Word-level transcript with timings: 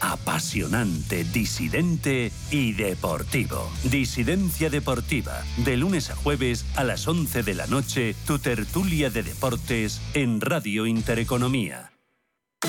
apasionante, 0.00 1.24
disidente 1.24 2.30
y 2.52 2.74
deportivo. 2.74 3.72
Disidencia 3.82 4.70
Deportiva, 4.70 5.42
de 5.56 5.76
lunes 5.76 6.10
a 6.10 6.14
jueves 6.14 6.64
a 6.76 6.84
las 6.84 7.08
11 7.08 7.42
de 7.42 7.54
la 7.56 7.66
noche, 7.66 8.14
tu 8.24 8.38
tertulia 8.38 9.10
de 9.10 9.24
deportes 9.24 10.00
en 10.14 10.40
Radio 10.40 10.86
Intereconomía. 10.86 11.90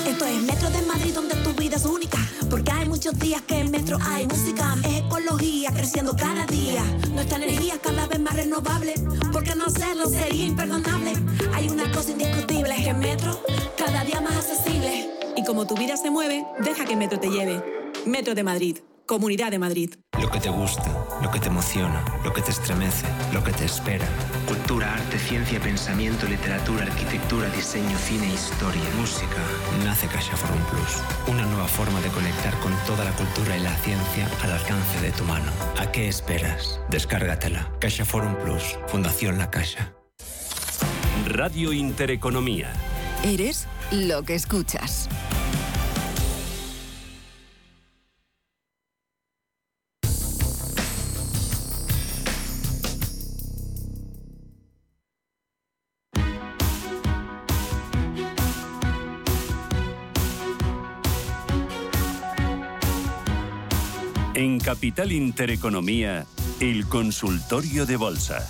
Esto 0.04 0.26
es 0.26 0.42
Metro 0.42 0.68
de 0.70 0.82
Madrid 0.82 1.14
donde 1.14 1.36
tu 1.36 1.52
vida 1.52 1.76
es 1.76 1.84
única, 1.84 2.18
porque 2.50 2.72
hay 2.72 2.88
muchos 2.88 3.16
días 3.20 3.42
que 3.42 3.60
en 3.60 3.70
Metro 3.70 3.96
hay 4.02 4.26
música, 4.26 4.74
es 4.82 4.96
ecología 4.96 5.70
creciendo 5.70 6.16
cada 6.16 6.44
día, 6.46 6.82
nuestra 7.12 7.36
energía 7.36 7.78
cada 7.80 8.08
vez 8.08 8.18
más 8.18 8.34
renovable, 8.34 8.94
porque 9.30 9.54
no 9.54 9.66
hacerlo 9.66 10.06
sería 10.08 10.46
imperdonable. 10.46 11.12
Hay 11.52 11.68
una 11.68 11.88
cosa 11.92 12.10
indiscutible, 12.10 12.74
es 12.76 12.84
que 12.84 12.94
Metro 12.94 13.40
cada 13.78 14.02
día 14.02 14.20
más 14.20 14.34
accesible. 14.34 15.13
Y 15.36 15.44
como 15.44 15.66
tu 15.66 15.76
vida 15.76 15.96
se 15.96 16.10
mueve, 16.10 16.44
deja 16.60 16.84
que 16.84 16.96
Metro 16.96 17.18
te 17.18 17.28
lleve. 17.28 17.62
Metro 18.06 18.34
de 18.34 18.42
Madrid, 18.42 18.78
Comunidad 19.06 19.50
de 19.50 19.58
Madrid. 19.58 19.94
Lo 20.18 20.30
que 20.30 20.40
te 20.40 20.48
gusta, 20.48 20.90
lo 21.22 21.30
que 21.30 21.38
te 21.38 21.48
emociona, 21.48 22.02
lo 22.24 22.32
que 22.32 22.40
te 22.40 22.52
estremece, 22.52 23.04
lo 23.34 23.44
que 23.44 23.52
te 23.52 23.66
espera. 23.66 24.06
Cultura, 24.48 24.94
arte, 24.94 25.18
ciencia, 25.18 25.60
pensamiento, 25.60 26.26
literatura, 26.26 26.84
arquitectura, 26.84 27.48
diseño, 27.50 27.98
cine, 27.98 28.32
historia, 28.32 28.82
música. 28.98 29.42
Nace 29.84 30.06
Caixa 30.06 30.36
Forum 30.36 30.62
Plus, 30.70 31.02
una 31.26 31.44
nueva 31.44 31.68
forma 31.68 32.00
de 32.00 32.08
conectar 32.08 32.58
con 32.60 32.72
toda 32.86 33.04
la 33.04 33.12
cultura 33.12 33.58
y 33.58 33.60
la 33.60 33.76
ciencia 33.76 34.26
al 34.42 34.52
alcance 34.52 35.00
de 35.02 35.10
tu 35.12 35.24
mano. 35.24 35.52
¿A 35.76 35.92
qué 35.92 36.08
esperas? 36.08 36.80
Descárgatela. 36.88 37.70
Caixa 37.80 38.06
Forum 38.06 38.36
Plus, 38.36 38.78
Fundación 38.86 39.36
La 39.36 39.50
Caixa. 39.50 39.92
Radio 41.26 41.72
Intereconomía. 41.72 42.72
Eres 43.22 43.66
lo 43.94 44.24
que 44.24 44.34
escuchas. 44.34 45.08
En 64.34 64.58
Capital 64.58 65.12
Intereconomía, 65.12 66.26
el 66.58 66.86
consultorio 66.88 67.86
de 67.86 67.96
bolsa. 67.96 68.44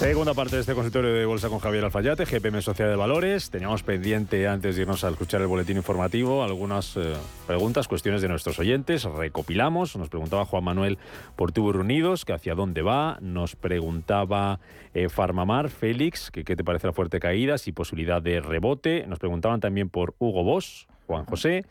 Segunda 0.00 0.32
parte 0.32 0.56
de 0.56 0.62
este 0.62 0.72
consultorio 0.72 1.12
de 1.12 1.26
bolsa 1.26 1.50
con 1.50 1.58
Javier 1.58 1.84
Alfayate, 1.84 2.24
GPM 2.24 2.62
Sociedad 2.62 2.90
de 2.90 2.96
Valores. 2.96 3.50
Teníamos 3.50 3.82
pendiente, 3.82 4.48
antes 4.48 4.74
de 4.74 4.82
irnos 4.82 5.04
a 5.04 5.10
escuchar 5.10 5.42
el 5.42 5.46
boletín 5.46 5.76
informativo, 5.76 6.42
algunas 6.42 6.96
eh, 6.96 7.12
preguntas, 7.46 7.86
cuestiones 7.86 8.22
de 8.22 8.28
nuestros 8.28 8.58
oyentes. 8.58 9.04
Recopilamos. 9.04 9.96
Nos 9.96 10.08
preguntaba 10.08 10.46
Juan 10.46 10.64
Manuel 10.64 10.96
por 11.36 11.52
Tubos 11.52 11.76
Reunidos, 11.76 12.24
que 12.24 12.32
hacia 12.32 12.54
dónde 12.54 12.80
va. 12.80 13.18
Nos 13.20 13.56
preguntaba 13.56 14.58
eh, 14.94 15.10
Farmamar, 15.10 15.68
Félix, 15.68 16.30
qué 16.30 16.44
te 16.44 16.64
parece 16.64 16.86
la 16.86 16.94
fuerte 16.94 17.20
caída, 17.20 17.58
si 17.58 17.72
posibilidad 17.72 18.22
de 18.22 18.40
rebote. 18.40 19.04
Nos 19.06 19.18
preguntaban 19.18 19.60
también 19.60 19.90
por 19.90 20.14
Hugo 20.18 20.42
Bosch, 20.44 20.86
Juan 21.10 21.24
José. 21.24 21.64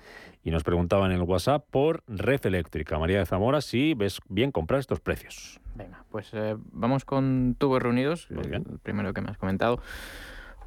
Y 0.43 0.51
nos 0.51 0.63
preguntaban 0.63 1.11
en 1.11 1.17
el 1.17 1.23
WhatsApp 1.23 1.65
por 1.71 2.03
Red 2.07 2.45
Eléctrica. 2.45 2.99
María 2.99 3.19
de 3.19 3.25
Zamora, 3.25 3.61
si 3.61 3.93
ves 3.93 4.19
bien 4.27 4.51
comprar 4.51 4.79
estos 4.79 4.99
precios. 4.99 5.61
Venga, 5.75 6.03
pues 6.11 6.29
eh, 6.33 6.55
vamos 6.71 7.05
con 7.05 7.55
tubos 7.57 7.81
reunidos, 7.81 8.27
el 8.29 8.79
primero 8.83 9.13
que 9.13 9.21
me 9.21 9.29
has 9.29 9.37
comentado. 9.37 9.81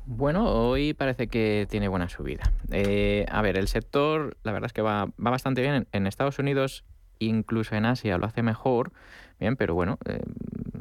Bueno, 0.07 0.51
hoy 0.51 0.95
parece 0.95 1.29
que 1.29 1.67
tiene 1.71 1.89
buena 1.89 2.09
subida. 2.09 2.51
Eh, 2.71 3.27
a 3.31 3.43
ver, 3.43 3.59
el 3.59 3.69
sector, 3.69 4.37
la 4.43 4.53
verdad 4.53 4.67
es 4.67 4.73
que 4.73 4.83
va, 4.83 5.07
va 5.07 5.31
bastante 5.31 5.61
bien. 5.61 5.87
En, 5.93 6.07
Estados 6.07 6.39
Unidos, 6.39 6.85
incluso 7.19 7.75
en 7.75 7.85
Asia, 7.85 8.17
lo 8.19 8.27
hace 8.27 8.43
mejor. 8.43 8.93
Bien, 9.39 9.57
pero 9.57 9.75
bueno, 9.75 9.99
eh, 10.07 10.23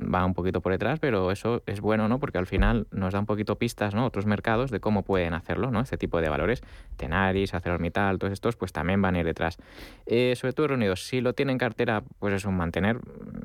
va 0.01 0.25
un 0.25 0.33
poquito 0.33 0.61
por 0.61 0.71
detrás, 0.71 0.99
pero 0.99 1.31
eso 1.31 1.63
es 1.65 1.81
bueno, 1.81 2.07
¿no? 2.07 2.19
Porque 2.19 2.37
al 2.37 2.47
final 2.47 2.87
nos 2.91 3.13
da 3.13 3.19
un 3.19 3.25
poquito 3.25 3.57
pistas, 3.57 3.93
¿no? 3.93 4.05
Otros 4.05 4.25
mercados 4.25 4.71
de 4.71 4.79
cómo 4.79 5.03
pueden 5.03 5.33
hacerlo, 5.33 5.71
¿no? 5.71 5.81
Este 5.81 5.97
tipo 5.97 6.21
de 6.21 6.29
valores. 6.29 6.63
Tenaris, 6.97 7.53
ArcelorMittal, 7.53 8.19
todos 8.19 8.33
estos, 8.33 8.55
pues 8.55 8.71
también 8.71 9.01
van 9.01 9.15
a 9.15 9.19
ir 9.19 9.25
detrás. 9.25 9.57
Eh, 10.05 10.35
sobre 10.35 10.53
todo 10.53 10.67
reunidos, 10.67 11.05
si 11.05 11.21
lo 11.21 11.33
tienen 11.33 11.53
en 11.53 11.57
cartera, 11.57 12.03
pues 12.19 12.33
es 12.33 12.45
un 12.45 12.55
mantener. 12.55 12.99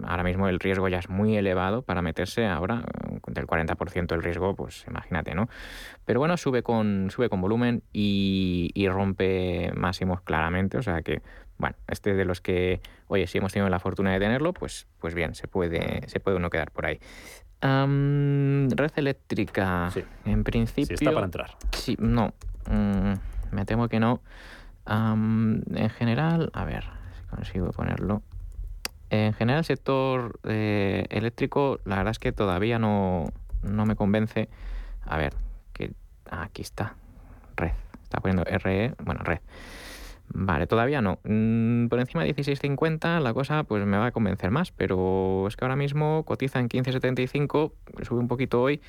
Ahora 0.05 0.23
mismo 0.23 0.49
el 0.49 0.61
riesgo 0.61 0.89
ya 0.89 0.99
es 0.99 1.09
muy 1.09 1.37
elevado 1.37 1.83
para 1.83 2.03
meterse 2.03 2.47
ahora, 2.47 2.85
del 3.27 3.47
40% 3.47 4.15
el 4.15 4.23
riesgo, 4.23 4.55
pues 4.55 4.85
imagínate, 4.89 5.35
¿no? 5.35 5.49
Pero 6.05 6.21
bueno, 6.21 6.37
sube 6.37 6.63
con, 6.63 7.11
sube 7.11 7.29
con 7.29 7.41
volumen 7.41 7.83
y, 7.93 8.71
y 8.75 8.89
rompe 8.89 9.73
máximos 9.75 10.21
claramente, 10.21 10.79
o 10.79 10.83
sea 10.83 11.03
que 11.03 11.23
bueno, 11.59 11.77
este 11.89 12.15
de 12.15 12.25
los 12.25 12.41
que, 12.41 12.81
oye, 13.09 13.27
si 13.27 13.39
hemos 13.39 13.53
tenido 13.53 13.69
la 13.69 13.79
fortuna 13.79 14.13
de 14.13 14.19
tenerlo, 14.19 14.53
pues, 14.53 14.87
pues 14.99 15.15
bien, 15.15 15.35
se 15.35 15.49
puede, 15.49 16.07
se 16.09 16.21
puede 16.21 16.37
uno 16.37 16.51
quedar 16.51 16.71
por 16.71 16.87
ahí. 16.87 17.01
red 17.63 18.93
eléctrica, 18.97 19.91
en 20.25 20.45
principio. 20.45 20.97
Sí, 20.97 21.05
está 21.05 21.13
para 21.13 21.27
entrar. 21.27 21.57
Sí, 21.73 21.97
no. 21.99 22.35
Mm, 22.71 23.15
me 23.53 23.65
temo 23.65 23.89
que 23.89 24.01
no. 24.01 24.21
en 24.87 25.91
general, 25.91 26.51
a 26.53 26.65
ver 26.65 26.85
si 27.19 27.29
consigo 27.29 27.71
ponerlo. 27.71 28.23
En 29.09 29.33
general, 29.35 29.61
el 29.61 29.65
sector 29.65 30.41
eh, 30.45 31.07
eléctrico, 31.11 31.79
la 31.85 31.97
verdad 31.97 32.11
es 32.11 32.19
que 32.19 32.33
todavía 32.33 32.79
no, 32.79 33.27
no 33.63 33.87
me 33.87 33.95
convence. 33.95 34.49
A 35.05 35.17
ver, 35.17 35.33
que 35.73 35.93
aquí 36.31 36.63
está. 36.63 36.97
Red. 37.57 37.73
Está 38.03 38.21
poniendo 38.21 38.45
RE, 38.45 38.95
bueno, 39.05 39.21
red. 39.23 39.39
Vale, 40.29 40.67
todavía 40.67 41.01
no. 41.01 41.19
Mm, 41.25 41.89
por 41.89 42.01
encima 42.01 42.25
de 42.25 42.35
16.50 42.35 43.21
la 43.21 43.33
cosa 43.33 43.65
pues 43.65 43.85
me 43.87 43.97
va 43.97 44.07
a 44.07 44.13
convencer 44.13 44.51
más, 44.51 44.73
pero 44.73 45.47
es 45.49 45.57
que 45.57 45.65
ahora 45.65 45.77
mismo 45.77 46.25
cotiza 46.25 46.59
en 46.61 46.69
15.75, 46.69 47.73
sube 48.03 48.19
un 48.19 48.29
poquito 48.29 48.61
hoy. 48.63 48.81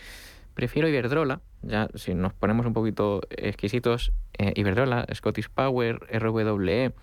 Prefiero 0.54 0.88
Iberdrola, 0.88 1.42
ya 1.62 1.88
si 1.94 2.16
nos 2.16 2.34
ponemos 2.34 2.66
un 2.66 2.74
poquito 2.74 3.22
exquisitos, 3.30 4.12
eh, 4.40 4.54
Iberdrola, 4.56 5.06
Scottish 5.14 5.50
Power, 5.50 6.00
RWE, 6.12 6.94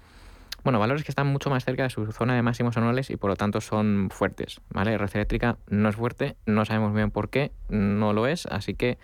bueno, 0.64 0.78
valores 0.78 1.04
que 1.04 1.12
están 1.12 1.26
mucho 1.26 1.50
más 1.50 1.64
cerca 1.64 1.84
de 1.84 1.90
su 1.90 2.10
zona 2.10 2.34
de 2.34 2.42
máximos 2.42 2.76
anuales 2.76 3.10
y 3.10 3.16
por 3.16 3.30
lo 3.30 3.36
tanto 3.36 3.60
son 3.60 4.08
fuertes, 4.10 4.60
¿vale? 4.70 4.96
Red 4.96 5.10
eléctrica 5.14 5.58
no 5.68 5.90
es 5.90 5.94
fuerte, 5.94 6.36
no 6.46 6.64
sabemos 6.64 6.94
bien 6.94 7.10
por 7.10 7.28
qué, 7.28 7.52
no 7.68 8.12
lo 8.12 8.26
es, 8.26 8.46
así 8.46 8.74
que 8.74 8.98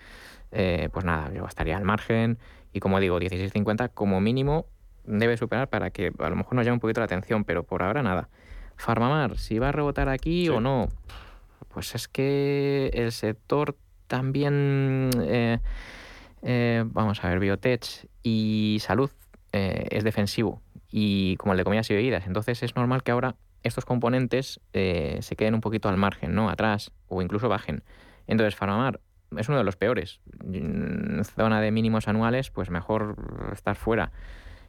eh, 0.52 0.88
pues 0.92 1.04
nada, 1.04 1.30
yo 1.32 1.46
estaría 1.46 1.76
al 1.76 1.84
margen 1.84 2.38
y 2.72 2.80
como 2.80 2.98
digo, 2.98 3.20
16.50 3.20 3.90
como 3.92 4.20
mínimo 4.20 4.66
debe 5.04 5.36
superar 5.36 5.68
para 5.68 5.90
que 5.90 6.12
a 6.18 6.30
lo 6.30 6.36
mejor 6.36 6.54
nos 6.54 6.64
llame 6.64 6.74
un 6.74 6.80
poquito 6.80 7.00
la 7.00 7.06
atención, 7.06 7.44
pero 7.44 7.62
por 7.62 7.82
ahora 7.82 8.02
nada. 8.02 8.28
Farmamar, 8.76 9.36
si 9.38 9.58
va 9.58 9.68
a 9.68 9.72
rebotar 9.72 10.08
aquí 10.08 10.48
o 10.48 10.60
no, 10.60 10.88
pues 11.68 11.94
es 11.94 12.08
que 12.08 12.90
el 12.94 13.12
sector 13.12 13.76
también, 14.06 15.10
eh, 15.20 15.58
eh, 16.42 16.84
vamos 16.86 17.22
a 17.22 17.28
ver, 17.28 17.38
biotech 17.38 18.08
y 18.22 18.78
salud 18.80 19.10
eh, 19.52 19.86
es 19.90 20.02
defensivo 20.02 20.62
y 20.90 21.36
como 21.36 21.52
el 21.52 21.58
de 21.58 21.64
comidas 21.64 21.90
y 21.90 21.94
bebidas, 21.94 22.26
entonces 22.26 22.62
es 22.62 22.74
normal 22.74 23.02
que 23.02 23.12
ahora 23.12 23.36
estos 23.62 23.84
componentes 23.84 24.60
se 24.72 25.36
queden 25.36 25.54
un 25.54 25.60
poquito 25.60 25.90
al 25.90 25.98
margen, 25.98 26.34
¿no? 26.34 26.48
Atrás 26.48 26.92
o 27.08 27.20
incluso 27.20 27.50
bajen. 27.50 27.82
Entonces, 28.26 28.56
Farmamar 28.56 29.00
es 29.36 29.48
uno 29.50 29.58
de 29.58 29.64
los 29.64 29.76
peores. 29.76 30.20
En 30.50 31.22
zona 31.24 31.60
de 31.60 31.70
mínimos 31.70 32.08
anuales, 32.08 32.50
pues 32.50 32.70
mejor 32.70 33.16
estar 33.52 33.76
fuera 33.76 34.12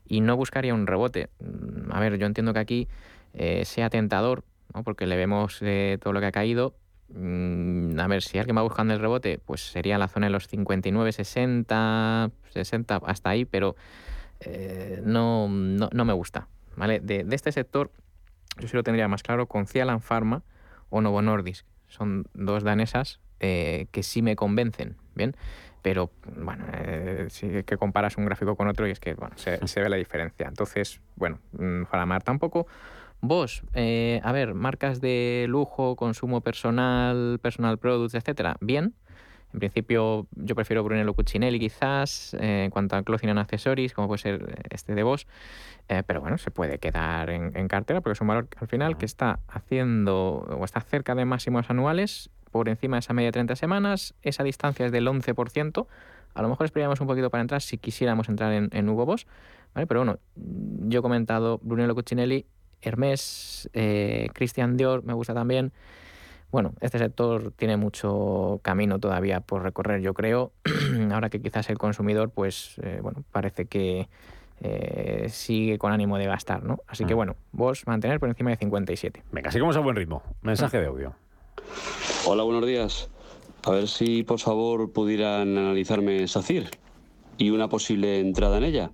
y 0.08 0.22
no 0.22 0.36
buscaría 0.36 0.74
un 0.74 0.88
rebote. 0.88 1.30
Mm, 1.40 1.92
a 1.92 2.00
ver, 2.00 2.18
yo 2.18 2.26
entiendo 2.26 2.54
que 2.54 2.60
aquí 2.60 2.88
eh, 3.34 3.66
sea 3.66 3.90
tentador, 3.90 4.44
¿no? 4.74 4.84
porque 4.84 5.06
le 5.06 5.16
vemos 5.16 5.60
eh, 5.62 5.98
todo 6.02 6.14
lo 6.14 6.20
que 6.20 6.28
ha 6.28 6.32
caído. 6.32 6.76
Mm, 7.10 8.00
a 8.00 8.08
ver, 8.08 8.22
si 8.22 8.38
alguien 8.38 8.58
va 8.58 8.62
buscando 8.62 8.94
el 8.94 9.00
rebote, 9.00 9.40
pues 9.40 9.62
sería 9.62 9.98
la 9.98 10.08
zona 10.08 10.28
de 10.28 10.32
los 10.32 10.48
59, 10.48 11.12
60, 11.12 12.32
60, 12.52 13.02
hasta 13.06 13.30
ahí, 13.30 13.46
pero 13.46 13.76
eh, 14.40 15.02
no, 15.04 15.48
no, 15.48 16.06
me 16.06 16.14
gusta. 16.14 16.48
¿vale? 16.76 17.00
De, 17.00 17.26
este 17.32 17.52
sector, 17.52 17.92
yo 18.60 18.68
sí 18.68 18.76
lo 18.76 18.84
tendría 18.84 19.08
más 19.08 19.24
claro 19.24 19.48
con 19.48 19.68
Cialan 19.68 20.02
Pharma 20.02 20.44
o 20.90 21.02
Novo 21.02 21.22
Nordisk. 21.22 21.66
Son 21.88 22.26
dos 22.34 22.64
danesas 22.64 23.20
que 23.40 24.04
sí 24.04 24.22
me 24.22 24.36
convencen. 24.36 24.98
Bien, 25.16 25.36
pero 25.82 26.12
bueno, 26.38 26.66
eh, 26.74 27.28
sí 27.30 27.64
que 27.66 27.78
comparas 27.78 28.18
un 28.18 28.26
gráfico 28.26 28.56
con 28.56 28.68
otro 28.68 28.88
y 28.88 28.92
es 28.92 29.00
que 29.00 29.14
bueno, 29.16 29.36
se, 29.38 29.60
ve 29.82 29.90
la 29.90 29.98
diferencia. 29.98 30.48
Entonces, 30.48 31.02
bueno, 31.16 31.40
mm, 31.54 31.84
tampoco. 32.24 32.68
Vos, 33.22 33.64
eh, 33.74 34.20
a 34.24 34.32
ver, 34.32 34.56
marcas 34.56 35.00
de 35.00 35.46
lujo, 35.48 35.96
consumo 35.96 36.42
personal, 36.42 37.40
personal 37.42 37.78
products, 37.78 38.16
etcétera, 38.16 38.58
bien. 38.62 38.96
En 39.54 39.60
principio, 39.60 40.28
yo 40.32 40.56
prefiero 40.56 40.82
Brunello 40.82 41.14
Cucinelli 41.14 41.60
quizás, 41.60 42.34
eh, 42.36 42.64
en 42.64 42.72
cuanto 42.72 42.96
a 42.96 43.04
clothing 43.04 43.30
and 43.30 43.40
accessories, 43.40 43.94
como 43.94 44.08
puede 44.08 44.20
ser 44.20 44.66
este 44.70 44.96
de 44.96 45.04
Bosch. 45.04 45.28
pero 46.08 46.22
bueno, 46.22 46.38
se 46.38 46.52
puede 46.52 46.80
quedar 46.80 47.30
en, 47.30 47.52
en, 47.56 47.68
cartera 47.68 48.00
porque 48.00 48.14
es 48.14 48.22
un 48.22 48.28
valor 48.28 48.48
al 48.56 48.68
final 48.68 48.98
que 48.98 49.06
está 49.06 49.40
haciendo 49.50 50.46
o 50.48 50.64
está 50.64 50.80
cerca 50.80 51.16
de 51.16 51.26
máximos 51.26 51.70
anuales 51.70 52.32
por 52.52 52.70
encima 52.70 52.98
de 52.98 53.00
esa 53.00 53.14
media 53.14 53.28
de 53.30 53.34
30 53.34 53.56
semanas. 53.56 54.14
Esa 54.22 54.44
distancia 54.44 54.86
es 54.86 54.92
del 54.92 55.08
11%, 55.08 55.88
A 56.34 56.42
lo 56.42 56.48
mejor 56.50 56.66
esperaríamos 56.66 57.02
un 57.02 57.08
poquito 57.08 57.30
para 57.30 57.42
entrar 57.42 57.62
si 57.62 57.78
quisiéramos 57.78 58.30
entrar 58.30 58.54
en, 58.54 58.70
en 58.72 58.88
Hugo 58.88 59.06
Boss, 59.06 59.28
¿vale? 59.74 59.86
Pero 59.88 60.00
bueno, 60.02 60.20
yo 60.36 61.00
he 61.00 61.02
comentado 61.02 61.60
Brunello 61.62 61.94
Cucinelli, 61.96 62.46
Hermès, 62.82 63.70
eh, 63.74 64.30
Christian 64.34 64.78
Dior, 64.78 65.04
me 65.04 65.14
gusta 65.14 65.34
también. 65.34 65.72
Bueno, 66.52 66.74
este 66.82 67.00
sector 67.00 67.52
tiene 67.56 67.78
mucho 67.78 68.60
camino 68.62 69.00
todavía 69.00 69.40
por 69.42 69.64
recorrer, 69.64 70.02
yo 70.02 70.14
creo. 70.14 70.52
Ahora 71.12 71.30
que 71.30 71.42
quizás 71.42 71.70
el 71.70 71.78
consumidor, 71.78 72.30
pues, 72.30 72.76
eh, 72.84 73.00
bueno, 73.02 73.24
parece 73.32 73.66
que 73.66 74.08
eh, 74.62 75.28
sigue 75.30 75.78
con 75.78 75.92
ánimo 75.92 76.18
de 76.18 76.26
gastar, 76.28 76.64
¿no? 76.64 76.80
Así 76.88 77.06
que 77.06 77.14
Mm. 77.14 77.18
bueno, 77.18 77.36
vos 77.52 77.88
mantener 77.88 78.20
por 78.20 78.30
encima 78.30 78.52
de 78.52 78.58
57. 78.58 79.24
Venga, 79.32 79.52
sigamos 79.52 79.76
a 79.76 79.80
buen 79.80 79.96
ritmo. 79.96 80.24
Mensaje 80.42 80.80
de 80.80 80.88
audio. 80.88 81.16
Hola, 82.26 82.44
buenos 82.44 82.66
días. 82.66 83.10
A 83.66 83.72
ver 83.72 83.88
si 83.88 84.24
por 84.24 84.40
favor 84.40 84.92
pudieran 84.92 85.58
analizarme 85.58 86.28
SACIR 86.28 86.70
y 87.38 87.50
una 87.52 87.68
posible 87.70 88.20
entrada 88.20 88.58
en 88.58 88.64
ella. 88.64 88.92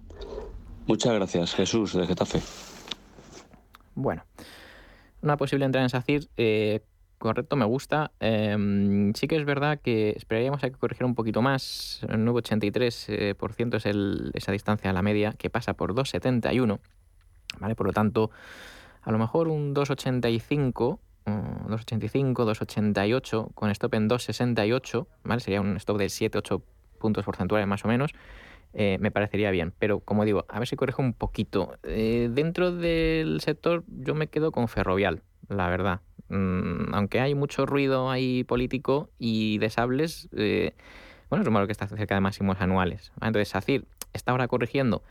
Muchas 0.87 1.13
gracias, 1.13 1.53
Jesús 1.55 1.93
de 1.93 2.07
Getafe. 2.07 2.41
Bueno, 3.95 4.23
una 5.21 5.37
posible 5.37 5.65
entrada 5.65 5.85
en 5.85 5.89
SACIR, 5.89 6.27
eh, 6.37 6.81
correcto, 7.17 7.55
me 7.55 7.65
gusta. 7.65 8.11
Em, 8.19 9.13
sí 9.13 9.27
que 9.27 9.35
es 9.37 9.45
verdad 9.45 9.79
que 9.81 10.11
esperaríamos 10.11 10.63
a 10.63 10.69
que 10.69 10.77
corrigiera 10.77 11.07
un 11.07 11.15
poquito 11.15 11.41
más. 11.41 12.01
El 12.09 12.23
9,83% 12.25 13.73
eh, 13.73 13.77
es 13.77 13.85
el- 13.85 14.31
esa 14.33 14.51
distancia 14.51 14.89
a 14.89 14.93
la 14.93 15.01
media 15.01 15.33
que 15.33 15.49
pasa 15.49 15.73
por 15.73 15.93
2,71. 15.93 16.79
¿Vale? 17.59 17.75
Por 17.75 17.87
lo 17.87 17.93
tanto, 17.93 18.29
a 19.01 19.11
lo 19.11 19.17
mejor 19.17 19.47
un 19.47 19.73
2,85. 19.73 20.99
Mm, 21.27 21.67
2,85, 21.67 22.33
2,88 22.33 23.53
con 23.53 23.69
stop 23.69 23.93
en 23.93 24.09
2,68, 24.09 25.07
¿vale? 25.23 25.41
Sería 25.41 25.61
un 25.61 25.77
stop 25.77 25.97
de 25.97 26.05
7-8 26.07 26.61
puntos 26.99 27.25
porcentuales 27.25 27.67
más 27.67 27.85
o 27.85 27.87
menos. 27.87 28.11
eh, 28.73 28.97
me 28.99 29.11
parecería 29.11 29.51
bien. 29.51 29.73
Pero 29.79 29.99
como 30.01 30.25
digo, 30.25 30.45
a 30.49 30.59
ver 30.59 30.67
si 30.67 30.75
corrige 30.75 31.01
un 31.01 31.13
poquito. 31.13 31.77
Eh, 31.83 32.29
dentro 32.31 32.71
del 32.71 33.39
sector 33.41 33.83
yo 33.87 34.13
me 34.15 34.27
quedo 34.27 34.51
con 34.51 34.67
Ferrovial, 34.67 35.23
la 35.49 35.69
verdad. 35.69 36.01
Mm, 36.29 36.93
aunque 36.93 37.19
hay 37.19 37.33
mucho 37.35 37.65
ruido 37.65 38.09
ahí 38.11 38.43
político 38.43 39.09
y 39.17 39.57
de 39.59 39.69
sables, 39.69 40.29
eh, 40.35 40.73
bueno, 41.29 41.43
es 41.43 41.47
un 41.47 41.53
valor 41.53 41.67
que 41.67 41.71
está 41.71 41.87
cerca 41.87 42.15
de 42.15 42.21
máximos 42.21 42.59
anuales. 42.61 43.11
Entonces, 43.21 43.49
SACIR 43.49 43.85
está 44.13 44.31
ahora 44.31 44.47
corrigiendo. 44.47 45.03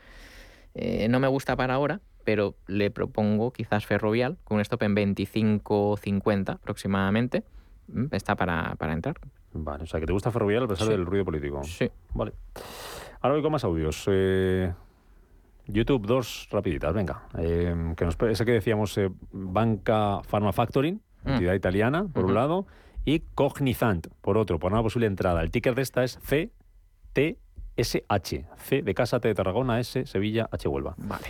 No 1.08 1.20
me 1.20 1.28
gusta 1.28 1.56
para 1.56 1.74
ahora, 1.74 2.02
pero 2.26 2.56
le 2.66 2.90
propongo 2.90 3.52
quizás 3.52 3.86
Ferrovial 3.86 4.36
con 4.44 4.56
un 4.56 4.60
stop 4.60 4.82
en 4.82 4.94
25.50 4.96 6.50
aproximadamente. 6.50 7.44
Mm, 7.88 8.06
Está 8.10 8.34
para, 8.36 8.74
para 8.76 8.92
entrar. 8.92 9.14
Vale, 9.52 9.84
o 9.84 9.86
sea, 9.86 10.00
que 10.00 10.06
te 10.06 10.12
gusta 10.12 10.30
Ferrovial 10.32 10.64
a 10.64 10.68
pesar 10.68 10.88
Sí. 10.88 10.92
del 10.92 11.06
ruido 11.06 11.24
político. 11.24 11.62
Sí. 11.64 11.88
Vale. 12.12 12.32
Ahora 13.20 13.34
voy 13.36 13.42
con 13.42 13.52
más 13.52 13.62
audios. 13.64 14.04
Eh, 14.08 14.72
YouTube, 15.66 16.04
dos 16.06 16.48
rapiditas, 16.50 16.92
venga. 16.92 17.22
Eh, 17.38 17.94
que 17.96 18.04
nos, 18.04 18.20
ese 18.20 18.44
que 18.44 18.52
decíamos, 18.52 18.98
eh, 18.98 19.08
Banca 19.32 20.20
Pharma 20.26 20.52
Factoring, 20.52 21.00
Mm. 21.24 21.28
entidad 21.30 21.54
italiana, 21.54 22.06
por 22.12 22.24
un 22.24 22.34
lado, 22.34 22.66
y 23.04 23.20
Cognizant, 23.34 24.08
por 24.20 24.36
otro, 24.36 24.58
por 24.58 24.72
una 24.72 24.82
posible 24.82 25.06
entrada. 25.06 25.40
El 25.42 25.50
ticker 25.52 25.74
de 25.76 25.82
esta 25.82 26.02
es 26.04 26.18
CTSH. 26.18 28.44
C 28.56 28.82
de 28.82 28.94
Casa, 28.94 29.20
T 29.20 29.28
de 29.28 29.34
Tarragona, 29.34 29.78
S, 29.80 30.06
Sevilla, 30.06 30.48
H 30.52 30.68
Huelva. 30.68 30.94
Vale. 30.98 31.26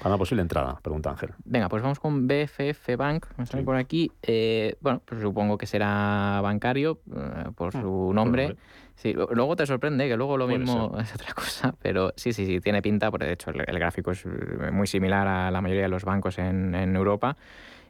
Para 0.00 0.10
una 0.14 0.18
posible 0.18 0.42
entrada, 0.42 0.78
pregunta 0.82 1.10
Ángel. 1.10 1.30
Venga, 1.44 1.68
pues 1.68 1.82
vamos 1.82 2.00
con 2.00 2.26
BFF 2.26 2.96
Bank, 2.96 3.26
me 3.36 3.46
sale 3.46 3.62
Sí. 3.62 3.66
por 3.66 3.76
aquí. 3.76 4.10
Eh, 4.22 4.76
bueno, 4.80 5.02
pues 5.04 5.20
supongo 5.20 5.58
que 5.58 5.66
será 5.66 6.40
bancario 6.42 7.00
eh, 7.14 7.50
por 7.54 7.72
su 7.72 8.12
nombre. 8.14 8.48
nombre. 8.48 8.56
Sí, 8.96 9.14
luego 9.14 9.56
te 9.56 9.64
sorprende 9.66 10.08
que 10.08 10.16
luego 10.16 10.36
lo 10.36 10.46
Puede 10.46 10.58
mismo 10.58 10.92
es 11.00 11.14
otra 11.14 11.32
cosa, 11.34 11.74
pero 11.80 12.12
sí, 12.16 12.32
sí, 12.32 12.44
sí, 12.46 12.60
tiene 12.60 12.82
pinta, 12.82 13.10
porque 13.10 13.26
de 13.26 13.32
hecho 13.32 13.50
el, 13.50 13.62
el 13.66 13.78
gráfico 13.78 14.10
es 14.10 14.24
eh, 14.26 14.70
muy 14.72 14.86
similar 14.86 15.26
a 15.26 15.50
la 15.50 15.60
mayoría 15.60 15.82
de 15.84 15.88
los 15.88 16.04
bancos 16.04 16.38
en, 16.38 16.74
en 16.74 16.96
Europa. 16.96 17.36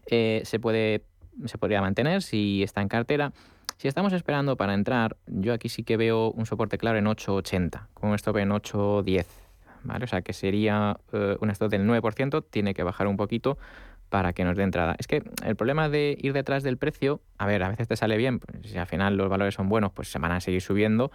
Eh, 0.07 0.43
se, 0.45 0.59
puede, 0.61 1.03
se 1.47 1.59
podría 1.59 1.81
mantener 1.81 2.23
si 2.23 2.63
está 2.63 2.81
en 2.81 2.89
cartera. 2.89 3.33
Si 3.77 3.89
estamos 3.89 4.13
esperando 4.13 4.57
para 4.57 4.75
entrar, 4.75 5.17
yo 5.27 5.53
aquí 5.55 5.69
sí 5.69 5.85
que 5.85 5.97
veo 5.97 6.31
un 6.33 6.45
soporte 6.47 6.77
claro 6.77 6.99
en 6.99 7.07
8.80, 7.07 7.87
con 7.95 8.11
un 8.11 8.15
stop 8.17 8.37
en 8.39 8.51
8.10. 8.51 9.25
¿vale? 9.85 10.05
O 10.05 10.09
sea 10.09 10.23
que 10.23 10.33
sería 10.33 10.99
eh, 11.13 11.37
un 11.41 11.51
stop 11.51 11.71
del 11.71 11.87
9%, 11.87 12.45
tiene 12.51 12.75
que 12.75 12.83
bajar 12.83 13.07
un 13.07 13.17
poquito 13.17 13.59
para 14.09 14.33
que 14.33 14.45
nos 14.45 14.57
dé 14.57 14.65
entrada. 14.65 14.97
Es 14.99 15.07
que 15.07 15.23
el 15.45 15.57
problema 15.57 15.89
de 15.89 16.19
ir 16.21 16.33
detrás 16.33 16.63
del 16.63 16.77
precio, 16.77 17.21
a 17.39 17.47
ver, 17.47 17.63
a 17.63 17.69
veces 17.69 17.89
te 17.89 17.97
sale 17.97 18.17
bien, 18.17 18.41
pues, 18.41 18.71
si 18.71 18.77
al 18.77 18.87
final 18.87 19.17
los 19.17 19.29
valores 19.29 19.55
son 19.55 19.69
buenos, 19.69 19.93
pues 19.93 20.11
se 20.11 20.19
van 20.19 20.33
a 20.33 20.41
seguir 20.41 20.61
subiendo, 20.61 21.11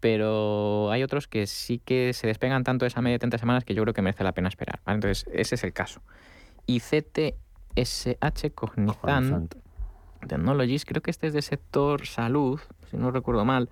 pero 0.00 0.90
hay 0.90 1.02
otros 1.02 1.28
que 1.28 1.46
sí 1.46 1.78
que 1.78 2.12
se 2.12 2.26
despegan 2.26 2.64
tanto 2.64 2.84
de 2.84 2.88
esa 2.88 3.00
media 3.00 3.14
de 3.14 3.20
30 3.20 3.38
semanas 3.38 3.64
que 3.64 3.74
yo 3.74 3.82
creo 3.82 3.94
que 3.94 4.02
merece 4.02 4.24
la 4.24 4.32
pena 4.32 4.48
esperar. 4.48 4.80
¿vale? 4.84 4.96
Entonces, 4.96 5.26
ese 5.32 5.54
es 5.54 5.64
el 5.64 5.72
caso. 5.72 6.02
Y 6.66 6.80
CTSH 6.80 8.50
Cognizant 8.54 9.00
Cognizant. 9.00 9.54
Technologies, 10.28 10.84
creo 10.84 11.02
que 11.02 11.10
este 11.10 11.28
es 11.28 11.32
de 11.34 11.42
sector 11.42 12.06
salud, 12.06 12.60
si 12.90 12.96
no 12.96 13.10
recuerdo 13.10 13.44
mal, 13.44 13.68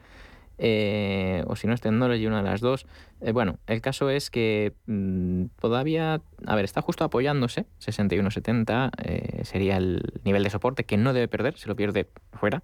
eh, 0.58 1.44
o 1.46 1.56
si 1.56 1.66
no 1.66 1.74
es 1.74 1.80
Technology, 1.80 2.26
una 2.26 2.42
de 2.42 2.50
las 2.50 2.60
dos. 2.60 2.86
Eh, 3.20 3.32
bueno, 3.32 3.58
el 3.66 3.80
caso 3.80 4.10
es 4.10 4.30
que 4.30 4.74
mm, 4.86 5.46
todavía, 5.60 6.20
a 6.46 6.56
ver, 6.56 6.64
está 6.64 6.82
justo 6.82 7.04
apoyándose, 7.04 7.66
61.70 7.80 8.90
eh, 9.02 9.44
sería 9.44 9.76
el 9.76 10.02
nivel 10.24 10.42
de 10.42 10.50
soporte 10.50 10.84
que 10.84 10.96
no 10.96 11.12
debe 11.12 11.28
perder, 11.28 11.56
si 11.58 11.68
lo 11.68 11.76
pierde 11.76 12.08
fuera. 12.32 12.62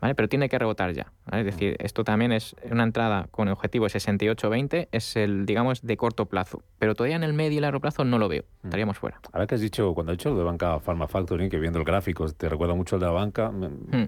¿Vale? 0.00 0.14
Pero 0.14 0.28
tiene 0.28 0.48
que 0.48 0.58
rebotar 0.58 0.92
ya. 0.92 1.12
¿vale? 1.26 1.40
Es 1.40 1.54
decir, 1.54 1.76
esto 1.78 2.04
también 2.04 2.32
es 2.32 2.56
una 2.70 2.84
entrada 2.84 3.28
con 3.30 3.48
el 3.48 3.52
objetivo 3.52 3.84
de 3.86 3.90
68.20, 3.92 4.88
es 4.92 5.16
el, 5.16 5.44
digamos, 5.46 5.82
de 5.82 5.96
corto 5.96 6.26
plazo. 6.26 6.62
Pero 6.78 6.94
todavía 6.94 7.16
en 7.16 7.22
el 7.22 7.32
medio 7.34 7.58
y 7.58 7.60
largo 7.60 7.80
plazo 7.80 8.04
no 8.04 8.18
lo 8.18 8.28
veo. 8.28 8.44
Estaríamos 8.64 8.98
fuera. 8.98 9.20
Ahora 9.32 9.46
que 9.46 9.56
has 9.56 9.60
dicho, 9.60 9.92
cuando 9.94 10.12
has 10.12 10.18
dicho 10.18 10.30
lo 10.30 10.38
de 10.38 10.44
Banca 10.44 10.80
Pharma 10.80 11.06
Factoring, 11.06 11.50
que 11.50 11.58
viendo 11.58 11.78
el 11.78 11.84
gráfico 11.84 12.26
te 12.32 12.48
recuerda 12.48 12.74
mucho 12.74 12.96
al 12.96 13.00
de 13.00 13.06
la 13.06 13.12
banca, 13.12 13.50
me, 13.50 13.68
Hmm. 13.68 14.06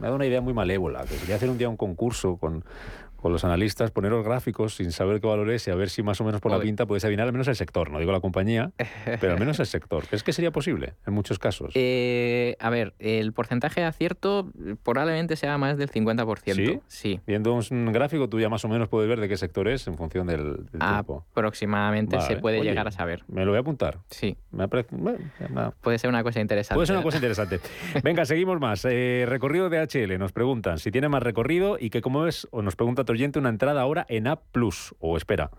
me 0.00 0.08
da 0.08 0.12
una 0.14 0.26
idea 0.26 0.40
muy 0.40 0.52
malévola, 0.52 1.02
que 1.02 1.14
sería 1.14 1.36
hacer 1.36 1.50
un 1.50 1.58
día 1.58 1.68
un 1.68 1.76
concurso 1.76 2.36
con, 2.36 2.64
con 3.24 3.32
los 3.32 3.42
analistas, 3.42 3.90
poneros 3.90 4.22
gráficos 4.22 4.74
sin 4.74 4.92
saber 4.92 5.18
qué 5.18 5.26
valor 5.26 5.50
es 5.50 5.66
y 5.66 5.70
a 5.70 5.74
ver 5.74 5.88
si 5.88 6.02
más 6.02 6.20
o 6.20 6.24
menos 6.24 6.42
por 6.42 6.52
la 6.52 6.60
pinta 6.60 6.84
puedes 6.84 7.06
adivinar 7.06 7.26
al 7.26 7.32
menos 7.32 7.48
el 7.48 7.56
sector, 7.56 7.90
no 7.90 7.98
digo 7.98 8.12
la 8.12 8.20
compañía, 8.20 8.72
pero 9.18 9.32
al 9.32 9.38
menos 9.38 9.58
el 9.60 9.64
sector. 9.64 10.06
¿Crees 10.06 10.22
que 10.22 10.34
sería 10.34 10.50
posible 10.50 10.92
en 11.06 11.14
muchos 11.14 11.38
casos? 11.38 11.72
Eh, 11.74 12.54
a 12.60 12.68
ver, 12.68 12.92
el 12.98 13.32
porcentaje 13.32 13.80
de 13.80 13.86
acierto 13.86 14.52
probablemente 14.82 15.36
sea 15.36 15.56
más 15.56 15.78
del 15.78 15.90
50%. 15.90 16.54
¿Sí? 16.54 16.80
Sí. 16.86 17.20
Viendo 17.26 17.54
un 17.54 17.92
gráfico, 17.92 18.28
tú 18.28 18.40
ya 18.40 18.50
más 18.50 18.62
o 18.66 18.68
menos 18.68 18.90
puedes 18.90 19.08
ver 19.08 19.18
de 19.20 19.26
qué 19.26 19.38
sector 19.38 19.68
es 19.68 19.86
en 19.86 19.96
función 19.96 20.26
del, 20.26 20.66
del 20.66 20.80
Ah, 20.80 20.96
tiempo. 20.96 21.24
Aproximadamente 21.30 22.20
se 22.20 22.36
puede 22.36 22.60
Oye, 22.60 22.68
llegar 22.68 22.88
a 22.88 22.90
saber. 22.90 23.24
Me 23.28 23.46
lo 23.46 23.52
voy 23.52 23.56
a 23.56 23.60
apuntar. 23.60 24.00
Sí, 24.10 24.36
Me 24.50 24.66
bueno, 24.66 25.72
puede 25.80 25.98
ser 25.98 26.10
una 26.10 26.22
cosa 26.22 26.40
interesante. 26.40 26.74
Puede 26.74 26.88
ser 26.88 26.96
una 26.96 27.02
cosa 27.02 27.16
interesante. 27.16 27.58
Venga, 28.02 28.26
seguimos 28.26 28.60
más. 28.60 28.84
Eh, 28.84 29.24
recorrido 29.26 29.70
de 29.70 29.80
HL. 29.80 30.18
Nos 30.18 30.32
preguntan 30.32 30.78
si 30.78 30.90
tiene 30.90 31.08
más 31.08 31.22
recorrido 31.22 31.78
y 31.80 31.88
que 31.88 32.02
cómo 32.02 32.26
es, 32.26 32.46
o 32.50 32.60
nos 32.60 32.76
pregunta 32.76 33.04
oyente, 33.14 33.38
una 33.38 33.48
entrada 33.48 33.80
ahora 33.80 34.04
en 34.08 34.26
A+, 34.26 34.38
o 35.00 35.16
espera, 35.16 35.50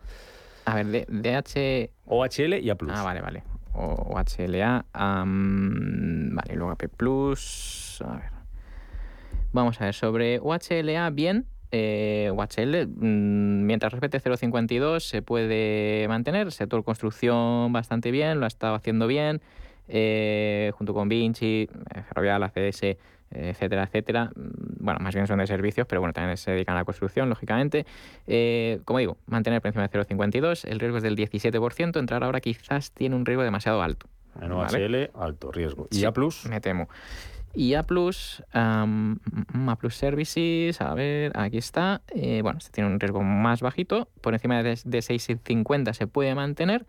A 0.66 0.76
ver, 0.76 0.86
de- 0.88 1.06
DH... 1.10 1.92
OHL 2.06 2.60
y 2.62 2.70
A+. 2.70 2.78
Ah, 2.90 3.04
vale, 3.04 3.22
vale. 3.22 3.44
O, 3.74 4.16
HLA. 4.18 4.86
am, 4.94 6.34
vale, 6.36 6.56
luego 6.56 6.72
AP 6.72 6.88
Plus. 6.96 8.02
A 8.06 8.16
ver. 8.16 8.30
Vamos 9.52 9.80
a 9.82 9.86
ver, 9.86 9.94
sobre 9.94 10.40
UHLA, 10.40 11.10
bien. 11.10 11.46
Eh, 11.72 12.32
UHL, 12.34 12.88
mm, 12.88 13.66
mientras 13.66 13.92
respete 13.92 14.20
0,52, 14.22 15.00
se 15.02 15.22
puede 15.22 16.08
mantener. 16.08 16.52
Sector 16.52 16.84
construcción 16.86 17.74
bastante 17.74 18.12
bien, 18.12 18.40
lo 18.40 18.46
ha 18.46 18.48
estado 18.48 18.76
haciendo 18.76 19.08
bien. 19.08 19.42
eh, 19.88 20.72
junto 20.78 20.94
con 20.96 21.08
Vinci, 21.10 21.70
eh, 21.94 22.02
Ferrovial, 22.08 22.42
ACS, 22.44 22.98
etcétera, 23.36 23.84
etcétera. 23.84 24.32
Mm, 24.36 24.84
Bueno, 24.86 25.00
más 25.02 25.16
bien 25.16 25.26
son 25.26 25.40
de 25.40 25.48
servicios, 25.48 25.88
pero 25.88 26.02
bueno, 26.02 26.14
también 26.14 26.38
se 26.38 26.52
dedican 26.52 26.76
a 26.76 26.80
la 26.80 26.86
construcción, 26.86 27.28
lógicamente. 27.28 27.86
Eh, 28.28 28.82
como 28.86 29.00
digo, 29.00 29.18
mantener 29.26 29.62
por 29.62 29.70
encima 29.70 29.88
de 29.88 29.90
0,52, 29.90 30.66
el 30.66 30.80
riesgo 30.80 30.98
es 30.98 31.04
del 31.04 31.16
17%, 31.16 32.00
entrar 32.00 32.24
ahora 32.24 32.40
quizás 32.40 32.92
tiene 32.92 33.16
un 33.16 33.26
riesgo 33.26 33.44
demasiado 33.44 33.82
alto. 33.82 34.08
En 34.40 34.50
¿vale? 34.50 34.86
OHL, 34.86 35.12
alto 35.20 35.52
riesgo. 35.52 35.88
¿Y 35.90 35.96
Sí, 35.96 36.06
A+, 36.06 36.14
Me 36.50 36.62
temo. 36.62 36.88
Y 37.56 37.74
A 37.74 37.84
mm, 37.84 39.70
A 39.70 39.76
Plus 39.78 39.96
Services, 39.96 40.82
a 40.82 40.94
ver, 40.94 41.32
aquí 41.36 41.58
está. 41.58 42.02
Eh, 42.14 42.42
bueno, 42.42 42.58
este 42.60 42.72
tiene 42.72 42.90
un 42.90 43.00
riesgo 43.00 43.24
más 43.24 43.62
bajito, 43.62 44.10
por 44.22 44.34
encima 44.34 44.62
de, 44.62 44.78
de 44.84 45.00
6,50 45.00 45.94
se 45.94 46.06
puede 46.06 46.36
mantener. 46.36 46.86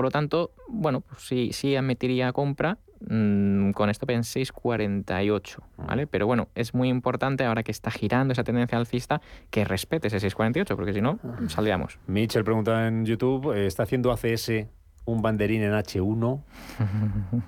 Por 0.00 0.06
lo 0.06 0.10
tanto, 0.10 0.52
bueno, 0.66 1.02
pues 1.02 1.20
sí, 1.20 1.50
sí 1.52 1.76
admitiría 1.76 2.32
compra 2.32 2.78
mm, 3.06 3.72
con 3.72 3.90
stop 3.90 4.08
en 4.08 4.22
6,48, 4.22 5.58
¿vale? 5.76 6.06
Pero 6.06 6.26
bueno, 6.26 6.48
es 6.54 6.72
muy 6.72 6.88
importante 6.88 7.44
ahora 7.44 7.62
que 7.62 7.70
está 7.70 7.90
girando 7.90 8.32
esa 8.32 8.42
tendencia 8.42 8.78
alcista 8.78 9.20
que 9.50 9.66
respete 9.66 10.08
ese 10.08 10.16
6,48, 10.16 10.74
porque 10.74 10.94
si 10.94 11.02
no, 11.02 11.18
saldríamos. 11.48 11.98
Mitchell 12.06 12.44
pregunta 12.44 12.88
en 12.88 13.04
YouTube, 13.04 13.54
eh, 13.54 13.66
¿está 13.66 13.82
haciendo 13.82 14.10
ACS 14.10 14.52
un 15.04 15.20
banderín 15.20 15.64
en 15.64 15.72
H1? 15.72 16.40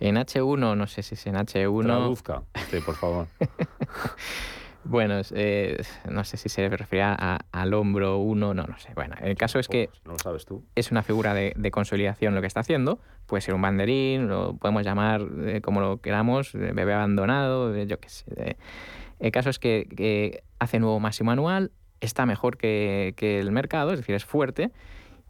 En 0.00 0.16
H1, 0.16 0.76
no 0.76 0.86
sé 0.86 1.02
si 1.02 1.14
es 1.14 1.26
en 1.26 1.34
H1. 1.34 1.84
Traduzca, 1.84 2.42
usted, 2.56 2.82
por 2.82 2.96
favor. 2.96 3.26
Bueno, 4.84 5.20
eh, 5.32 5.82
no 6.08 6.24
sé 6.24 6.36
si 6.36 6.48
se 6.48 6.68
refería 6.68 7.12
al 7.52 7.74
hombro 7.74 8.18
uno, 8.18 8.54
no, 8.54 8.64
no 8.64 8.78
sé. 8.78 8.92
Bueno, 8.94 9.14
el 9.20 9.36
caso 9.36 9.58
es 9.58 9.68
que... 9.68 9.90
no 10.04 10.12
lo 10.12 10.18
sabes 10.18 10.46
tú. 10.46 10.64
Es 10.74 10.90
una 10.90 11.02
figura 11.02 11.34
de, 11.34 11.70
consolidación 11.70 12.34
lo 12.34 12.40
que 12.40 12.46
está 12.46 12.60
haciendo. 12.60 12.98
Puede 13.26 13.42
ser 13.42 13.54
un 13.54 13.62
banderín, 13.62 14.28
lo 14.28 14.56
podemos 14.56 14.82
llamar 14.84 15.26
eh, 15.44 15.60
como 15.60 15.80
lo 15.80 16.00
queramos, 16.00 16.52
bebé 16.52 16.94
abandonado, 16.94 17.76
yo 17.76 18.00
qué 18.00 18.08
sé. 18.08 18.56
El 19.18 19.30
caso 19.32 19.50
es 19.50 19.58
que, 19.58 20.42
hace 20.58 20.78
nuevo 20.78 20.98
máximo 20.98 21.30
anual, 21.30 21.72
está 22.00 22.24
mejor 22.24 22.56
que, 22.56 23.14
que 23.16 23.38
el 23.38 23.52
mercado, 23.52 23.92
es 23.92 23.98
decir, 23.98 24.14
es 24.14 24.24
fuerte 24.24 24.72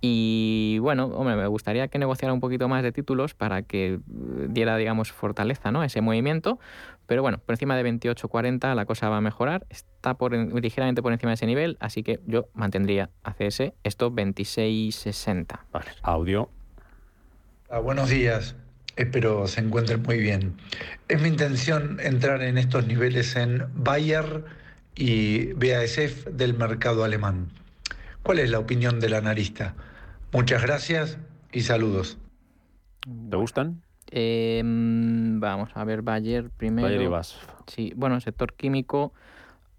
y 0.01 0.79
bueno, 0.81 1.07
hombre, 1.07 1.37
me 1.37 1.47
gustaría 1.47 1.89
que 1.89 1.99
negociara 1.99 2.33
un 2.33 2.41
poquito 2.41 2.69
más 2.69 2.83
de 2.83 2.91
títulos 2.91 3.35
para 3.35 3.63
que 3.63 3.95
eh, 3.95 4.01
diera, 4.49 4.77
digamos, 4.79 5.13
fortaleza 5.13 5.71
¿no? 5.73 5.85
ese 5.85 6.01
movimiento. 6.01 6.59
Pero 7.07 7.23
bueno, 7.23 7.39
por 7.39 7.55
encima 7.55 7.77
de 7.77 7.85
28.40 7.85 8.75
la 8.75 8.87
cosa 8.87 9.09
va 9.09 9.19
a 9.19 9.21
mejorar. 9.21 9.67
Está 9.69 10.15
por, 10.15 10.33
ligeramente 10.33 11.03
por 11.03 11.13
encima 11.13 11.31
de 11.31 11.35
ese 11.35 11.47
nivel, 11.47 11.77
así 11.81 12.03
que 12.03 12.21
yo 12.27 12.49
mantendría 12.55 13.11
ACS 13.25 13.73
esto 13.85 14.11
26.60. 14.11 15.61
Vale, 15.73 15.91
audio. 16.03 16.49
Ah, 17.69 17.81
buenos 17.81 18.09
días. 18.09 18.57
Espero 18.97 19.47
se 19.49 19.61
encuentren 19.61 20.03
muy 20.03 20.19
bien. 20.19 20.57
Es 21.09 21.21
mi 21.21 21.29
intención 21.29 21.99
entrar 22.01 22.43
en 22.43 22.59
estos 22.59 22.87
niveles 22.87 23.37
en 23.37 23.67
Bayer 23.75 24.45
y 24.95 25.53
BASF 25.53 26.27
del 26.27 26.55
mercado 26.55 27.05
alemán. 27.05 27.49
¿Cuál 28.23 28.39
es 28.39 28.51
la 28.51 28.59
opinión 28.59 29.01
del 29.01 29.15
analista? 29.15 29.75
Muchas 30.33 30.63
gracias 30.63 31.19
y 31.53 31.63
saludos. 31.63 32.17
¿Te 33.03 33.37
gustan? 33.37 33.83
Em, 34.13 35.41
vamos 35.41 35.71
a 35.75 35.83
ver 35.83 36.03
Bayer 36.03 36.51
primero. 36.51 36.87
Bayer 36.87 37.03
y 37.03 37.07
Bas. 37.09 37.37
Sí, 37.67 37.93
bueno, 37.97 38.21
sector 38.21 38.55
químico. 38.55 39.13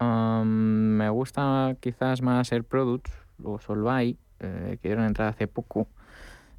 me 0.00 1.08
gusta 1.08 1.76
quizás 1.80 2.20
más 2.20 2.52
el 2.52 2.64
Products 2.64 3.12
o 3.42 3.58
Solvay, 3.60 4.18
eh, 4.40 4.78
que 4.82 4.88
dieron 4.88 5.06
entrada 5.06 5.30
hace 5.30 5.46
poco. 5.46 5.88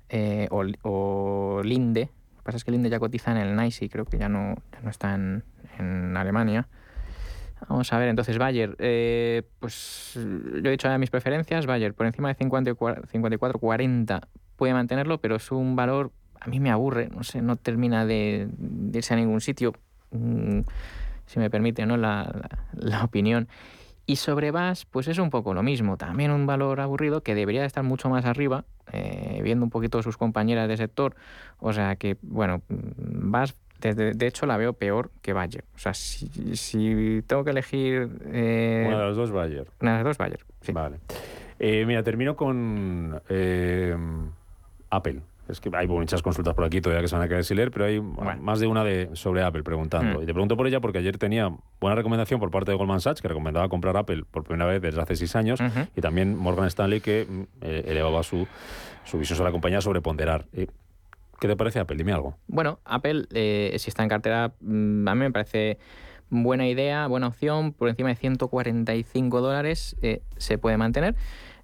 Eh, 0.09 0.47
o, 0.49 1.61
Linde. 1.63 2.09
Lo 2.31 2.37
que 2.37 2.43
pasa 2.43 2.57
es 2.57 2.63
que 2.63 2.71
Linde 2.71 2.89
ya 2.89 2.99
cotiza 2.99 3.31
en 3.31 3.37
el 3.37 3.55
NICE 3.55 3.85
y 3.85 3.89
creo 3.89 4.05
que 4.05 4.17
ya 4.17 4.27
no, 4.27 4.55
no 4.81 4.89
está 4.89 5.13
en, 5.13 5.43
en 5.77 6.17
Alemania. 6.17 6.67
Vamos 7.67 7.91
a 7.93 7.97
ver, 7.97 8.09
entonces 8.09 8.37
Bayer, 8.37 8.75
eh, 8.79 9.43
pues 9.59 10.13
yo 10.15 10.67
he 10.67 10.71
dicho 10.71 10.87
ya 10.87 10.97
mis 10.97 11.09
preferencias, 11.09 11.65
Bayer 11.65 11.93
por 11.93 12.05
encima 12.05 12.33
de 12.33 12.37
54-40 12.37 14.21
puede 14.55 14.73
mantenerlo, 14.73 15.19
pero 15.19 15.35
es 15.35 15.51
un 15.51 15.75
valor, 15.75 16.11
a 16.39 16.47
mí 16.47 16.59
me 16.59 16.71
aburre, 16.71 17.09
no 17.09 17.23
sé, 17.23 17.41
no 17.41 17.55
termina 17.55 18.05
de, 18.05 18.47
irse 18.93 19.13
a 19.13 19.17
ningún 19.17 19.41
sitio, 19.41 19.73
mm, 20.11 20.61
si 21.25 21.39
me 21.39 21.49
permite 21.49 21.85
¿no? 21.85 21.97
la, 21.97 22.49
opinión. 23.03 23.47
Y 24.05 24.17
sobre 24.17 24.51
VAS, 24.51 24.85
pues 24.85 25.07
es 25.07 25.17
un 25.17 25.29
poco 25.29 25.53
lo 25.53 25.63
mismo, 25.63 25.95
también 25.95 26.31
un 26.31 26.45
valor 26.45 26.81
aburrido 26.81 27.23
que 27.23 27.35
debería 27.35 27.63
estar 27.63 27.83
mucho 27.83 28.09
más 28.09 28.25
arriba, 28.25 28.65
eh, 28.91 29.39
viendo 29.43 29.63
un 29.63 29.69
poquito 29.69 30.03
sus 30.03 30.17
compañeras 30.17 30.67
de 30.67 30.75
sector, 30.75 31.15
o 31.59 31.71
sea 31.71 31.95
que, 31.95 32.17
bueno, 32.21 32.61
VAS 32.67 33.55
de, 33.91 34.27
hecho, 34.27 34.45
la 34.45 34.57
veo 34.57 34.73
peor 34.73 35.11
que 35.21 35.33
Bayer. 35.33 35.65
O 35.75 35.77
sea, 35.77 35.93
si, 35.93 37.21
tengo 37.27 37.43
que 37.43 37.51
elegir... 37.51 38.09
Eh, 38.31 38.85
una 38.87 38.99
de 38.99 39.05
las 39.07 39.15
dos 39.17 39.31
Bayer. 39.31 39.67
Una 39.81 39.91
de 39.91 39.97
las 39.97 40.05
dos 40.05 40.17
Bayer, 40.17 40.39
sí. 40.61 40.71
Vale. 40.71 40.99
Eh, 41.59 41.85
mira, 41.85 42.01
termino 42.03 42.35
con 42.35 43.21
eh, 43.29 43.95
Apple. 44.89 45.21
Es 45.49 45.59
que 45.59 45.69
hay 45.73 45.87
muchas 45.87 46.21
consultas 46.21 46.53
por 46.53 46.63
aquí 46.63 46.79
todavía 46.79 47.01
que 47.01 47.09
se 47.09 47.15
van 47.15 47.25
a 47.25 47.27
quedar 47.27 47.43
sin 47.43 47.57
leer, 47.57 47.69
pero 47.69 47.83
hay 47.83 47.99
más 47.99 48.61
de 48.61 48.67
una 48.67 48.85
de, 48.85 49.09
sobre 49.13 49.43
Apple 49.43 49.63
preguntando. 49.63 50.19
Mm. 50.19 50.23
Y 50.23 50.25
te 50.25 50.33
pregunto 50.33 50.55
por 50.55 50.65
ella 50.67 50.79
porque 50.79 50.99
ayer 50.99 51.17
tenía 51.17 51.51
buena 51.81 51.95
recomendación 51.95 52.39
por 52.39 52.49
parte 52.49 52.71
de 52.71 52.77
Goldman 52.77 53.01
Sachs, 53.01 53.21
que 53.21 53.27
recomendaba 53.27 53.67
comprar 53.67 53.97
Apple 53.97 54.23
por 54.31 54.45
primera 54.45 54.65
vez 54.65 54.81
desde 54.81 55.01
hace 55.01 55.17
seis 55.17 55.35
años, 55.35 55.59
y 55.97 55.99
también 55.99 56.37
Morgan 56.37 56.67
Stanley, 56.67 57.01
que 57.01 57.27
elevaba 57.59 58.23
su, 58.23 58.47
su 59.03 59.19
visión 59.19 59.35
sobre 59.35 59.49
la 59.49 59.51
compañía 59.51 59.81
sobre 59.81 59.99
ponderar. 59.99 60.45
¿Qué 61.39 61.47
te 61.47 61.55
parece 61.55 61.79
Apple? 61.79 61.97
Dime 61.97 62.13
algo. 62.13 62.37
Bueno, 62.47 62.79
Apple, 62.85 63.25
eh, 63.33 63.75
si 63.77 63.89
está 63.89 64.03
en 64.03 64.09
cartera, 64.09 64.53
mm, 64.61 65.07
a 65.07 65.15
mí 65.15 65.19
me 65.19 65.31
parece 65.31 65.77
buena 66.29 66.67
idea, 66.67 67.07
buena 67.07 67.27
opción. 67.27 67.73
Por 67.73 67.89
encima 67.89 68.09
de 68.09 68.15
145 68.15 69.41
dólares 69.41 69.95
eh, 70.01 70.21
se 70.37 70.57
puede 70.57 70.77
mantener. 70.77 71.15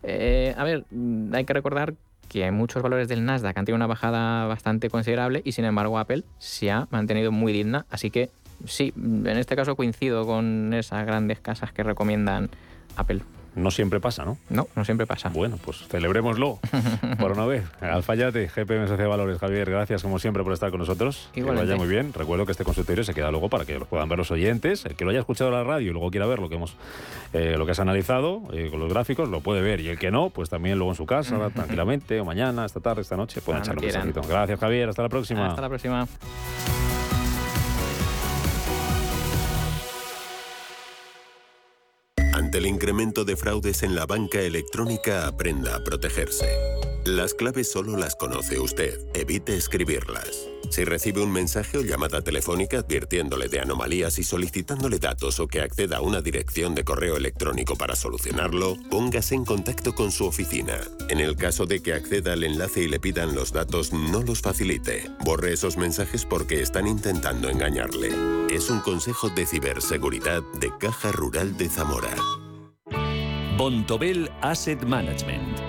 Eh, 0.03 0.53
a 0.57 0.63
ver, 0.63 0.85
mm, 0.91 1.33
hay 1.33 1.45
que 1.45 1.53
recordar 1.53 1.95
que 2.27 2.43
hay 2.43 2.51
muchos 2.51 2.83
valores 2.83 3.07
del 3.07 3.25
Nasdaq 3.25 3.57
han 3.57 3.65
tenido 3.65 3.75
una 3.77 3.88
bajada 3.88 4.45
bastante 4.45 4.89
considerable 4.89 5.41
y 5.43 5.53
sin 5.53 5.65
embargo 5.65 5.97
Apple 5.97 6.23
se 6.38 6.71
ha 6.71 6.88
mantenido 6.91 7.31
muy 7.31 7.51
digna. 7.51 7.85
Así 7.89 8.11
que 8.11 8.29
sí, 8.65 8.93
en 8.95 9.27
este 9.27 9.55
caso 9.55 9.75
coincido 9.75 10.25
con 10.25 10.73
esas 10.73 11.05
grandes 11.05 11.39
casas 11.39 11.73
que 11.73 11.83
recomiendan 11.83 12.49
Apple. 12.95 13.21
No 13.60 13.72
siempre 13.72 14.00
pasa, 14.00 14.25
¿no? 14.25 14.38
No, 14.50 14.68
no 14.75 14.86
siempre 14.86 15.06
pasa. 15.06 15.30
Bueno, 15.30 15.58
pues 15.63 15.88
celebrémoslo 15.89 16.60
por 17.20 17.32
una 17.32 17.46
vez. 17.46 17.63
Alfayate, 17.82 18.48
GPM 18.48 18.88
Sociedad 18.88 18.98
de 18.98 19.08
Valores. 19.08 19.38
Javier, 19.39 19.70
gracias 19.70 20.01
como 20.01 20.20
siempre 20.20 20.44
por 20.44 20.54
estar 20.54 20.72
con 20.72 20.80
nosotros. 20.80 21.30
Que 21.34 21.44
vaya 21.44 21.75
muy 21.75 21.88
bien. 21.88 22.13
Recuerdo 22.13 22.46
que 22.46 22.51
este 22.51 22.63
consultorio 22.63 23.04
se 23.04 23.13
queda 23.13 23.32
luego 23.32 23.50
para 23.50 23.66
que 23.66 23.80
lo 23.80 23.86
puedan 23.86 24.10
ver 24.10 24.18
los 24.18 24.32
oyentes. 24.32 24.86
El 24.86 24.96
que 24.96 25.06
lo 25.06 25.12
haya 25.12 25.20
escuchado 25.20 25.50
en 25.50 25.58
la 25.58 25.63
radio 25.63 25.89
y 25.89 25.94
luego 25.94 26.10
quiera 26.12 26.25
ver 26.25 26.39
lo 26.39 26.50
que 26.50 26.56
hemos 26.56 26.75
eh, 27.34 27.56
lo 27.58 27.66
que 27.66 27.74
has 27.74 27.80
analizado 27.80 28.42
eh, 28.54 28.70
con 28.72 28.80
los 28.80 28.89
gráficos, 28.92 29.30
lo 29.30 29.42
puede 29.42 29.62
ver. 29.62 29.80
Y 29.82 29.89
el 29.89 30.00
que 30.00 30.12
no, 30.12 30.30
pues 30.30 30.50
también 30.50 30.78
luego 30.78 30.92
en 30.92 30.98
su 30.98 31.06
casa, 31.06 31.50
tranquilamente, 31.54 32.20
o 32.20 32.25
mañana, 32.25 32.66
esta 32.66 32.80
tarde, 32.80 33.01
esta 33.01 33.18
noche, 33.18 33.42
pueden 33.42 33.62
echarle 33.62 33.80
un 33.82 33.86
mensajito. 33.86 34.22
Gracias, 34.28 34.60
Javier. 34.60 34.89
Hasta 34.89 35.04
la 35.04 35.10
próxima. 35.10 35.48
Hasta 35.48 35.62
la 35.62 35.70
próxima. 35.70 36.08
Ante 42.50 42.58
el 42.58 42.65
incremento 42.65 43.25
de 43.25 43.36
fraudes 43.36 43.84
en 43.84 43.94
la 43.94 44.08
banca 44.08 44.41
electrónica, 44.41 45.27
aprenda 45.27 45.75
a 45.75 45.84
protegerse. 45.84 46.48
Las 47.10 47.34
claves 47.34 47.72
solo 47.72 47.98
las 47.98 48.16
conoce 48.16 48.60
usted. 48.60 49.00
Evite 49.16 49.58
escribirlas. 49.58 50.48
Si 50.70 50.86
recibe 50.86 51.24
un 51.24 51.32
mensaje 51.32 51.80
o 51.80 51.82
llamada 51.82 52.22
telefónica 52.22 52.80
advirtiéndole 52.80 53.48
de 53.48 53.60
anomalías 53.60 54.20
y 54.20 54.24
solicitándole 54.24 55.00
datos 55.00 55.39
o 55.39 55.48
que 55.48 55.62
acceda 55.62 55.98
a 55.98 56.01
una 56.01 56.22
dirección 56.22 56.75
de 56.75 56.84
correo 56.84 57.18
electrónico 57.18 57.75
para 57.75 57.96
solucionarlo, 57.96 58.78
póngase 58.92 59.34
en 59.34 59.44
contacto 59.44 59.96
con 59.96 60.12
su 60.12 60.28
oficina. 60.28 60.78
En 61.10 61.20
el 61.20 61.36
caso 61.36 61.66
de 61.66 61.82
que 61.82 61.94
acceda 61.94 62.34
al 62.34 62.44
enlace 62.44 62.84
y 62.84 62.88
le 62.88 63.00
pidan 63.00 63.34
los 63.34 63.54
datos, 63.54 63.92
no 63.92 64.22
los 64.22 64.42
facilite. 64.42 65.10
Borre 65.25 65.54
esos 65.54 65.78
mensajes 65.78 66.25
porque 66.25 66.62
están 66.62 66.86
intentando 66.86 67.50
engañarle. 67.50 68.10
Es 68.51 68.70
un 68.70 68.82
consejo 68.82 69.30
de 69.30 69.48
ciberseguridad 69.48 70.44
de 70.60 70.72
Caja 70.80 71.12
Rural 71.12 71.58
de 71.58 71.70
Zamora. 71.70 72.16
Bontobel 73.58 74.30
Asset 74.42 74.84
Management. 74.84 75.68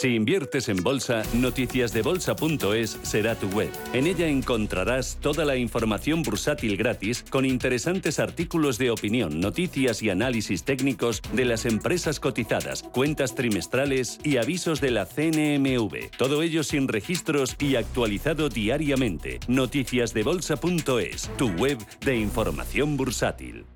Si 0.00 0.14
inviertes 0.14 0.70
en 0.70 0.82
bolsa, 0.82 1.24
noticiasdebolsa.es 1.34 3.00
será 3.02 3.34
tu 3.34 3.48
web. 3.48 3.68
En 3.92 4.06
ella 4.06 4.28
encontrarás 4.28 5.18
toda 5.20 5.44
la 5.44 5.56
información 5.56 6.22
bursátil 6.22 6.78
gratis 6.78 7.22
con 7.28 7.44
interesantes 7.44 8.18
artículos 8.18 8.78
de 8.78 8.90
opinión, 8.90 9.40
noticias 9.40 10.02
y 10.02 10.08
análisis 10.08 10.64
técnicos 10.64 11.20
de 11.34 11.44
las 11.44 11.66
empresas 11.66 12.18
cotizadas, 12.18 12.82
cuentas 12.82 13.34
trimestrales 13.34 14.18
y 14.24 14.38
avisos 14.38 14.80
de 14.80 14.90
la 14.90 15.04
CNMV. 15.04 16.12
Todo 16.16 16.40
ello 16.40 16.64
sin 16.64 16.88
registros 16.88 17.54
y 17.58 17.76
actualizado 17.76 18.48
diariamente. 18.48 19.38
Noticiasdebolsa.es, 19.48 21.30
tu 21.36 21.50
web 21.56 21.76
de 22.00 22.16
información 22.16 22.96
bursátil. 22.96 23.66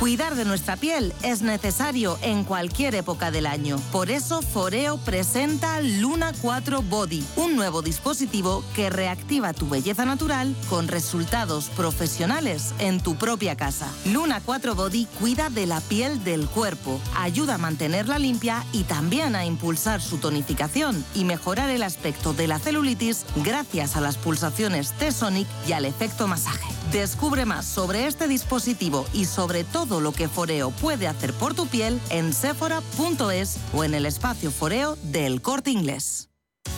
Cuidar 0.00 0.34
de 0.34 0.44
nuestra 0.44 0.76
piel 0.76 1.14
es 1.22 1.42
necesario 1.42 2.18
en 2.20 2.44
cualquier 2.44 2.94
época 2.96 3.30
del 3.30 3.46
año. 3.46 3.78
Por 3.92 4.10
eso 4.10 4.42
Foreo 4.42 4.98
presenta 4.98 5.80
Luna 5.80 6.32
4 6.42 6.82
Body, 6.82 7.24
un 7.36 7.54
nuevo 7.54 7.80
dispositivo 7.80 8.64
que 8.74 8.90
reactiva 8.90 9.52
tu 9.54 9.68
belleza 9.68 10.04
natural 10.04 10.54
con 10.68 10.88
resultados 10.88 11.70
profesionales 11.70 12.74
en 12.80 13.00
tu 13.00 13.14
propia 13.14 13.56
casa. 13.56 13.88
Luna 14.04 14.42
4 14.44 14.74
Body 14.74 15.06
cuida 15.20 15.48
de 15.48 15.66
la 15.66 15.80
piel 15.80 16.22
del 16.24 16.48
cuerpo, 16.48 17.00
ayuda 17.16 17.54
a 17.54 17.58
mantenerla 17.58 18.18
limpia 18.18 18.64
y 18.72 18.82
también 18.82 19.36
a 19.36 19.46
impulsar 19.46 20.02
su 20.02 20.18
tonificación 20.18 21.02
y 21.14 21.24
mejorar 21.24 21.70
el 21.70 21.84
aspecto 21.84 22.34
de 22.34 22.48
la 22.48 22.58
celulitis 22.58 23.24
gracias 23.36 23.96
a 23.96 24.00
las 24.00 24.16
pulsaciones 24.16 24.92
T-Sonic 24.98 25.46
y 25.68 25.72
al 25.72 25.84
efecto 25.84 26.26
masaje. 26.26 26.68
Descubre 26.92 27.44
más 27.46 27.64
sobre 27.64 28.06
este 28.06 28.28
dispositivo 28.28 29.06
y 29.12 29.24
sobre 29.24 29.64
todo 29.64 29.83
lo 29.88 30.12
que 30.12 30.28
Foreo 30.28 30.70
puede 30.70 31.06
hacer 31.06 31.32
por 31.34 31.54
tu 31.54 31.66
piel 31.66 32.00
en 32.10 32.32
sephora.es 32.32 33.58
o 33.72 33.84
en 33.84 33.94
el 33.94 34.06
espacio 34.06 34.50
Foreo 34.50 34.96
del 35.02 35.42
Corte 35.42 35.70
Inglés. 35.70 36.30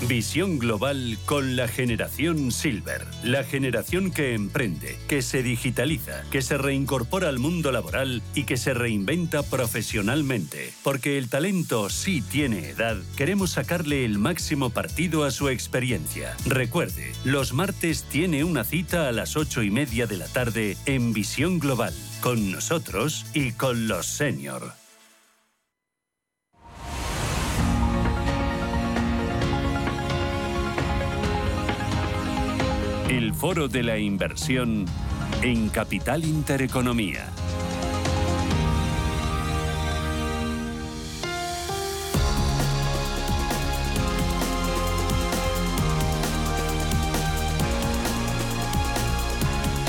Visión 0.09 0.59
global 0.59 1.17
con 1.25 1.57
la 1.57 1.69
generación 1.69 2.53
Silver, 2.53 3.07
la 3.25 3.45
generación 3.45 4.11
que 4.11 4.35
emprende, 4.35 4.99
que 5.09 5.23
se 5.23 5.43
digitaliza, 5.43 6.23
que 6.31 6.43
se 6.43 6.59
reincorpora 6.59 7.31
al 7.31 7.39
mundo 7.39 7.73
laboral 7.73 8.23
y 8.35 8.45
que 8.45 8.59
se 8.59 8.75
reinventa 8.75 9.43
profesionalmente. 9.43 10.71
Porque 10.83 11.17
el 11.17 11.31
talento 11.31 11.89
sí 11.89 12.21
tiene 12.21 12.69
edad, 12.69 12.99
queremos 13.17 13.53
sacarle 13.53 14.05
el 14.05 14.19
máximo 14.19 14.69
partido 14.69 15.25
a 15.25 15.31
su 15.31 15.49
experiencia. 15.49 16.37
Recuerde, 16.45 17.13
los 17.25 17.55
martes 17.55 18.05
tiene 18.05 18.45
una 18.45 18.65
cita 18.65 19.09
a 19.09 19.13
las 19.13 19.35
ocho 19.35 19.63
y 19.63 19.71
media 19.71 20.07
de 20.07 20.19
la 20.19 20.27
tarde 20.27 20.77
en 20.85 21.15
Visión 21.15 21.59
Global, 21.59 21.95
con 22.21 22.53
nosotros 22.53 23.27
y 23.35 23.53
con 23.53 23.89
los 23.89 24.07
senior. 24.07 24.73
El 33.09 33.35
foro 33.35 33.69
de 33.69 33.83
la 33.83 33.99
inversión 33.99 34.87
en 35.43 35.69
Capital 35.69 36.25
Intereconomía. 36.25 37.27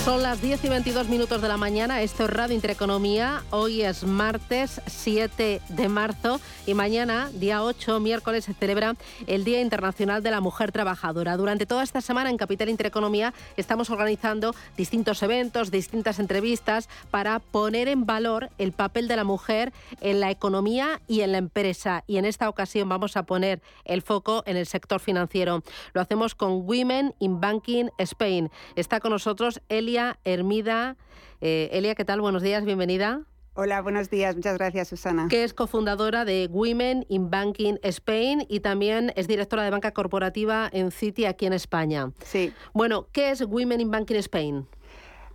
Son 0.08 0.24
las 0.24 0.42
10 0.42 0.64
y 0.64 0.70
22 0.70 1.10
minutos 1.10 1.42
de 1.42 1.50
la 1.50 1.58
mañana, 1.58 2.02
esto 2.02 2.24
es 2.24 2.30
Radio 2.30 2.56
Intereconomía, 2.56 3.44
hoy 3.50 3.82
es 3.82 4.06
martes 4.06 4.80
7 4.86 5.60
de 5.68 5.90
marzo 5.90 6.40
y 6.66 6.76
mañana, 6.76 7.30
día 7.34 7.62
8, 7.62 8.00
miércoles, 8.00 8.46
se 8.46 8.54
celebra 8.54 8.96
el 9.26 9.44
Día 9.44 9.60
Internacional 9.60 10.24
de 10.24 10.32
la 10.32 10.40
Mujer 10.40 10.72
Trabajadora. 10.72 11.36
Durante 11.36 11.66
toda 11.66 11.84
esta 11.84 12.00
semana 12.00 12.30
en 12.30 12.38
Capital 12.38 12.70
Intereconomía 12.70 13.34
estamos 13.58 13.90
organizando 13.90 14.56
distintos 14.78 15.22
eventos, 15.24 15.72
distintas 15.72 16.20
entrevistas 16.20 16.88
para 17.12 17.40
poner 17.40 17.90
en 17.90 18.06
valor 18.06 18.50
el 18.60 18.72
papel 18.72 19.10
de 19.10 19.18
la 19.18 19.26
mujer 19.26 19.74
en 20.00 20.22
la 20.22 20.32
economía 20.32 21.02
y 21.10 21.20
en 21.20 21.34
la 21.34 21.40
empresa. 21.40 22.06
Y 22.08 22.16
en 22.16 22.24
esta 22.24 22.48
ocasión 22.48 22.88
vamos 22.88 23.18
a 23.18 23.24
poner 23.24 23.62
el 23.84 24.02
foco 24.02 24.42
en 24.46 24.56
el 24.56 24.68
sector 24.68 25.02
financiero. 25.02 25.64
Lo 25.92 26.00
hacemos 26.00 26.34
con 26.34 26.62
Women 26.66 27.14
in 27.20 27.42
Banking 27.42 27.90
Spain. 27.98 28.50
Está 28.78 29.02
con 29.02 29.12
nosotros 29.12 29.60
Elia 29.68 29.97
Hermida. 30.24 30.96
Eh, 31.42 31.70
Elia, 31.72 31.96
¿qué 31.96 32.06
tal? 32.06 32.22
Buenos 32.22 32.44
días, 32.44 32.64
bienvenida. 32.66 33.22
Hola, 33.56 33.82
buenos 33.82 34.12
días. 34.12 34.36
Muchas 34.36 34.56
gracias, 34.58 34.88
Susana. 34.90 35.28
Que 35.30 35.44
es 35.44 35.54
cofundadora 35.54 36.26
de 36.26 36.48
Women 36.52 37.06
in 37.10 37.32
Banking 37.32 37.76
Spain 37.82 38.46
y 38.48 38.60
también 38.60 39.12
es 39.16 39.28
directora 39.28 39.64
de 39.64 39.72
banca 39.72 39.92
corporativa 39.92 40.70
en 40.72 40.92
Citi 40.92 41.26
aquí 41.26 41.48
en 41.48 41.54
España. 41.54 42.12
Sí. 42.24 42.54
Bueno, 42.74 43.08
¿qué 43.12 43.32
es 43.32 43.42
Women 43.42 43.82
in 43.82 43.90
Banking 43.90 44.18
Spain? 44.18 44.68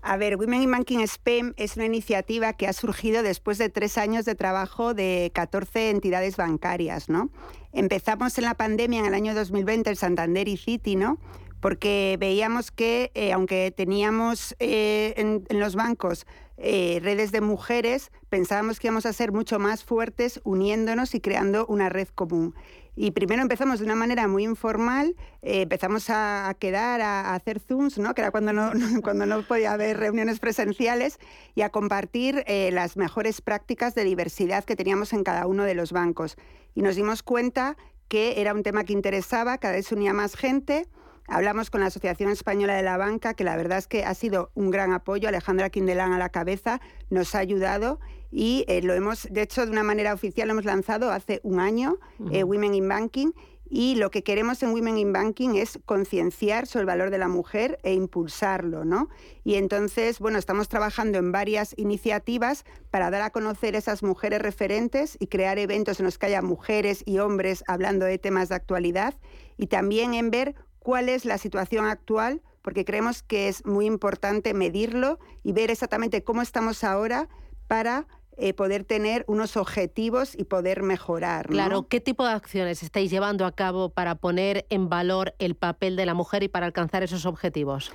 A 0.03 0.17
ver, 0.17 0.37
Women 0.37 0.63
in 0.63 0.71
Banking 0.71 1.01
Spain 1.01 1.55
es 1.57 1.77
una 1.77 1.87
iniciativa 1.87 2.53
que 2.53 2.69
ha 2.69 2.73
surgido 2.73 3.25
después 3.25 3.59
de 3.59 3.69
tres 3.69 3.99
años 3.99 4.25
de 4.25 4.37
trabajo 4.37 4.95
de 4.95 5.33
14 5.35 5.91
entidades 5.91 6.37
bancarias, 6.37 7.09
¿no? 7.09 7.31
Empezamos 7.73 8.39
en 8.39 8.45
la 8.45 8.55
pandemia 8.55 9.01
en 9.01 9.07
el 9.07 9.15
año 9.15 9.35
2020 9.35 9.91
el 9.91 9.97
Santander 9.97 10.47
y 10.47 10.57
Citi, 10.57 10.95
¿no? 10.95 11.19
Porque 11.63 12.17
veíamos 12.19 12.73
que 12.73 13.13
eh, 13.15 13.33
aunque 13.33 13.73
teníamos 13.75 14.57
eh, 14.59 15.15
en, 15.17 15.61
los 15.61 15.77
bancos 15.77 16.27
eh, 16.57 16.99
redes 17.01 17.31
de 17.31 17.41
mujeres, 17.41 18.11
pensábamos 18.29 18.81
que 18.81 18.89
íbamos 18.89 19.07
a 19.07 19.13
ser 19.13 19.31
mucho 19.31 19.61
más 19.61 19.85
fuertes 19.85 20.41
uniéndonos 20.43 21.15
y 21.15 21.21
creando 21.21 21.65
una 21.67 21.89
red 21.89 22.09
común. 22.09 22.57
Y 22.97 23.13
primero 23.13 23.43
empezamos 23.43 23.79
de 23.79 23.85
una 23.85 23.95
manera 23.95 24.27
muy 24.27 24.43
informal, 24.43 25.15
empezamos 25.41 26.11
a, 26.11 26.55
quedar, 26.59 27.01
a, 27.01 27.33
hacer 27.33 27.61
Zooms, 27.61 27.97
¿no? 27.97 28.13
que 28.13 28.23
era 28.23 28.33
cuando 28.33 28.53
no, 28.53 28.73
cuando 29.03 29.25
no 29.25 29.47
podía 29.47 29.73
haber 29.73 29.99
reuniones 29.99 30.41
presenciales, 30.41 31.21
y 31.55 31.63
a 31.63 31.71
compartir 31.71 32.45
las 32.73 32.97
mejores 32.97 33.41
prácticas 33.41 33.95
de 33.95 34.05
diversidad 34.05 34.65
que 34.65 34.77
teníamos 34.77 35.13
en 35.13 35.23
cada 35.23 35.47
uno 35.47 35.63
de 35.63 35.75
los 35.75 35.93
bancos. 35.93 36.37
Y 36.75 36.83
nos 36.83 36.97
dimos 36.97 37.23
cuenta 37.23 37.77
que 38.09 38.41
era 38.41 38.53
un 38.53 38.63
tema 38.63 38.85
que 38.85 38.93
interesaba, 38.93 39.57
cada 39.59 39.75
vez 39.75 39.91
unía 39.91 40.13
más 40.13 40.35
gente, 40.35 40.87
Hablamos 41.29 41.71
con 41.71 41.81
la 41.81 41.87
Asociación 41.87 42.31
Española 42.31 42.75
de 42.75 42.83
la 42.83 42.97
Banca, 42.97 43.35
que 43.35 43.45
la 43.45 43.57
verdad 43.57 43.79
es 43.79 43.87
que 43.87 44.05
ha 44.05 44.15
sido 44.15 44.51
un 44.55 44.71
gran 44.71 44.93
apoyo. 44.93 45.29
Alejandra 45.29 45.71
Quindelán 45.71 46.13
a 46.13 46.19
la 46.19 46.29
cabeza 46.29 46.81
nos 47.11 47.35
ha 47.35 47.39
ayudado 47.39 48.01
y 48.31 48.65
eh, 48.67 48.83
lo 48.83 48.95
hemos, 48.95 49.29
de 49.31 49.43
hecho, 49.43 49.65
de 49.65 49.73
una 49.73 49.83
manera 49.83 50.15
oficial 50.15 50.49
lo 50.49 50.53
hemos 50.53 50.65
lanzado 50.65 51.11
hace 51.11 51.41
un 51.43 51.61
año, 51.61 51.99
eh, 52.33 52.45
Women 52.45 52.75
in 52.75 52.89
Banking. 52.89 53.33
Y 53.75 53.95
lo 53.95 54.11
que 54.11 54.23
queremos 54.23 54.63
en 54.63 54.73
Women 54.73 54.99
in 54.99 55.13
Banking 55.15 55.55
es 55.55 55.79
concienciar 55.87 56.67
sobre 56.67 56.83
el 56.83 56.87
valor 56.87 57.11
de 57.11 57.17
la 57.17 57.29
mujer 57.29 57.79
e 57.83 57.95
impulsarlo, 57.95 58.85
¿no? 58.85 59.09
Y 59.45 59.55
entonces, 59.55 60.19
bueno, 60.19 60.39
estamos 60.39 60.69
trabajando 60.69 61.17
en 61.17 61.33
varias 61.33 61.73
iniciativas 61.79 62.65
para 62.91 63.11
dar 63.11 63.23
a 63.23 63.31
conocer 63.31 63.75
esas 63.75 64.03
mujeres 64.03 64.43
referentes 64.43 65.17
y 65.19 65.29
crear 65.29 65.59
eventos 65.59 66.01
en 66.01 66.05
los 66.05 66.19
que 66.19 66.27
haya 66.27 66.43
mujeres 66.43 67.03
y 67.07 67.19
hombres 67.19 67.65
hablando 67.67 68.05
de 68.05 68.19
temas 68.19 68.51
de 68.51 68.57
actualidad 68.57 69.15
y 69.57 69.69
también 69.69 70.13
en 70.13 70.31
ver 70.31 70.55
cuál 70.83 71.09
es 71.09 71.25
la 71.25 71.39
situación 71.39 71.87
actual, 71.87 72.43
porque 72.61 72.85
creemos 72.85 73.23
que 73.23 73.49
es 73.49 73.65
muy 73.65 73.87
importante 73.87 74.55
medirlo 74.55 75.19
y 75.43 75.53
ver 75.53 75.71
exactamente 75.71 76.23
cómo 76.23 76.43
estamos 76.43 76.85
ahora 76.85 77.29
para 77.67 78.07
eh, 78.37 78.55
poder 78.55 78.85
tener 78.85 79.25
unos 79.29 79.57
objetivos 79.57 80.35
y 80.37 80.45
poder 80.45 80.83
mejorar. 80.83 81.47
Claro, 81.49 81.87
¿qué 81.89 82.01
tipo 82.01 82.25
de 82.25 82.33
acciones 82.33 82.83
estáis 82.83 83.11
llevando 83.11 83.47
a 83.47 83.53
cabo 83.53 83.91
para 83.91 84.15
poner 84.15 84.67
en 84.71 84.89
valor 84.89 85.35
el 85.39 85.55
papel 85.55 85.97
de 85.97 86.07
la 86.07 86.15
mujer 86.15 86.43
y 86.43 86.49
para 86.49 86.67
alcanzar 86.67 87.03
esos 87.03 87.27
objetivos? 87.27 87.93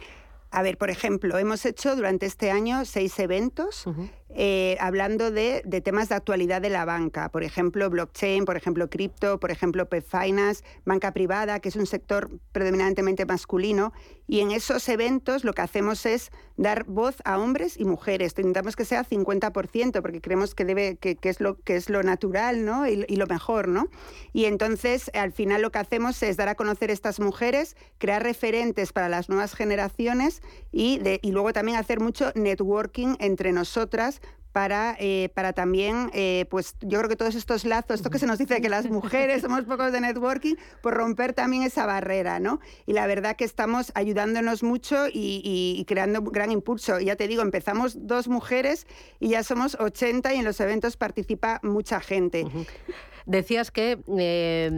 A 0.49 0.61
ver, 0.61 0.77
por 0.77 0.89
ejemplo, 0.89 1.37
hemos 1.37 1.65
hecho 1.65 1.95
durante 1.95 2.25
este 2.25 2.51
año 2.51 2.85
seis 2.85 3.19
eventos 3.19 3.85
eh, 4.29 4.77
hablando 4.81 5.31
de, 5.31 5.61
temas 5.83 6.09
de 6.09 6.15
actualidad 6.15 6.61
de 6.61 6.69
la 6.69 6.85
banca, 6.85 7.29
por 7.29 7.43
ejemplo, 7.43 7.89
blockchain, 7.89 8.45
por 8.45 8.57
ejemplo, 8.57 8.89
cripto, 8.89 9.39
por 9.39 9.51
ejemplo, 9.51 9.87
pep 9.87 10.05
finance, 10.05 10.63
banca 10.85 11.11
privada, 11.13 11.59
que 11.59 11.69
es 11.69 11.75
un 11.75 11.87
sector 11.87 12.29
predominantemente 12.51 13.25
masculino. 13.25 13.93
Y 14.27 14.41
en 14.41 14.51
esos 14.51 14.89
eventos 14.89 15.45
lo 15.45 15.53
que 15.53 15.61
hacemos 15.61 16.05
es 16.05 16.31
dar 16.57 16.83
voz 16.83 17.15
a 17.23 17.37
hombres 17.37 17.77
y 17.77 17.85
mujeres. 17.85 18.33
Intentamos 18.37 18.75
que 18.75 18.83
sea 18.83 19.05
50%, 19.05 20.01
porque 20.01 20.19
creemos 20.19 20.53
que, 20.53 20.65
debe, 20.65 20.97
que, 20.97 21.17
es, 21.23 21.39
lo, 21.39 21.57
que 21.61 21.77
es 21.77 21.89
lo 21.89 22.03
natural 22.03 22.65
¿no? 22.65 22.85
y, 22.85 23.05
y, 23.07 23.15
lo 23.15 23.27
mejor. 23.27 23.69
¿no? 23.69 23.87
Y 24.33 24.45
entonces, 24.45 25.09
al 25.13 25.31
final 25.31 25.61
lo 25.61 25.71
que 25.71 25.79
hacemos 25.79 26.21
es 26.21 26.35
dar 26.35 26.49
a 26.49 26.55
conocer 26.55 26.91
estas 26.91 27.21
mujeres, 27.21 27.77
crear 27.97 28.21
referentes 28.21 28.91
para 28.91 29.07
las 29.07 29.29
nuevas 29.29 29.53
generaciones 29.53 30.41
y, 30.71 30.99
de, 30.99 31.19
y 31.21 31.31
luego 31.31 31.53
también 31.53 31.77
hacer 31.77 32.01
mucho 32.01 32.33
networking 32.35 33.15
entre 33.19 33.53
nosotras 33.53 34.16
para, 34.57 34.97
eh, 34.99 35.29
para 35.35 35.53
también, 35.53 36.09
eh, 36.15 36.47
pues 36.49 36.73
yo 36.81 36.97
creo 36.97 37.09
que 37.09 37.15
todos 37.15 37.35
estos 37.35 37.63
lazos, 37.63 37.97
esto 37.97 38.09
que 38.09 38.17
se 38.17 38.25
nos 38.25 38.39
dice 38.39 38.59
que 38.59 38.69
las 38.69 38.89
mujeres 38.89 39.41
somos 39.43 39.65
pocos 39.65 39.91
de 39.91 40.01
networking, 40.01 40.55
por 40.81 40.95
romper 40.95 41.33
también 41.33 41.61
esa 41.61 41.85
barrera, 41.85 42.39
¿no? 42.39 42.59
Y 42.87 42.93
la 42.93 43.05
verdad 43.05 43.35
que 43.35 43.45
estamos 43.45 43.91
ayudándonos 43.93 44.63
mucho 44.63 45.05
y, 45.13 45.85
creando 45.87 46.21
un 46.21 46.31
gran 46.31 46.49
impulso. 46.51 46.99
Ya 46.99 47.15
te 47.15 47.27
digo, 47.27 47.43
empezamos 47.43 48.07
dos 48.07 48.29
mujeres 48.29 48.87
y 49.19 49.29
ya 49.29 49.43
somos 49.43 49.77
80 49.79 50.33
y 50.33 50.39
en 50.39 50.45
los 50.45 50.59
eventos 50.59 50.97
participa 50.97 51.59
mucha 51.61 51.99
gente. 51.99 52.47
Decías 53.27 53.69
que 53.69 53.99
eh, 54.17 54.71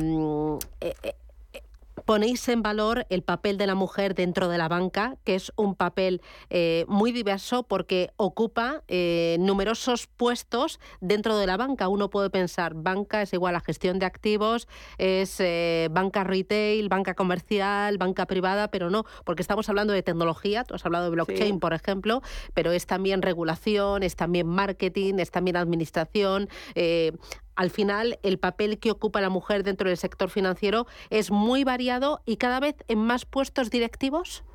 ponéis 2.10 2.50
en 2.50 2.64
valor 2.64 3.06
el 3.12 3.22
papel 3.22 3.60
de 3.60 3.68
la 3.68 3.76
mujer 3.76 4.16
dentro 4.16 4.50
de 4.50 4.58
la 4.58 4.68
banca, 4.68 5.18
que 5.26 5.36
es 5.36 5.54
un 5.56 5.76
papel 5.76 6.24
eh, 6.50 6.84
muy 6.88 7.12
diverso 7.12 7.62
porque 7.62 8.10
ocupa 8.16 8.82
eh, 8.88 9.38
numerosos 9.40 10.08
puestos 10.08 10.80
dentro 11.02 11.38
de 11.38 11.46
la 11.46 11.56
banca. 11.56 11.88
Uno 11.88 12.10
puede 12.10 12.32
pensar, 12.32 12.74
banca 12.74 13.22
es 13.22 13.32
igual 13.34 13.56
a 13.56 13.60
gestión 13.60 14.00
de 14.00 14.08
activos, 14.08 14.68
es 14.98 15.40
eh, 15.40 15.88
banca 15.92 16.24
retail, 16.24 16.90
banca 16.90 17.14
comercial, 17.14 18.00
banca 18.00 18.26
privada, 18.26 18.70
pero 18.70 18.90
no, 18.90 19.06
porque 19.24 19.44
estamos 19.44 19.70
hablando 19.70 19.94
de 19.94 20.02
tecnología, 20.02 20.64
tú 20.64 20.74
has 20.74 20.84
hablado 20.88 21.04
de 21.04 21.12
blockchain, 21.12 21.60
por 21.60 21.76
ejemplo, 21.76 22.24
pero 22.56 22.72
es 22.72 22.88
también 22.88 23.22
regulación, 23.22 24.02
es 24.02 24.16
también 24.16 24.48
marketing, 24.48 25.20
es 25.20 25.30
también 25.30 25.58
administración 25.58 26.50
al 27.60 27.72
final 27.72 28.20
el 28.24 28.40
papel 28.40 28.80
que 28.80 28.90
ocupa 28.90 29.20
la 29.20 29.28
mujer 29.28 29.64
dentro 29.64 29.90
del 29.90 29.98
sector 29.98 30.30
financiero 30.30 30.88
es 31.10 31.30
muy 31.30 31.66
variado 31.66 32.22
y 32.26 32.38
cada 32.38 32.62
vez 32.62 32.78
en 32.88 33.00
más 33.00 33.26
puestos 33.26 33.70
directivos? 33.70 34.46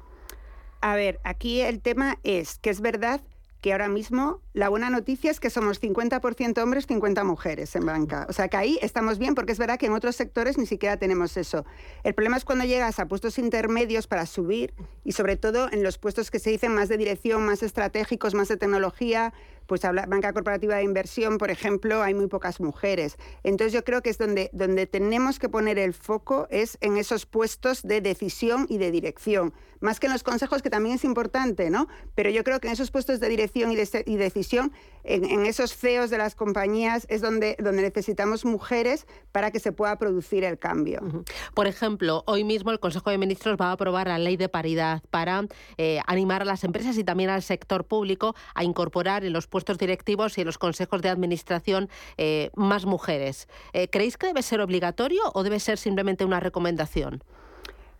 A 0.80 0.96
ver, 0.96 1.20
aquí 1.22 1.60
el 1.60 1.82
tema 1.82 2.18
es 2.22 2.58
que 2.60 2.70
es 2.70 2.80
verdad 2.80 3.20
que 3.60 3.72
ahora 3.72 3.88
mismo 3.88 4.40
la 4.52 4.70
buena 4.70 4.88
noticia 4.88 5.30
es 5.30 5.38
que 5.38 5.48
somos 5.48 5.82
50% 5.82 6.62
hombres, 6.62 6.86
50 6.86 7.24
mujeres 7.24 7.76
en 7.76 7.84
banca. 7.84 8.26
O 8.28 8.32
sea 8.32 8.48
que 8.48 8.56
ahí 8.56 8.78
estamos 8.80 9.18
bien 9.18 9.34
porque 9.34 9.52
es 9.52 9.58
verdad 9.58 9.78
que 9.78 9.86
en 9.86 9.92
otros 9.92 10.16
sectores 10.16 10.56
ni 10.56 10.64
siquiera 10.64 10.98
tenemos 10.98 11.36
eso. 11.38 11.64
El 12.04 12.14
problema 12.14 12.38
es 12.38 12.44
cuando 12.44 12.64
llegas 12.64 13.00
a 13.00 13.08
puestos 13.08 13.38
intermedios 13.38 14.06
para 14.06 14.24
subir 14.24 14.74
y 15.02 15.12
sobre 15.12 15.36
todo 15.36 15.72
en 15.72 15.82
los 15.82 15.96
puestos 15.96 16.30
que 16.30 16.38
se 16.38 16.50
dicen 16.50 16.74
más 16.74 16.88
de 16.88 16.98
dirección, 16.98 17.44
más 17.44 17.62
estratégicos, 17.62 18.34
más 18.34 18.48
de 18.48 18.58
tecnología, 18.58 19.32
pues 19.66 19.84
habla, 19.84 20.06
banca 20.06 20.32
corporativa 20.32 20.76
de 20.76 20.82
inversión, 20.82 21.38
por 21.38 21.50
ejemplo, 21.50 22.02
hay 22.02 22.14
muy 22.14 22.26
pocas 22.26 22.60
mujeres. 22.60 23.16
Entonces 23.42 23.72
yo 23.72 23.84
creo 23.84 24.02
que 24.02 24.10
es 24.10 24.18
donde, 24.18 24.50
donde 24.52 24.86
tenemos 24.86 25.38
que 25.38 25.48
poner 25.48 25.78
el 25.78 25.94
foco 25.94 26.46
es 26.50 26.78
en 26.80 26.96
esos 26.96 27.26
puestos 27.26 27.82
de 27.82 28.00
decisión 28.00 28.66
y 28.68 28.78
de 28.78 28.90
dirección, 28.90 29.54
más 29.80 30.00
que 30.00 30.06
en 30.06 30.12
los 30.12 30.22
consejos, 30.22 30.62
que 30.62 30.70
también 30.70 30.94
es 30.94 31.04
importante, 31.04 31.68
¿no? 31.68 31.88
Pero 32.14 32.30
yo 32.30 32.42
creo 32.42 32.58
que 32.58 32.68
en 32.68 32.72
esos 32.72 32.90
puestos 32.90 33.20
de 33.20 33.28
dirección 33.28 33.70
y, 33.70 33.76
de, 33.76 34.04
y 34.06 34.16
decisión, 34.16 34.72
en, 35.04 35.44
esos 35.44 35.76
CEOs 35.76 36.08
de 36.08 36.16
las 36.16 36.34
compañías, 36.34 37.06
es 37.10 37.20
donde, 37.20 37.56
donde 37.58 37.82
necesitamos 37.82 38.46
mujeres 38.46 39.06
para 39.30 39.50
que 39.50 39.60
se 39.60 39.72
pueda 39.72 39.98
producir 39.98 40.44
el 40.44 40.58
cambio. 40.58 41.24
Por 41.52 41.66
ejemplo, 41.66 42.24
hoy 42.26 42.44
mismo 42.44 42.70
el 42.70 42.80
Consejo 42.80 43.10
de 43.10 43.18
Ministros 43.18 43.58
va 43.60 43.68
a 43.68 43.72
aprobar 43.72 44.08
la 44.08 44.18
ley 44.18 44.38
de 44.38 44.48
paridad 44.48 45.02
para 45.10 45.46
eh, 45.76 46.00
animar 46.06 46.42
a 46.42 46.44
las 46.46 46.64
empresas 46.64 46.96
y 46.96 47.04
también 47.04 47.28
al 47.28 47.42
sector 47.42 47.84
público 47.84 48.34
a 48.54 48.64
incorporar 48.64 49.24
en 49.24 49.34
los 49.34 49.46
puestos 49.54 49.78
directivos 49.78 50.36
y 50.36 50.40
en 50.40 50.48
los 50.48 50.58
consejos 50.58 51.00
de 51.00 51.10
administración 51.10 51.88
eh, 52.16 52.50
más 52.56 52.86
mujeres. 52.86 53.46
Eh, 53.72 53.86
¿Creéis 53.86 54.16
que 54.16 54.26
debe 54.26 54.42
ser 54.42 54.60
obligatorio 54.60 55.22
o 55.32 55.44
debe 55.44 55.60
ser 55.60 55.78
simplemente 55.78 56.24
una 56.24 56.40
recomendación? 56.40 57.22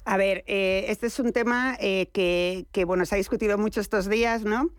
A 0.04 0.16
ver, 0.16 0.42
eh, 0.48 0.86
este 0.88 1.06
es 1.06 1.20
un 1.20 1.32
tema 1.32 1.76
que, 1.78 2.66
que, 2.72 2.84
bueno, 2.84 3.06
se 3.06 3.14
ha 3.14 3.18
discutido 3.18 3.56
mucho 3.56 3.80
estos 3.80 4.08
días, 4.08 4.42
¿no? 4.42 4.70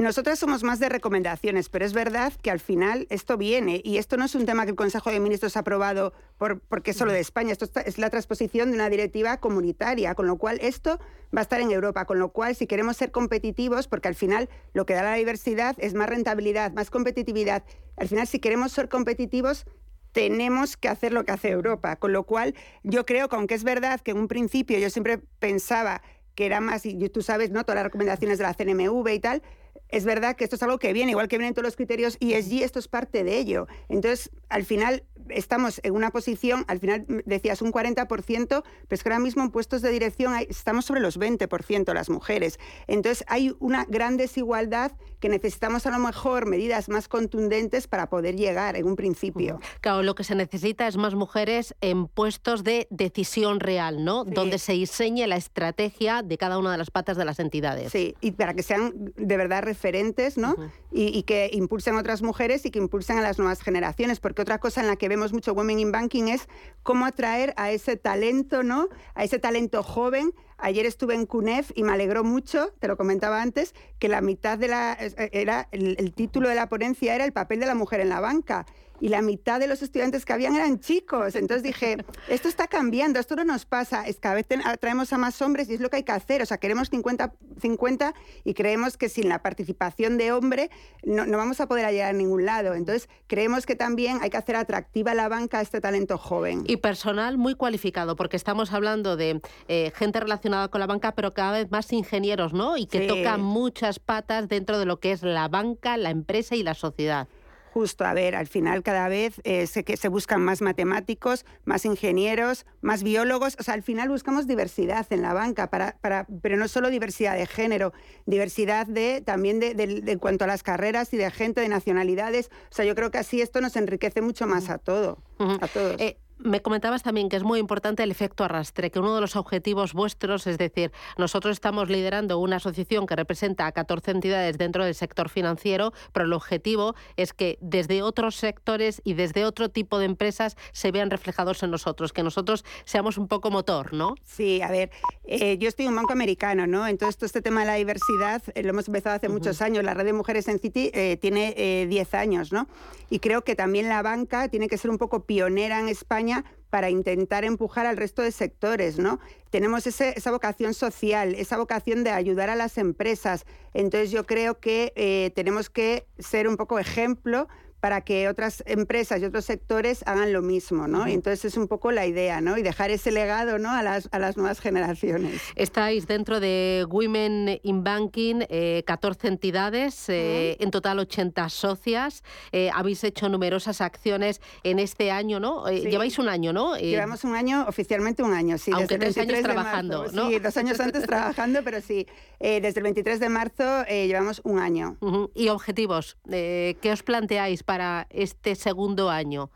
Nosotras 0.00 0.38
somos 0.38 0.62
más 0.62 0.78
de 0.80 0.88
recomendaciones, 0.88 1.68
pero 1.68 1.84
es 1.84 1.92
verdad 1.92 2.32
que 2.40 2.50
al 2.50 2.58
final 2.58 3.06
esto 3.10 3.36
viene 3.36 3.82
y 3.84 3.98
esto 3.98 4.16
no 4.16 4.24
es 4.24 4.34
un 4.34 4.46
tema 4.46 4.64
que 4.64 4.70
el 4.70 4.76
Consejo 4.76 5.10
de 5.10 5.20
Ministros 5.20 5.58
ha 5.58 5.60
aprobado 5.60 6.14
por, 6.38 6.60
porque 6.60 6.92
es 6.92 6.96
solo 6.96 7.12
de 7.12 7.20
España, 7.20 7.52
esto 7.52 7.68
es 7.84 7.98
la 7.98 8.08
transposición 8.08 8.70
de 8.70 8.76
una 8.76 8.88
directiva 8.88 9.36
comunitaria, 9.40 10.14
con 10.14 10.26
lo 10.26 10.38
cual 10.38 10.58
esto 10.62 10.98
va 11.36 11.40
a 11.40 11.42
estar 11.42 11.60
en 11.60 11.70
Europa, 11.70 12.06
con 12.06 12.18
lo 12.18 12.30
cual 12.30 12.56
si 12.56 12.66
queremos 12.66 12.96
ser 12.96 13.10
competitivos, 13.10 13.88
porque 13.88 14.08
al 14.08 14.14
final 14.14 14.48
lo 14.72 14.86
que 14.86 14.94
da 14.94 15.02
la 15.02 15.16
diversidad 15.16 15.76
es 15.76 15.92
más 15.92 16.08
rentabilidad, 16.08 16.72
más 16.72 16.88
competitividad, 16.88 17.62
al 17.98 18.08
final 18.08 18.26
si 18.26 18.38
queremos 18.38 18.72
ser 18.72 18.88
competitivos 18.88 19.66
tenemos 20.12 20.78
que 20.78 20.88
hacer 20.88 21.12
lo 21.12 21.26
que 21.26 21.32
hace 21.32 21.50
Europa, 21.50 21.96
con 21.96 22.14
lo 22.14 22.24
cual 22.24 22.54
yo 22.84 23.04
creo 23.04 23.28
que 23.28 23.36
aunque 23.36 23.54
es 23.54 23.64
verdad 23.64 24.00
que 24.00 24.12
en 24.12 24.18
un 24.18 24.28
principio 24.28 24.78
yo 24.78 24.88
siempre 24.88 25.18
pensaba 25.18 26.00
que 26.34 26.46
era 26.46 26.62
más, 26.62 26.86
y 26.86 26.96
tú 27.10 27.20
sabes, 27.20 27.50
¿no? 27.50 27.64
Todas 27.64 27.76
las 27.76 27.84
recomendaciones 27.84 28.38
de 28.38 28.44
la 28.44 28.54
CNMV 28.54 29.06
y 29.10 29.20
tal, 29.20 29.42
es 29.92 30.04
verdad 30.04 30.36
que 30.36 30.44
esto 30.44 30.56
es 30.56 30.62
algo 30.62 30.78
que 30.78 30.92
viene, 30.92 31.12
igual 31.12 31.28
que 31.28 31.38
vienen 31.38 31.54
todos 31.54 31.64
los 31.64 31.76
criterios 31.76 32.16
ESG, 32.20 32.62
esto 32.62 32.78
es 32.78 32.88
parte 32.88 33.24
de 33.24 33.38
ello. 33.38 33.66
Entonces, 33.88 34.30
al 34.48 34.64
final, 34.64 35.04
estamos 35.28 35.80
en 35.82 35.94
una 35.94 36.10
posición, 36.10 36.64
al 36.68 36.78
final 36.78 37.06
decías 37.26 37.62
un 37.62 37.72
40%, 37.72 38.06
pero 38.46 38.62
es 38.90 39.02
que 39.02 39.08
ahora 39.08 39.20
mismo 39.20 39.42
en 39.42 39.50
puestos 39.50 39.82
de 39.82 39.90
dirección 39.90 40.34
estamos 40.48 40.84
sobre 40.84 41.00
los 41.00 41.18
20% 41.18 41.92
las 41.94 42.10
mujeres. 42.10 42.58
Entonces 42.86 43.24
hay 43.28 43.54
una 43.58 43.84
gran 43.84 44.16
desigualdad 44.16 44.92
que 45.20 45.28
necesitamos 45.28 45.86
a 45.86 45.90
lo 45.90 45.98
mejor 45.98 46.46
medidas 46.46 46.88
más 46.88 47.08
contundentes 47.08 47.86
para 47.86 48.08
poder 48.08 48.36
llegar 48.36 48.76
en 48.76 48.86
un 48.86 48.96
principio. 48.96 49.60
Claro, 49.80 50.02
lo 50.02 50.14
que 50.14 50.24
se 50.24 50.34
necesita 50.34 50.88
es 50.88 50.96
más 50.96 51.14
mujeres 51.14 51.74
en 51.80 52.06
puestos 52.06 52.64
de 52.64 52.86
decisión 52.90 53.60
real, 53.60 54.04
¿no? 54.04 54.24
Donde 54.24 54.58
se 54.58 54.72
diseñe 54.72 55.26
la 55.26 55.36
estrategia 55.36 56.22
de 56.22 56.38
cada 56.38 56.58
una 56.58 56.72
de 56.72 56.78
las 56.78 56.90
patas 56.90 57.16
de 57.16 57.24
las 57.24 57.38
entidades. 57.38 57.92
Sí, 57.92 58.16
y 58.20 58.32
para 58.32 58.54
que 58.54 58.62
sean 58.62 59.12
de 59.16 59.36
verdad 59.36 59.62
referentes, 59.62 60.38
¿no? 60.38 60.56
y, 60.92 61.22
que 61.22 61.50
impulsen 61.52 61.94
a 61.96 62.00
otras 62.00 62.22
mujeres 62.22 62.66
y 62.66 62.70
que 62.70 62.78
impulsen 62.78 63.18
a 63.18 63.22
las 63.22 63.38
nuevas 63.38 63.62
generaciones, 63.62 64.18
porque 64.18 64.42
otra 64.42 64.58
cosa 64.58 64.80
en 64.80 64.88
la 64.88 64.96
que 64.96 65.08
vemos 65.08 65.32
mucho 65.32 65.52
Women 65.52 65.78
in 65.78 65.92
Banking 65.92 66.24
es 66.24 66.48
cómo 66.82 67.06
atraer 67.06 67.54
a 67.56 67.70
ese 67.70 67.96
talento, 67.96 68.62
¿no? 68.62 68.88
A 69.14 69.24
ese 69.24 69.38
talento 69.38 69.82
joven. 69.82 70.32
Ayer 70.62 70.86
estuve 70.86 71.14
en 71.14 71.26
CUNEF 71.26 71.72
y 71.74 71.82
me 71.82 71.92
alegró 71.92 72.24
mucho, 72.24 72.72
te 72.78 72.88
lo 72.88 72.96
comentaba 72.96 73.42
antes, 73.42 73.74
que 73.98 74.08
la 74.08 74.20
mitad 74.20 74.58
de 74.58 74.68
la 74.68 74.96
era 75.32 75.68
el 75.72 76.12
título 76.12 76.48
de 76.48 76.54
la 76.54 76.68
ponencia 76.68 77.14
era 77.14 77.24
el 77.24 77.32
papel 77.32 77.60
de 77.60 77.66
la 77.66 77.74
mujer 77.74 78.00
en 78.00 78.08
la 78.08 78.20
banca 78.20 78.66
y 79.00 79.08
la 79.08 79.22
mitad 79.22 79.58
de 79.58 79.66
los 79.66 79.82
estudiantes 79.82 80.24
que 80.24 80.32
habían 80.32 80.54
eran 80.54 80.80
chicos. 80.80 81.34
Entonces 81.34 81.62
dije, 81.62 82.04
esto 82.28 82.48
está 82.48 82.68
cambiando, 82.68 83.18
esto 83.18 83.36
no 83.36 83.44
nos 83.44 83.64
pasa, 83.64 84.06
es 84.06 84.16
que 84.16 84.20
cada 84.20 84.34
vez 84.36 84.46
traemos 84.78 85.12
a 85.12 85.18
más 85.18 85.40
hombres 85.42 85.68
y 85.70 85.74
es 85.74 85.80
lo 85.80 85.90
que 85.90 85.96
hay 85.96 86.02
que 86.02 86.12
hacer. 86.12 86.42
O 86.42 86.46
sea, 86.46 86.58
queremos 86.58 86.92
50-50 86.92 88.14
y 88.44 88.54
creemos 88.54 88.96
que 88.96 89.08
sin 89.08 89.28
la 89.28 89.42
participación 89.42 90.18
de 90.18 90.32
hombre 90.32 90.70
no, 91.02 91.24
vamos 91.36 91.60
a 91.60 91.66
poder 91.66 91.90
llegar 91.90 92.10
a 92.10 92.12
ningún 92.12 92.44
lado. 92.44 92.74
Entonces 92.74 93.08
creemos 93.26 93.66
que 93.66 93.74
también 93.74 94.18
hay 94.20 94.30
que 94.30 94.36
hacer 94.36 94.56
atractiva 94.56 95.14
la 95.14 95.28
banca 95.28 95.58
a 95.58 95.62
este 95.62 95.80
talento 95.80 96.18
joven. 96.18 96.64
Y 96.66 96.76
personal 96.76 97.38
muy 97.38 97.54
cualificado, 97.54 98.16
porque 98.16 98.36
estamos 98.36 98.72
hablando 98.72 99.16
de 99.16 99.40
eh, 99.68 99.92
gente 99.94 100.20
relacionada 100.20 100.68
con 100.68 100.80
la 100.80 100.86
banca, 100.86 101.14
pero 101.14 101.32
cada 101.32 101.52
vez 101.52 101.70
más 101.70 101.92
ingenieros, 101.92 102.52
¿no? 102.52 102.76
Y 102.76 102.86
que 102.86 103.06
tocan 103.06 103.40
muchas 103.40 103.98
patas 103.98 104.48
dentro 104.48 104.78
de 104.78 104.84
lo 104.84 105.00
que 105.00 105.12
es 105.12 105.22
la 105.22 105.48
banca, 105.48 105.96
la 105.96 106.10
empresa 106.10 106.54
y 106.54 106.62
la 106.62 106.74
sociedad. 106.74 107.28
Justo, 107.72 108.04
a 108.04 108.14
ver, 108.14 108.34
al 108.34 108.48
final 108.48 108.82
cada 108.82 109.08
vez 109.08 109.40
eh, 109.44 109.66
se, 109.66 109.84
que 109.84 109.96
se 109.96 110.08
buscan 110.08 110.42
más 110.42 110.60
matemáticos, 110.60 111.44
más 111.64 111.84
ingenieros, 111.84 112.66
más 112.80 113.02
biólogos, 113.04 113.56
o 113.60 113.62
sea, 113.62 113.74
al 113.74 113.82
final 113.82 114.08
buscamos 114.08 114.48
diversidad 114.48 115.06
en 115.10 115.22
la 115.22 115.34
banca, 115.34 115.70
para, 115.70 115.96
para, 116.00 116.26
pero 116.42 116.56
no 116.56 116.66
solo 116.66 116.90
diversidad 116.90 117.36
de 117.36 117.46
género, 117.46 117.92
diversidad 118.26 118.86
de, 118.86 119.20
también 119.20 119.60
de, 119.60 119.74
de, 119.74 120.18
cuanto 120.18 120.44
a 120.44 120.46
las 120.48 120.64
carreras 120.64 121.14
y 121.14 121.16
de 121.16 121.30
gente, 121.30 121.60
de 121.60 121.68
nacionalidades, 121.68 122.50
o 122.70 122.74
sea, 122.74 122.84
yo 122.84 122.94
creo 122.96 123.12
que 123.12 123.18
así 123.18 123.40
esto 123.40 123.60
nos 123.60 123.76
enriquece 123.76 124.20
mucho 124.20 124.48
más 124.48 124.68
a 124.68 124.78
todo, 124.78 125.22
a 125.38 125.68
todos. 125.68 126.00
Eh, 126.00 126.18
me 126.42 126.62
comentabas 126.62 127.02
también 127.02 127.28
que 127.28 127.36
es 127.36 127.42
muy 127.42 127.58
importante 127.58 128.02
el 128.02 128.10
efecto 128.10 128.44
arrastre, 128.44 128.90
que 128.90 128.98
uno 128.98 129.14
de 129.14 129.20
los 129.20 129.36
objetivos 129.36 129.92
vuestros, 129.92 130.46
es 130.46 130.58
decir, 130.58 130.92
nosotros 131.18 131.52
estamos 131.52 131.88
liderando 131.88 132.38
una 132.38 132.56
asociación 132.56 133.06
que 133.06 133.16
representa 133.16 133.66
a 133.66 133.72
14 133.72 134.10
entidades 134.12 134.58
dentro 134.58 134.84
del 134.84 134.94
sector 134.94 135.28
financiero, 135.28 135.92
pero 136.12 136.26
el 136.26 136.32
objetivo 136.32 136.94
es 137.16 137.32
que 137.32 137.58
desde 137.60 138.02
otros 138.02 138.36
sectores 138.36 139.00
y 139.04 139.14
desde 139.14 139.44
otro 139.44 139.68
tipo 139.68 139.98
de 139.98 140.06
empresas 140.06 140.56
se 140.72 140.90
vean 140.90 141.10
reflejados 141.10 141.62
en 141.62 141.70
nosotros, 141.70 142.12
que 142.12 142.22
nosotros 142.22 142.64
seamos 142.84 143.18
un 143.18 143.28
poco 143.28 143.50
motor, 143.50 143.92
¿no? 143.92 144.14
Sí, 144.24 144.62
a 144.62 144.70
ver, 144.70 144.90
eh, 145.24 145.58
yo 145.58 145.68
estoy 145.68 145.86
en 145.86 145.90
un 145.90 145.96
banco 145.96 146.12
americano, 146.12 146.66
¿no? 146.66 146.86
Entonces, 146.86 147.16
todo 147.16 147.26
este 147.26 147.42
tema 147.42 147.60
de 147.60 147.66
la 147.66 147.74
diversidad 147.74 148.42
eh, 148.54 148.62
lo 148.62 148.70
hemos 148.70 148.88
empezado 148.88 149.16
hace 149.16 149.28
muchos 149.28 149.60
años. 149.62 149.84
La 149.84 149.94
red 149.94 150.04
de 150.04 150.12
mujeres 150.12 150.48
en 150.48 150.58
City 150.58 150.90
eh, 150.94 151.18
tiene 151.20 151.86
10 151.88 152.14
años, 152.14 152.52
¿no? 152.52 152.66
Y 153.10 153.18
creo 153.18 153.42
que 153.42 153.56
también 153.56 153.88
la 153.88 154.02
banca 154.02 154.48
tiene 154.48 154.68
que 154.68 154.78
ser 154.78 154.90
un 154.90 154.98
poco 154.98 155.24
pionera 155.24 155.80
en 155.80 155.88
España 155.88 156.29
para 156.70 156.88
intentar 156.88 157.44
empujar 157.44 157.86
al 157.86 157.96
resto 157.96 158.22
de 158.22 158.30
sectores, 158.30 158.98
¿no? 158.98 159.18
Tenemos 159.50 159.86
esa 159.86 160.30
vocación 160.30 160.72
social, 160.72 161.34
esa 161.34 161.58
vocación 161.58 162.04
de 162.04 162.10
ayudar 162.10 162.48
a 162.48 162.54
las 162.54 162.78
empresas. 162.78 163.44
Entonces 163.74 164.10
yo 164.12 164.24
creo 164.24 164.60
que 164.60 164.92
eh, 164.94 165.32
tenemos 165.34 165.68
que 165.68 166.06
ser 166.18 166.46
un 166.46 166.56
poco 166.56 166.78
ejemplo 166.78 167.48
para 167.80 168.02
que 168.02 168.28
otras 168.28 168.62
empresas 168.66 169.20
y 169.20 169.24
otros 169.24 169.44
sectores 169.46 170.02
hagan 170.06 170.32
lo 170.32 170.42
mismo, 170.42 170.86
¿no? 170.86 171.08
Y 171.08 171.12
entonces 171.12 171.46
es 171.46 171.56
un 171.56 171.66
poco 171.66 171.92
la 171.92 172.06
idea, 172.06 172.40
¿no? 172.40 172.58
Y 172.58 172.62
dejar 172.62 172.90
ese 172.90 173.10
legado, 173.10 173.58
¿no? 173.58 173.70
A 173.70 173.82
las, 173.82 174.08
a 174.12 174.18
las 174.18 174.36
nuevas 174.36 174.60
generaciones. 174.60 175.40
Estáis 175.56 176.06
dentro 176.06 176.40
de 176.40 176.86
Women 176.88 177.60
in 177.62 177.82
Banking, 177.82 178.40
14 178.84 179.26
eh, 179.26 179.30
entidades, 179.30 180.08
eh, 180.08 180.56
en 180.60 180.70
total 180.70 180.98
80 180.98 181.48
socias. 181.48 182.22
Eh, 182.52 182.70
habéis 182.74 183.02
hecho 183.04 183.28
numerosas 183.28 183.80
acciones 183.80 184.40
en 184.62 184.78
este 184.78 185.10
año, 185.10 185.40
¿no? 185.40 185.68
Lleváis 185.70 186.18
un 186.18 186.28
año, 186.28 186.52
¿no? 186.52 186.76
Llevamos 186.76 187.24
un 187.24 187.34
año, 187.34 187.64
oficialmente 187.66 188.22
un 188.22 188.34
año, 188.34 188.58
sí. 188.58 188.72
Aunque 188.74 188.98
desde 188.98 189.22
años 189.22 189.40
trabajando, 189.42 190.06
¿no? 190.12 190.28
Sí, 190.28 190.38
dos 190.38 190.56
años 190.56 190.78
antes 190.80 191.04
trabajando, 191.04 191.60
pero 191.64 191.80
sí. 191.80 192.06
desde 192.38 192.80
el 192.80 192.82
23 192.82 193.20
de 193.20 193.28
marzo 193.28 193.84
llevamos 193.88 194.42
un 194.44 194.58
año. 194.58 194.98
¿Y 195.34 195.48
objetivos? 195.48 196.18
¿Qué 196.28 196.90
os 196.92 197.02
planteáis 197.02 197.62
para 197.70 198.08
este 198.10 198.56
segundo 198.56 199.10
año? 199.10 199.48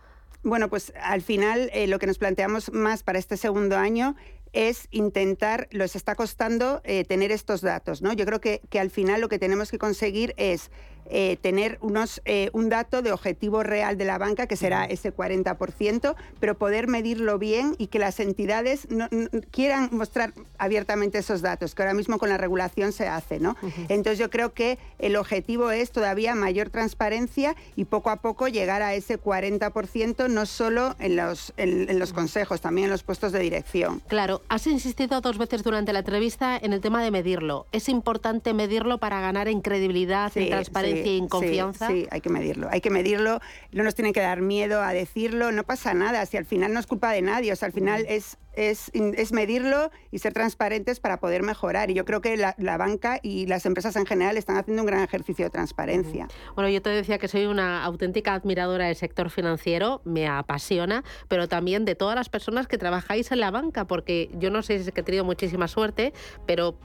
Bueno, 0.45 0.69
pues 0.69 0.93
al 1.03 1.21
final 1.21 1.69
eh, 1.73 1.89
lo 1.89 1.99
que 1.99 2.07
nos 2.07 2.19
planteamos 2.19 2.73
más 2.73 3.03
para 3.03 3.19
este 3.19 3.37
segundo 3.37 3.77
año 3.77 4.15
es 4.53 4.87
intentar, 4.93 5.67
los 5.73 5.97
está 5.97 6.15
costando 6.15 6.81
eh, 6.85 7.03
tener 7.03 7.33
estos 7.33 7.61
datos, 7.61 8.03
¿no? 8.03 8.13
Yo 8.13 8.25
creo 8.25 8.41
que, 8.41 8.61
que, 8.71 8.79
al 8.79 8.91
final 8.91 9.21
lo 9.21 9.29
que 9.29 9.41
tenemos 9.41 9.73
que 9.73 9.79
conseguir 9.79 10.33
es 10.37 10.71
eh, 11.11 11.37
tener 11.41 11.79
unos, 11.81 12.23
eh, 12.25 12.51
un 12.53 12.69
dato 12.69 13.03
de 13.03 13.13
objetivo 13.13 13.63
real 13.63 13.99
de 13.99 14.05
la 14.05 14.19
banca, 14.19 14.47
que 14.47 14.57
será 14.57 14.85
ese 14.85 15.15
40%, 15.15 16.15
pero 16.41 16.57
poder 16.57 16.89
medirlo 16.89 17.39
bien 17.39 17.75
y 17.79 17.89
que 17.89 17.99
las 17.99 18.21
entidades 18.21 18.89
no, 18.91 19.09
quieran 19.51 19.91
mostrar 19.93 20.33
abiertamente 20.59 21.19
esos 21.19 21.43
datos, 21.43 21.75
que 21.75 21.83
ahora 21.83 21.95
mismo 21.95 22.19
con 22.19 22.29
la 22.29 22.39
regulación 22.39 22.93
se 22.93 23.07
hace. 23.07 23.39
¿no? 23.39 23.57
Entonces 23.89 24.19
yo 24.19 24.31
creo 24.31 24.55
que 24.55 24.79
el 24.99 25.17
objetivo 25.17 25.71
es 25.71 25.91
todavía 25.91 26.35
mayor 26.35 26.71
transparencia 26.71 27.55
y 27.77 27.85
poco 27.85 28.11
a 28.11 28.17
poco 28.17 28.49
llegar 28.49 28.83
a 28.83 28.95
ese 28.95 29.21
40%, 29.21 30.29
no 30.31 30.47
solo 30.47 30.97
en 30.99 31.17
los, 31.17 31.53
en 31.57 31.99
los 31.99 32.13
consejos, 32.13 32.61
también 32.61 32.87
en 32.87 32.91
los 32.91 33.03
puestos 33.03 33.33
de 33.33 33.41
dirección. 33.41 34.01
Claro, 34.09 34.43
has 34.49 34.67
insistido 34.67 35.21
dos 35.21 35.39
veces 35.39 35.63
durante 35.63 35.93
la 35.93 35.99
entrevista 36.01 36.57
en 36.57 36.73
el 36.73 36.81
tema 36.81 37.03
de 37.03 37.11
medirlo. 37.11 37.67
Es 37.73 37.89
importante 37.89 38.55
medirlo 38.55 38.99
para 38.99 39.21
ganar 39.21 39.49
en 39.49 39.61
credibilidad, 39.61 40.33
en 40.37 40.49
transparencia 40.49 40.94
y 40.95 41.19
en 41.19 41.29
confianza. 41.29 41.89
Sí, 41.89 42.07
hay 42.11 42.21
que 42.21 42.31
medirlo. 42.31 42.69
Hay 42.71 42.81
que 42.81 42.91
medirlo. 42.91 43.41
No 43.73 43.85
nos 43.85 43.95
tiene 43.95 44.13
que 44.13 44.21
dar 44.21 44.41
miedo 44.41 44.83
a 44.83 44.93
decirlo. 44.93 45.53
No 45.53 45.65
pasa 45.65 45.95
nada. 45.95 46.25
Si 46.27 46.37
al 46.37 46.45
final 46.45 46.73
no 46.73 46.81
es 46.81 46.87
culpa 46.87 47.13
de 47.13 47.23
nadie. 47.23 47.53
O 47.53 47.57
sea, 47.57 47.67
al 47.67 47.73
final 47.73 48.05
es 48.09 48.39
es, 48.57 48.91
es, 48.95 49.33
medirlo 49.33 49.91
y 50.11 50.19
ser 50.19 50.33
transparentes 50.33 51.01
para 51.01 51.19
poder 51.19 51.43
mejorar. 51.43 51.91
Y 51.91 51.95
yo 51.95 52.05
creo 52.05 52.21
que 52.21 52.37
la, 52.37 52.77
banca 52.77 53.19
y 53.23 53.47
las 53.47 53.67
empresas 53.67 53.97
en 53.97 54.07
general 54.07 54.37
están 54.37 54.57
haciendo 54.57 54.83
un 54.83 54.87
gran 54.87 55.03
ejercicio 55.03 55.45
de 55.45 55.51
transparencia. 55.51 56.29
Bueno, 56.55 56.69
yo 56.69 56.83
te 56.83 56.91
decía 56.91 57.19
que 57.19 57.29
soy 57.29 57.47
una 57.47 57.85
auténtica 57.85 58.35
admiradora 58.35 58.87
del 58.87 58.97
sector 58.97 59.31
financiero, 59.31 60.01
me 60.05 60.27
apasiona, 60.27 61.05
pero 61.29 61.49
también 61.49 61.85
de 61.85 61.95
todas 61.95 62.17
las 62.17 62.29
personas 62.29 62.67
que 62.67 62.79
trabajáis 62.79 63.31
en 63.33 63.41
la 63.41 63.51
banca, 63.51 63.87
porque 63.87 64.31
yo 64.39 64.51
no 64.51 64.63
sé 64.63 64.79
si 64.79 64.89
es 64.89 64.95
que 64.95 65.01
he 65.01 65.05
tenido 65.05 65.25
muchísima 65.25 65.69
suerte, 65.69 66.13
pero 66.47 66.77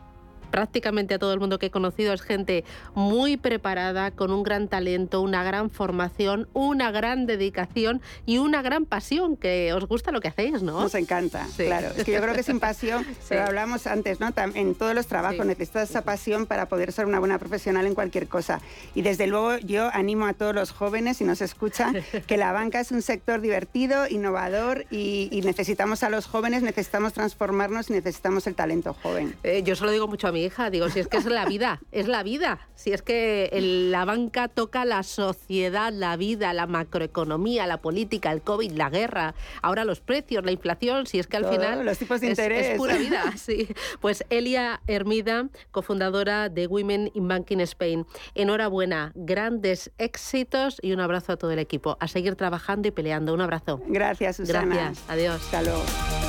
prácticamente 0.50 1.16
a 1.16 1.20
todo 1.20 1.34
el 1.34 1.40
mundo 1.40 1.60
que 1.60 1.68
he 1.68 1.72
conocido 1.72 2.14
es 2.14 2.22
gente 2.22 2.64
muy 2.96 3.38
preparada, 3.38 4.12
con 4.12 4.32
un 4.32 4.44
gran 4.44 4.68
talento, 4.68 5.22
una 5.22 5.44
gran 5.44 5.70
formación, 5.70 6.48
una 6.54 6.92
gran 6.92 7.26
dedicación 7.26 8.02
y 8.26 8.38
una 8.38 8.62
gran 8.62 8.86
pasión, 8.86 9.38
que 9.38 9.74
os 9.74 9.86
gusta 9.86 10.12
lo 10.12 10.22
que 10.22 10.30
hacéis, 10.30 10.62
¿no? 10.62 10.82
Nos 10.82 10.96
encanta, 10.96 11.48
claro. 11.56 11.90
Es 11.96 12.04
que 12.04 12.12
yo 12.12 12.22
creo 12.22 12.34
que 12.34 12.44
sin 12.44 12.60
pasión, 12.60 13.06
pero 13.30 13.44
hablamos 13.44 13.88
antes, 13.88 14.20
¿no? 14.20 14.30
En 14.56 14.76
todos 14.76 14.94
los 14.96 15.08
trabajos 15.08 15.46
necesitas 15.46 15.90
esa 15.90 16.04
pasión 16.04 16.46
para 16.46 16.68
poder 16.68 16.92
ser 16.92 17.06
una 17.06 17.20
buena 17.20 17.38
profesional 17.38 17.86
en 17.86 17.96
cualquier 17.96 18.28
cosa. 18.28 18.62
Y 18.96 19.02
desde 19.02 19.28
luego 19.28 19.58
yo 19.58 19.90
animo 19.94 20.26
a 20.26 20.34
todos 20.34 20.56
los 20.56 20.72
jóvenes, 20.72 21.18
si 21.18 21.24
nos 21.24 21.42
escuchan, 21.42 21.98
que 22.28 22.38
la 22.38 22.52
banca 22.52 22.80
es 22.80 22.92
un 22.92 23.02
sector 23.02 23.42
divertido, 23.42 24.08
innovador 24.08 24.86
y, 24.90 25.40
necesitamos 25.50 26.04
a 26.04 26.10
los 26.10 26.28
jóvenes, 26.28 26.62
necesitamos 26.62 27.14
transformarnos 27.14 27.90
y 27.90 27.94
necesitamos 27.94 28.46
el 28.46 28.56
talento 28.56 28.94
joven. 28.94 29.36
Eh, 29.44 29.64
yo 29.64 29.76
solo 29.76 29.92
digo 29.92 30.08
mucho 30.08 30.28
a 30.28 30.32
hija. 30.44 30.70
Digo, 30.70 30.90
si 30.90 31.00
es 31.00 31.08
que 31.08 31.18
es 31.18 31.26
la 31.26 31.46
vida, 31.46 31.80
es 31.92 32.08
la 32.08 32.24
vida. 32.24 32.68
Si 32.76 32.92
es 32.92 33.02
que 33.02 33.50
la 33.92 34.06
banca 34.06 34.48
toca 34.48 34.86
la 34.86 35.04
sociedad, 35.04 35.92
la 35.92 36.16
vida, 36.18 36.54
la 36.54 36.68
macroeconomía, 36.68 37.68
la 37.68 37.78
política, 37.82 38.32
el 38.32 38.42
COVID, 38.42 38.72
la 38.72 38.90
guerra, 38.90 39.36
ahora 39.62 39.86
los 39.86 40.00
precios, 40.00 40.44
la 40.46 40.52
inflación, 40.52 41.06
si 41.06 41.20
es 41.20 41.28
que 41.28 41.38
al 41.38 41.46
final... 41.46 41.86
Los 41.86 41.98
tipos 41.98 42.22
de 42.22 42.28
interés. 42.28 42.68
Es 42.68 42.78
pura 42.78 42.98
vida, 42.98 43.34
sí. 43.38 43.68
Pues 44.00 44.24
Elia 44.30 44.82
Hermida, 44.88 45.50
cofundadora 45.72 46.50
de 46.50 46.68
Women 46.68 47.12
in 47.14 47.28
Banking 47.28 47.60
Spain. 47.60 48.06
Enhorabuena, 48.36 49.12
grandes 49.16 49.92
éxitos 49.98 50.78
y 50.82 50.94
un 50.94 51.00
abrazo 51.00 51.34
a 51.34 51.38
todo 51.38 51.52
el 51.52 51.60
equipo. 51.60 51.98
A 52.00 52.08
seguir 52.08 52.36
trabajando 52.36 52.88
y 52.88 52.92
peleando. 52.92 53.34
Un 53.34 53.42
abrazo. 53.42 53.82
Gracias, 53.88 54.38
Susana. 54.38 54.76
Gracias. 54.76 55.10
Adiós. 55.10 55.42
Hasta 55.42 55.62
luego. 55.64 56.29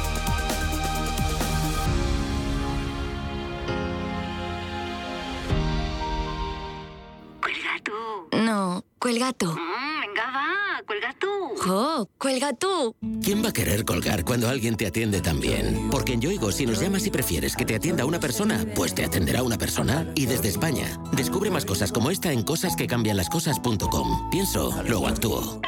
Cuelga 9.01 9.33
tú. 9.33 9.47
Mm, 9.47 10.01
venga, 10.01 10.25
va, 10.27 10.83
cuelga 10.87 11.15
tú. 11.19 11.27
¡Jo, 11.59 12.09
cuelga 12.19 12.53
tú! 12.53 12.95
¿Quién 13.25 13.43
va 13.43 13.49
a 13.49 13.53
querer 13.53 13.85
colgar 13.85 14.25
cuando 14.25 14.49
alguien 14.49 14.77
te 14.77 14.87
atiende 14.87 15.21
tan 15.21 15.41
bien? 15.41 15.89
Porque 15.91 16.13
en 16.13 16.21
Yoigo, 16.21 16.53
si 16.53 16.67
nos 16.67 16.81
llamas 16.81 17.07
y 17.07 17.11
prefieres 17.11 17.57
que 17.57 17.65
te 17.65 17.75
atienda 17.75 18.05
una 18.05 18.21
persona, 18.21 18.65
pues 18.77 18.95
te 18.95 19.05
atenderá 19.05 19.43
una 19.43 19.59
persona. 19.59 20.07
Y 20.15 20.27
desde 20.27 20.49
España, 20.49 21.01
descubre 21.13 21.51
más 21.51 21.65
cosas 21.65 21.91
como 21.91 22.11
esta 22.11 22.31
en 22.33 22.45
cosasquecambianlascosas.com. 22.45 24.31
Pienso, 24.31 24.83
luego 24.87 25.09
actúo. 25.09 25.61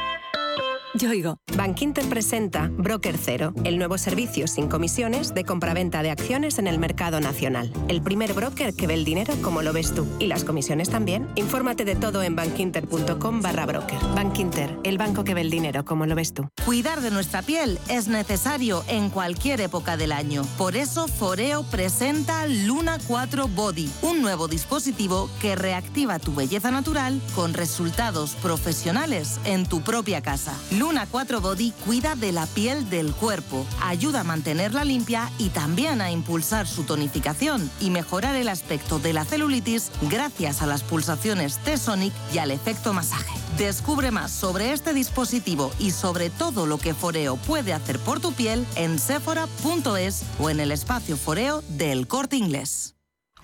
Yo 0.95 1.09
oigo. 1.09 1.37
Bankinter 1.57 2.05
presenta 2.07 2.69
Broker 2.71 3.17
Cero, 3.17 3.51
el 3.63 3.79
nuevo 3.79 3.97
servicio 3.97 4.45
sin 4.47 4.67
comisiones 4.67 5.33
de 5.33 5.43
compraventa 5.43 6.03
de 6.03 6.11
acciones 6.11 6.59
en 6.59 6.67
el 6.67 6.77
mercado 6.77 7.19
nacional. 7.19 7.73
El 7.87 8.03
primer 8.03 8.33
broker 8.33 8.75
que 8.75 8.85
ve 8.85 8.93
el 8.93 9.03
dinero 9.03 9.33
como 9.41 9.63
lo 9.63 9.73
ves 9.73 9.95
tú. 9.95 10.05
Y 10.19 10.27
las 10.27 10.43
comisiones 10.43 10.91
también. 10.91 11.27
Infórmate 11.33 11.83
de 11.83 11.95
todo 11.95 12.21
en 12.21 12.35
bankinter.com 12.35 13.41
barra 13.41 13.65
broker. 13.65 13.97
Bankinter, 14.13 14.77
el 14.83 14.99
banco 14.99 15.23
que 15.23 15.33
ve 15.33 15.41
el 15.41 15.49
dinero 15.49 15.83
como 15.83 16.05
lo 16.05 16.13
ves 16.13 16.31
tú. 16.31 16.47
Cuidar 16.63 17.01
de 17.01 17.09
nuestra 17.09 17.41
piel 17.41 17.79
es 17.89 18.07
necesario 18.07 18.83
en 18.87 19.09
cualquier 19.09 19.61
época 19.61 19.97
del 19.97 20.11
año. 20.11 20.43
Por 20.59 20.75
eso 20.75 21.07
Foreo 21.07 21.63
presenta 21.63 22.45
Luna 22.45 22.99
4 23.07 23.47
Body, 23.47 23.89
un 24.03 24.21
nuevo 24.21 24.47
dispositivo 24.47 25.27
que 25.41 25.55
reactiva 25.55 26.19
tu 26.19 26.35
belleza 26.35 26.69
natural 26.69 27.19
con 27.33 27.55
resultados 27.55 28.35
profesionales 28.35 29.39
en 29.45 29.65
tu 29.65 29.81
propia 29.81 30.21
casa. 30.21 30.53
Luna 30.83 31.07
4 31.09 31.39
Body 31.39 31.71
cuida 31.85 32.15
de 32.15 32.33
la 32.33 32.45
piel 32.45 32.89
del 32.89 33.13
cuerpo, 33.13 33.65
ayuda 33.81 34.19
a 34.19 34.23
mantenerla 34.25 34.83
limpia 34.83 35.31
y 35.37 35.47
también 35.47 36.01
a 36.01 36.11
impulsar 36.11 36.67
su 36.67 36.83
tonificación 36.83 37.71
y 37.79 37.89
mejorar 37.89 38.35
el 38.35 38.49
aspecto 38.49 38.99
de 38.99 39.13
la 39.13 39.23
celulitis 39.23 39.93
gracias 40.11 40.61
a 40.61 40.67
las 40.67 40.83
pulsaciones 40.83 41.57
T-Sonic 41.59 42.11
y 42.33 42.39
al 42.39 42.51
efecto 42.51 42.91
masaje. 42.91 43.31
Descubre 43.57 44.11
más 44.11 44.29
sobre 44.33 44.73
este 44.73 44.93
dispositivo 44.93 45.71
y 45.79 45.91
sobre 45.91 46.29
todo 46.29 46.65
lo 46.65 46.77
que 46.77 46.93
Foreo 46.93 47.37
puede 47.37 47.71
hacer 47.71 47.97
por 47.97 48.19
tu 48.19 48.33
piel 48.33 48.67
en 48.75 48.99
sephora.es 48.99 50.23
o 50.37 50.49
en 50.49 50.59
el 50.59 50.73
espacio 50.73 51.15
Foreo 51.15 51.63
del 51.69 52.09
Corte 52.09 52.35
Inglés. 52.35 52.93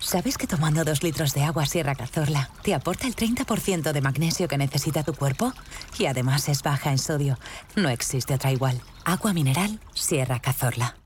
¿Sabes 0.00 0.38
que 0.38 0.46
tomando 0.46 0.82
dos 0.82 1.02
litros 1.02 1.34
de 1.34 1.42
agua 1.42 1.66
Sierra 1.66 1.94
Cazorla 1.94 2.50
te 2.62 2.74
aporta 2.74 3.06
el 3.06 3.14
30% 3.14 3.92
de 3.92 4.00
magnesio 4.00 4.48
que 4.48 4.56
necesita 4.56 5.02
tu 5.02 5.12
cuerpo? 5.12 5.52
Y 5.98 6.06
además 6.06 6.48
es 6.48 6.62
baja 6.62 6.90
en 6.90 6.98
sodio. 6.98 7.38
No 7.76 7.90
existe 7.90 8.34
otra 8.34 8.50
igual. 8.50 8.80
Agua 9.04 9.34
mineral 9.34 9.78
Sierra 9.92 10.40
Cazorla. 10.40 10.96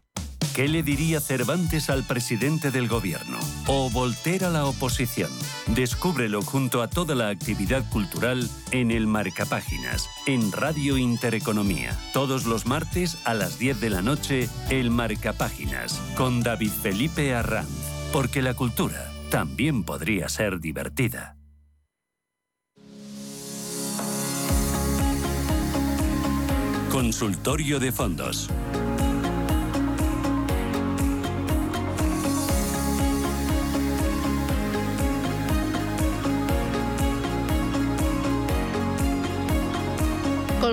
¿Qué 0.54 0.68
le 0.68 0.84
diría 0.84 1.18
Cervantes 1.18 1.90
al 1.90 2.04
presidente 2.04 2.70
del 2.70 2.86
gobierno? 2.86 3.38
¿O 3.66 3.90
Voltaire 3.90 4.46
a 4.46 4.50
la 4.50 4.66
oposición? 4.66 5.32
Descúbrelo 5.66 6.42
junto 6.42 6.80
a 6.80 6.88
toda 6.88 7.16
la 7.16 7.28
actividad 7.28 7.84
cultural 7.90 8.48
en 8.70 8.92
el 8.92 9.08
Marcapáginas, 9.08 10.08
en 10.26 10.52
Radio 10.52 10.96
Intereconomía. 10.96 11.98
Todos 12.12 12.44
los 12.44 12.66
martes 12.66 13.18
a 13.24 13.34
las 13.34 13.58
10 13.58 13.80
de 13.80 13.90
la 13.90 14.02
noche, 14.02 14.48
el 14.70 14.90
Marcapáginas, 14.90 16.00
con 16.16 16.44
David 16.44 16.70
Felipe 16.70 17.34
Arranz 17.34 17.93
porque 18.14 18.42
la 18.42 18.54
cultura 18.54 19.10
también 19.28 19.82
podría 19.82 20.28
ser 20.28 20.60
divertida. 20.60 21.36
Consultorio 26.92 27.80
de 27.80 27.90
fondos. 27.90 28.48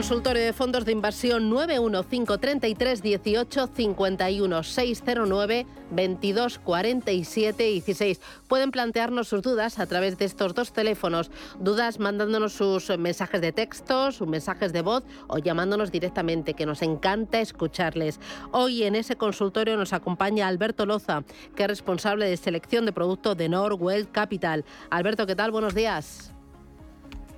Consultorio 0.02 0.44
de 0.44 0.52
fondos 0.52 0.84
de 0.84 0.94
inversión 0.94 1.48
91533 1.52 3.04
18 3.04 3.68
51 3.68 4.64
609 4.64 5.68
22 5.92 6.58
47 6.58 7.64
16. 7.64 8.20
Pueden 8.48 8.72
plantearnos 8.72 9.28
sus 9.28 9.44
dudas 9.44 9.78
a 9.78 9.86
través 9.86 10.18
de 10.18 10.26
estos 10.26 10.56
dos 10.56 10.74
teléfonos. 10.74 11.30
Dudas 11.60 12.00
mandándonos 12.00 12.54
sus 12.54 12.90
mensajes 12.98 13.42
de 13.42 13.52
texto, 13.52 14.12
sus 14.12 14.28
mensajes 14.28 14.74
de 14.74 14.82
voz 14.82 15.04
o 15.28 15.38
llamándonos 15.38 15.92
directamente, 15.92 16.56
que 16.56 16.66
nos 16.66 16.82
encanta 16.82 17.40
escucharles. 17.40 18.20
Hoy 18.52 18.82
en 18.82 18.96
ese 18.96 19.18
consultorio 19.18 19.78
nos 19.78 19.94
acompaña 19.94 20.48
Alberto 20.48 20.88
Loza, 20.88 21.22
que 21.56 21.62
es 21.62 21.70
responsable 21.70 22.26
de 22.26 22.38
selección 22.38 22.88
de 22.88 22.92
producto 22.92 23.36
de 23.36 23.50
Norwell 23.50 24.10
Capital. 24.10 24.66
Alberto, 24.90 25.28
¿qué 25.28 25.36
tal? 25.36 25.52
Buenos 25.52 25.76
días. 25.76 26.34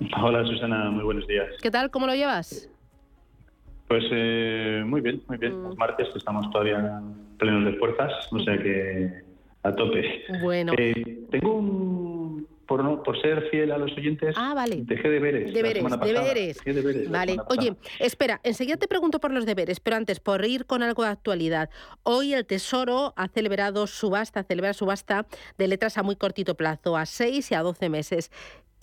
Hola 0.22 0.44
Susana, 0.46 0.90
muy 0.90 1.04
buenos 1.04 1.26
días. 1.26 1.48
¿Qué 1.62 1.70
tal? 1.70 1.90
¿Cómo 1.90 2.06
lo 2.06 2.14
llevas? 2.14 2.70
Pues 3.88 4.04
eh, 4.10 4.82
muy 4.86 5.00
bien, 5.00 5.22
muy 5.28 5.38
bien. 5.38 5.62
Los 5.62 5.76
mm. 5.76 5.78
martes 5.78 6.08
estamos 6.14 6.50
todavía 6.50 7.02
plenos 7.38 7.64
de 7.64 7.78
fuerzas, 7.78 8.12
o 8.32 8.38
sea 8.40 8.56
que 8.58 9.22
a 9.62 9.72
tope. 9.74 10.24
Bueno. 10.42 10.72
Eh, 10.76 11.26
tengo 11.30 11.54
un, 11.54 12.46
por, 12.66 12.82
no, 12.82 13.02
por 13.02 13.20
ser 13.20 13.48
fiel 13.50 13.72
a 13.72 13.78
los 13.78 13.92
oyentes, 13.92 14.34
ah, 14.38 14.52
vale. 14.54 14.82
dejé 14.84 15.08
deberes. 15.08 15.52
Deberes, 15.52 15.84
deberes. 15.84 16.64
deberes. 16.64 17.10
Vale. 17.10 17.36
Oye, 17.48 17.76
espera, 17.98 18.40
enseguida 18.42 18.76
te 18.76 18.88
pregunto 18.88 19.20
por 19.20 19.32
los 19.32 19.46
deberes, 19.46 19.80
pero 19.80 19.96
antes, 19.96 20.20
por 20.20 20.44
ir 20.44 20.66
con 20.66 20.82
algo 20.82 21.02
de 21.02 21.10
actualidad. 21.10 21.70
Hoy 22.02 22.32
el 22.32 22.46
Tesoro 22.46 23.12
ha 23.16 23.28
celebrado 23.28 23.86
subasta, 23.86 24.44
celebra 24.44 24.72
subasta 24.72 25.26
de 25.58 25.68
letras 25.68 25.98
a 25.98 26.02
muy 26.02 26.16
cortito 26.16 26.54
plazo, 26.54 26.96
a 26.96 27.06
6 27.06 27.50
y 27.50 27.54
a 27.54 27.62
12 27.62 27.88
meses. 27.88 28.30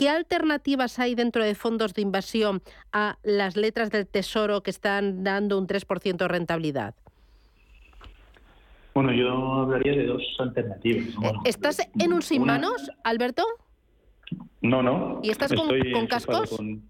¿Qué 0.02 0.10
alternativas 0.10 0.98
hay 0.98 1.14
dentro 1.14 1.44
de 1.44 1.54
fondos 1.54 1.94
de 1.94 2.02
inversión 2.02 2.64
a 2.92 3.20
las 3.22 3.56
letras 3.56 3.92
del 3.92 4.08
Tesoro 4.08 4.64
que 4.64 4.72
están 4.72 5.24
dando 5.24 5.60
un 5.60 5.68
3% 5.68 6.18
de 6.18 6.28
rentabilidad? 6.28 6.96
Bueno, 8.96 9.14
yo 9.14 9.30
hablaría 9.62 9.92
de 9.92 10.08
dos 10.08 10.24
alternativas. 10.40 11.06
Eh, 11.24 11.34
¿Estás 11.46 11.88
en 12.00 12.14
un 12.14 12.24
sin 12.24 12.42
Una- 12.42 12.54
manos, 12.54 12.90
Alberto? 13.04 13.44
No, 14.62 14.82
no. 14.82 15.20
¿Y 15.22 15.30
estás 15.30 15.54
con- 15.54 15.70
cascos? 16.08 16.50
Con, 16.50 16.90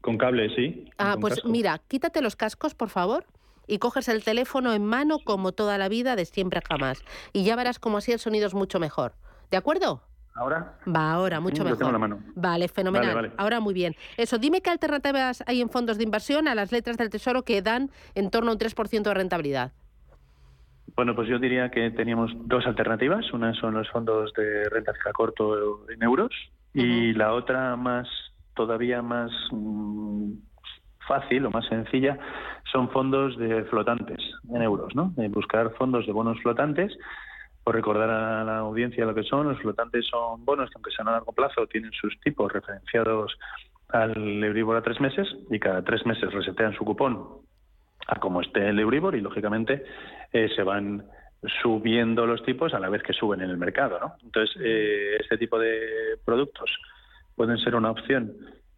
con 0.00 0.18
cable, 0.18 0.52
sí. 0.56 0.90
Ah, 0.98 1.12
con 1.12 1.20
pues 1.20 1.34
casco. 1.36 1.48
mira, 1.48 1.80
quítate 1.86 2.22
los 2.22 2.34
cascos, 2.34 2.74
por 2.74 2.88
favor, 2.88 3.24
y 3.68 3.78
coges 3.78 4.08
el 4.08 4.24
teléfono 4.24 4.72
en 4.74 4.84
mano 4.84 5.20
como 5.24 5.52
toda 5.52 5.78
la 5.78 5.88
vida, 5.88 6.16
de 6.16 6.24
siempre 6.24 6.58
a 6.58 6.62
jamás. 6.68 7.04
Y 7.32 7.44
ya 7.44 7.54
verás 7.54 7.78
como 7.78 7.98
así 7.98 8.10
el 8.10 8.18
sonido 8.18 8.48
es 8.48 8.54
mucho 8.54 8.80
mejor. 8.80 9.14
¿De 9.52 9.56
acuerdo? 9.56 10.02
¿Ahora? 10.36 10.74
Va, 10.86 11.12
ahora, 11.12 11.40
mucho 11.40 11.56
Sí, 11.56 11.62
lo 11.62 11.64
mejor. 11.64 11.78
tengo 11.78 11.88
en 11.88 11.92
la 11.94 11.98
mano. 11.98 12.18
Vale, 12.34 12.68
fenomenal. 12.68 13.14
Vale, 13.14 13.28
vale. 13.28 13.34
Ahora 13.38 13.60
muy 13.60 13.72
bien. 13.74 13.94
Eso, 14.16 14.38
dime 14.38 14.60
qué 14.60 14.70
alternativas 14.70 15.42
hay 15.46 15.60
en 15.62 15.70
fondos 15.70 15.96
de 15.96 16.04
inversión 16.04 16.46
a 16.46 16.54
las 16.54 16.72
letras 16.72 16.98
del 16.98 17.10
Tesoro 17.10 17.42
que 17.42 17.62
dan 17.62 17.90
en 18.14 18.30
torno 18.30 18.50
a 18.50 18.52
un 18.54 18.58
3% 18.58 19.02
de 19.02 19.14
rentabilidad. 19.14 19.72
Bueno, 20.94 21.14
pues 21.14 21.28
yo 21.28 21.38
diría 21.38 21.70
que 21.70 21.90
teníamos 21.90 22.32
dos 22.46 22.66
alternativas. 22.66 23.32
Una 23.32 23.54
son 23.54 23.74
los 23.74 23.88
fondos 23.90 24.32
de 24.34 24.68
renta 24.70 24.92
fija 24.94 25.12
corto 25.12 25.90
en 25.90 26.02
euros 26.02 26.30
y 26.72 27.12
la 27.14 27.32
otra 27.32 27.76
más 27.76 28.06
todavía 28.54 29.02
más 29.02 29.30
mm, 29.50 30.32
fácil 31.06 31.46
o 31.46 31.50
más 31.50 31.66
sencilla 31.66 32.18
son 32.72 32.90
fondos 32.90 33.36
de 33.38 33.64
flotantes 33.64 34.18
en 34.52 34.62
euros, 34.62 34.94
¿no? 34.94 35.12
De 35.16 35.28
buscar 35.28 35.72
fondos 35.76 36.06
de 36.06 36.12
bonos 36.12 36.38
flotantes. 36.42 36.92
Por 37.66 37.74
recordar 37.74 38.08
a 38.08 38.44
la 38.44 38.58
audiencia 38.58 39.04
lo 39.04 39.12
que 39.12 39.24
son, 39.24 39.48
los 39.48 39.58
flotantes 39.58 40.06
son 40.06 40.44
bonos 40.44 40.70
que 40.70 40.74
aunque 40.76 40.92
sean 40.92 41.08
a 41.08 41.10
largo 41.10 41.32
plazo 41.32 41.66
tienen 41.66 41.90
sus 41.90 42.16
tipos 42.20 42.52
referenciados 42.52 43.36
al 43.88 44.44
Euribor 44.44 44.76
a 44.76 44.82
tres 44.82 45.00
meses 45.00 45.26
y 45.50 45.58
cada 45.58 45.82
tres 45.82 46.06
meses 46.06 46.32
resetean 46.32 46.76
su 46.76 46.84
cupón 46.84 47.26
a 48.06 48.20
como 48.20 48.40
esté 48.40 48.68
el 48.68 48.78
Euribor 48.78 49.16
y 49.16 49.20
lógicamente 49.20 49.84
eh, 50.32 50.48
se 50.54 50.62
van 50.62 51.06
subiendo 51.60 52.24
los 52.24 52.44
tipos 52.44 52.72
a 52.72 52.78
la 52.78 52.88
vez 52.88 53.02
que 53.02 53.12
suben 53.12 53.40
en 53.40 53.50
el 53.50 53.56
mercado, 53.56 53.98
¿no? 53.98 54.14
Entonces 54.22 54.56
eh, 54.60 55.16
este 55.18 55.36
tipo 55.36 55.58
de 55.58 56.20
productos 56.24 56.70
pueden 57.34 57.58
ser 57.58 57.74
una 57.74 57.90
opción 57.90 58.32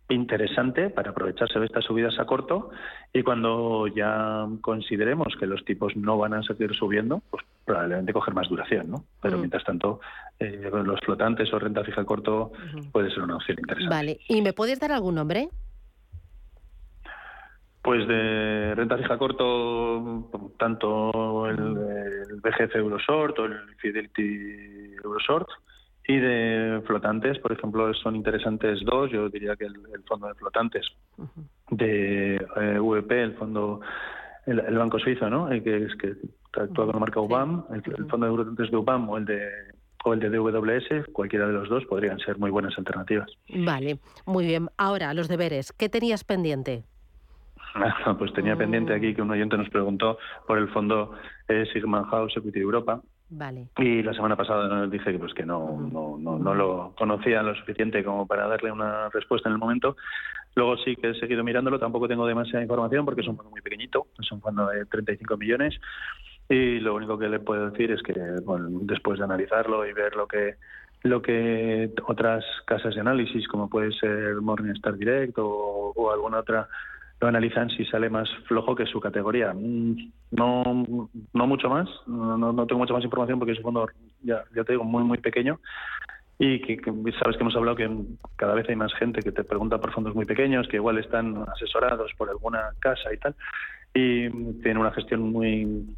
interesante 0.09 0.89
para 0.89 1.11
aprovecharse 1.11 1.59
de 1.59 1.67
estas 1.67 1.85
subidas 1.85 2.19
a 2.19 2.25
corto 2.25 2.71
y 3.13 3.23
cuando 3.23 3.87
ya 3.87 4.47
consideremos 4.63 5.37
que 5.39 5.47
los 5.47 5.63
tipos 5.67 5.95
no 5.95 6.17
van 6.17 6.33
a 6.33 6.43
seguir 6.43 6.75
subiendo, 6.75 7.21
pues 7.31 7.45
probablemente 7.69 8.13
coger 8.13 8.35
más 8.35 8.49
duración, 8.49 8.91
¿no? 8.91 9.05
Pero 9.23 9.39
mientras 9.39 9.63
tanto, 9.63 10.01
eh, 10.41 10.71
los 10.73 10.99
flotantes 11.01 11.53
o 11.53 11.59
renta 11.59 11.85
fija 11.85 12.05
corto 12.05 12.51
puede 12.91 13.11
ser 13.11 13.23
una 13.23 13.37
opción 13.37 13.59
interesante. 13.61 13.95
Vale, 13.95 14.19
¿y 14.27 14.43
me 14.43 14.53
puedes 14.53 14.81
dar 14.81 14.91
algún 14.91 15.15
nombre? 15.15 15.49
Pues 17.83 18.09
de 18.09 18.75
renta 18.75 18.97
fija 18.97 19.19
corto, 19.19 20.31
tanto 20.59 21.47
el, 21.49 21.59
el 22.31 22.41
BGF 22.41 22.75
Eurosort 22.77 23.39
o 23.39 23.45
el 23.45 23.77
Fidelity 23.77 24.97
Eurosort. 25.05 25.49
Y 26.11 26.17
de 26.17 26.83
flotantes, 26.87 27.39
por 27.39 27.53
ejemplo, 27.53 27.93
son 27.93 28.17
interesantes 28.17 28.81
dos. 28.83 29.11
Yo 29.11 29.29
diría 29.29 29.57
que 29.57 29.67
el, 29.67 29.75
el 29.95 30.03
fondo 30.05 30.27
de 30.27 30.35
flotantes 30.35 30.87
de 31.71 32.37
eh, 32.37 32.79
VP, 32.79 33.23
el 33.23 33.35
fondo, 33.35 33.83
el, 34.47 34.59
el 34.59 34.79
banco 34.79 34.99
suizo, 34.99 35.29
¿no? 35.29 35.51
El 35.51 35.63
que 35.63 35.85
es 35.85 35.95
que 36.53 36.61
actúa 36.61 36.87
con 36.87 36.95
la 36.95 37.01
marca 37.01 37.21
UBAM, 37.21 37.65
el, 37.71 37.83
el 37.97 38.07
fondo 38.07 38.27
de 38.27 38.33
flotantes 38.35 38.71
de 38.71 38.77
UBAM 38.77 39.09
o 39.09 39.17
el 39.17 39.25
de 39.25 39.49
o 40.05 40.15
el 40.15 40.21
de 40.21 40.31
DWS, 40.31 41.13
cualquiera 41.13 41.47
de 41.47 41.53
los 41.53 41.69
dos 41.69 41.85
podrían 41.87 42.19
ser 42.21 42.39
muy 42.39 42.51
buenas 42.51 42.77
alternativas. 42.79 43.31
Vale, 43.49 43.99
muy 44.27 44.47
bien. 44.47 44.69
Ahora, 44.77 45.13
los 45.15 45.29
deberes. 45.29 45.73
¿Qué 45.73 45.89
tenías 45.89 46.25
pendiente? 46.25 46.85
Pues 48.19 48.33
tenía 48.33 48.57
pendiente 48.57 48.95
aquí 48.95 49.15
que 49.15 49.23
un 49.23 49.31
oyente 49.31 49.57
nos 49.57 49.69
preguntó 49.69 50.19
por 50.47 50.59
el 50.59 50.69
fondo 50.69 51.13
eh, 51.49 51.67
Sigma 51.73 52.05
House 52.11 52.37
Equity 52.37 52.61
Europa 52.61 53.01
Vale. 53.31 53.69
y 53.77 54.03
la 54.03 54.15
semana 54.15 54.37
pasada 54.37 54.69
nos 54.69 54.91
dije 54.91 55.13
que 55.13 55.19
pues 55.19 55.35
que 55.35 55.45
no, 55.45 55.79
no, 55.93 56.17
no, 56.19 56.39
no 56.39 56.55
lo 56.55 56.95
conocía 56.97 57.43
lo 57.43 57.55
suficiente 57.55 58.03
como 58.03 58.27
para 58.27 58.49
darle 58.49 58.73
una 58.73 59.11
respuesta 59.11 59.49
en 59.49 59.55
el 59.55 59.59
momento. 59.59 59.97
Luego 60.55 60.77
sí 60.79 60.97
que 60.97 61.11
he 61.11 61.15
seguido 61.15 61.45
mirándolo, 61.45 61.79
tampoco 61.79 62.09
tengo 62.09 62.27
demasiada 62.27 62.63
información 62.63 63.05
porque 63.05 63.21
es 63.21 63.29
un 63.29 63.37
fondo 63.37 63.51
muy 63.51 63.61
pequeñito, 63.61 64.07
es 64.19 64.33
un 64.33 64.41
fondo 64.41 64.67
de 64.69 64.87
35 64.87 65.37
millones 65.37 65.79
y 66.49 66.81
lo 66.81 66.95
único 66.95 67.19
que 67.19 67.29
le 67.29 67.41
puedo 67.41 67.71
decir 67.71 67.91
es 67.91 68.03
que 68.03 68.15
bueno, 68.45 68.69
después 68.83 69.19
de 69.19 69.25
analizarlo 69.25 69.87
y 69.87 69.93
ver 69.93 70.17
lo 70.17 70.27
que 70.27 70.57
lo 71.03 71.23
que 71.23 71.93
otras 72.09 72.45
casas 72.67 72.95
de 72.95 73.01
análisis 73.01 73.47
como 73.47 73.69
puede 73.71 73.93
ser 73.93 74.37
Morningstar 74.41 74.97
Direct 74.97 75.35
o, 75.39 76.11
alguna 76.13 76.39
otra 76.41 76.69
lo 77.21 77.29
analizan 77.29 77.69
si 77.71 77.85
sale 77.85 78.09
más 78.11 78.29
flojo 78.47 78.75
que 78.77 78.87
su 78.87 79.01
categoría. 79.01 79.53
Mm, 79.53 80.13
No, 80.31 80.63
no 81.33 81.47
mucho 81.47 81.69
más, 81.71 81.89
no, 82.07 82.37
no- 82.53 82.67
tengo 82.67 82.81
mucha 82.81 82.93
más 82.95 83.03
información 83.05 83.39
porque 83.39 83.53
es 83.53 83.59
un 83.59 83.65
fondo, 83.65 83.89
ya, 84.23 84.45
ya 84.55 84.63
te 84.65 84.73
digo, 84.73 84.85
muy, 84.85 85.03
muy 85.05 85.19
pequeño. 85.19 85.59
Y 86.39 86.61
que 86.61 86.77
sabes 87.21 87.37
que 87.37 87.43
hemos 87.43 87.57
hablado 87.57 87.77
que 87.77 87.91
cada 88.37 88.55
vez 88.55 88.69
hay 88.69 88.77
más 88.77 88.93
gente 88.95 89.23
que 89.23 89.33
te 89.33 89.43
pregunta 89.45 89.79
por 89.81 89.93
fondos 89.93 90.15
muy 90.15 90.25
pequeños, 90.27 90.69
que 90.69 90.77
igual 90.77 90.99
están 90.99 91.45
asesorados 91.53 92.13
por 92.17 92.29
alguna 92.31 92.71
casa 92.79 93.13
y 93.13 93.17
tal, 93.19 93.35
y 93.95 94.29
tienen 94.63 94.79
una 94.79 94.93
gestión 94.93 95.23
muy, 95.33 95.97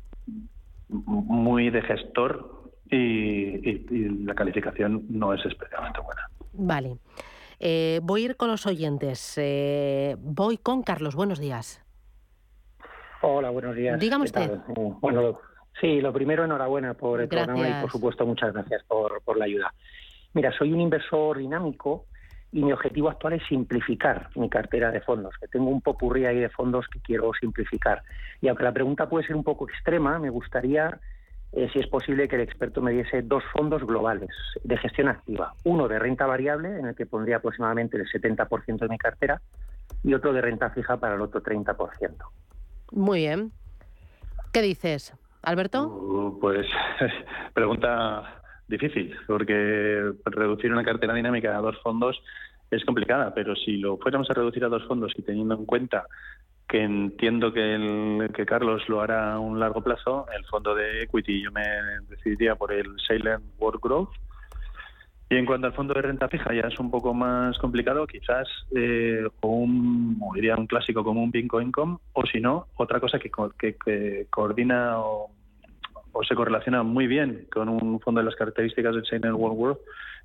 muy 1.11 1.71
de 1.71 1.83
gestor 1.83 2.71
y, 2.91 2.97
y- 2.97 3.87
y 3.91 4.09
la 4.25 4.35
calificación 4.35 5.05
no 5.09 5.35
es 5.35 5.45
especialmente 5.45 6.01
buena. 6.01 6.23
Vale. 6.53 6.97
Eh, 7.59 8.01
voy 8.03 8.23
a 8.23 8.25
ir 8.27 8.37
con 8.37 8.51
los 8.51 8.67
oyentes. 8.67 9.35
Eh, 9.37 10.17
voy 10.19 10.57
con 10.57 10.83
Carlos. 10.83 11.15
Buenos 11.15 11.39
días. 11.39 11.85
Hola, 13.23 13.51
buenos 13.51 13.77
días. 13.77 13.99
Dígame 14.01 14.25
¿Qué 14.25 14.41
usted. 14.41 14.61
tal? 14.63 14.65
Eh, 14.77 14.95
Bueno, 15.01 15.21
lo- 15.23 15.41
sí, 15.81 16.01
lo 16.01 16.13
primero, 16.13 16.45
enhorabuena 16.45 16.95
por 16.95 17.21
el 17.21 17.29
programa 17.29 17.69
y, 17.69 17.81
por 17.83 17.91
supuesto, 17.91 18.25
muchas 18.25 18.53
gracias 18.55 18.83
por, 18.85 19.23
por 19.23 19.37
la 19.37 19.45
ayuda. 19.45 19.75
Mira, 20.33 20.53
soy 20.57 20.73
un 20.73 20.81
inversor 20.81 21.39
dinámico 21.39 22.07
y 22.53 22.63
mi 22.63 22.73
objetivo 22.73 23.09
actual 23.09 23.35
es 23.35 23.43
simplificar 23.47 24.29
mi 24.35 24.49
cartera 24.49 24.91
de 24.91 25.01
fondos, 25.01 25.35
que 25.39 25.47
tengo 25.47 25.71
un 25.71 25.81
popurrí 25.81 26.27
ahí 26.27 26.39
de 26.39 26.49
fondos 26.49 26.87
que 26.89 27.01
quiero 27.01 27.31
simplificar. 27.39 28.03
Y 28.41 28.49
aunque 28.49 28.65
la 28.65 28.73
pregunta 28.73 29.09
puede 29.09 29.27
ser 29.27 29.37
un 29.37 29.45
poco 29.45 29.69
extrema, 29.69 30.19
me 30.19 30.31
gustaría, 30.31 30.99
eh, 31.53 31.69
si 31.73 31.79
es 31.79 31.87
posible, 31.87 32.27
que 32.27 32.37
el 32.37 32.43
experto 32.43 32.83
me 32.83 32.93
diese 32.93 33.23
dos 33.23 33.45
fondos 33.53 33.85
globales 33.85 34.31
de 34.65 34.77
gestión 34.79 35.09
activa. 35.09 35.55
Uno 35.65 35.87
de 35.87 35.99
renta 35.99 36.27
variable, 36.27 36.79
en 36.79 36.87
el 36.87 36.97
que 36.97 37.07
pondría 37.07 37.37
aproximadamente 37.37 37.97
el 37.97 38.09
70% 38.09 38.79
de 38.79 38.89
mi 38.89 38.99
cartera, 38.99 39.41
y 40.03 40.15
otro 40.15 40.33
de 40.33 40.41
renta 40.41 40.71
fija 40.71 40.97
para 40.97 41.15
el 41.15 41.21
otro 41.21 41.43
30%. 41.43 41.77
Muy 42.93 43.21
bien. 43.21 43.53
¿Qué 44.53 44.63
dices, 44.63 45.15
Alberto? 45.43 45.87
Uh, 45.87 46.41
Pues 46.41 46.67
pregunta 47.55 48.40
difícil, 48.71 49.15
porque 49.27 50.13
reducir 50.25 50.73
una 50.73 50.85
cartera 50.85 51.15
dinámica 51.15 51.57
a 51.57 51.61
dos 51.61 51.79
fondos 51.83 52.21
es 52.71 52.85
complicada, 52.85 53.35
pero 53.35 53.55
si 53.57 53.77
lo 53.79 53.99
fuéramos 53.99 54.31
a 54.31 54.35
reducir 54.35 54.65
a 54.65 54.69
dos 54.69 54.87
fondos 54.87 55.13
y 55.17 55.23
teniendo 55.23 55.55
en 55.57 55.67
cuenta 55.67 56.07
que 56.69 56.83
entiendo 56.83 57.53
que, 57.53 57.75
el, 57.75 58.31
que 58.33 58.47
Carlos 58.47 58.89
lo 58.89 59.01
hará 59.01 59.35
a 59.35 59.41
un 59.41 59.59
largo 59.59 59.83
plazo, 59.83 60.27
el 60.37 60.45
fondo 60.47 60.75
de 60.75 61.03
equity 61.03 61.43
yo 61.43 61.51
me 61.51 61.67
decidiría 62.09 62.55
por 62.55 62.73
el 62.73 62.87
Silent 63.07 63.43
World 63.59 63.81
Growth. 63.83 64.11
Y 65.29 65.37
en 65.37 65.47
cuanto 65.47 65.67
al 65.69 65.75
fondo 65.75 65.95
de 65.95 66.03
renta 66.03 66.29
fija, 66.29 66.53
ya 66.53 66.69
es 66.69 66.79
un 66.81 66.91
poco 66.91 67.15
más 67.15 67.57
complicado, 67.59 68.05
quizás 68.07 68.49
eh, 68.75 69.25
un, 69.43 70.21
diría 70.35 70.57
un 70.57 70.67
clásico 70.67 71.05
como 71.05 71.23
un 71.23 71.31
Bingo 71.31 71.61
Income, 71.61 71.99
o 72.13 72.27
si 72.27 72.41
no, 72.41 72.67
otra 72.77 72.99
cosa 73.01 73.19
que, 73.19 73.31
que- 73.59 73.77
que 73.85 74.27
coordina 74.31 74.99
o, 74.99 75.31
o 76.13 76.25
se 76.25 76.35
correlaciona 76.35 76.83
muy 76.83 77.07
bien 77.07 77.47
con 77.53 77.69
un 77.69 78.01
fondo 78.01 78.21
de 78.21 78.27
las 78.27 78.37
características 78.37 78.95
del 78.95 79.05
China 79.05 79.35
World 79.35 79.59
World 79.59 79.79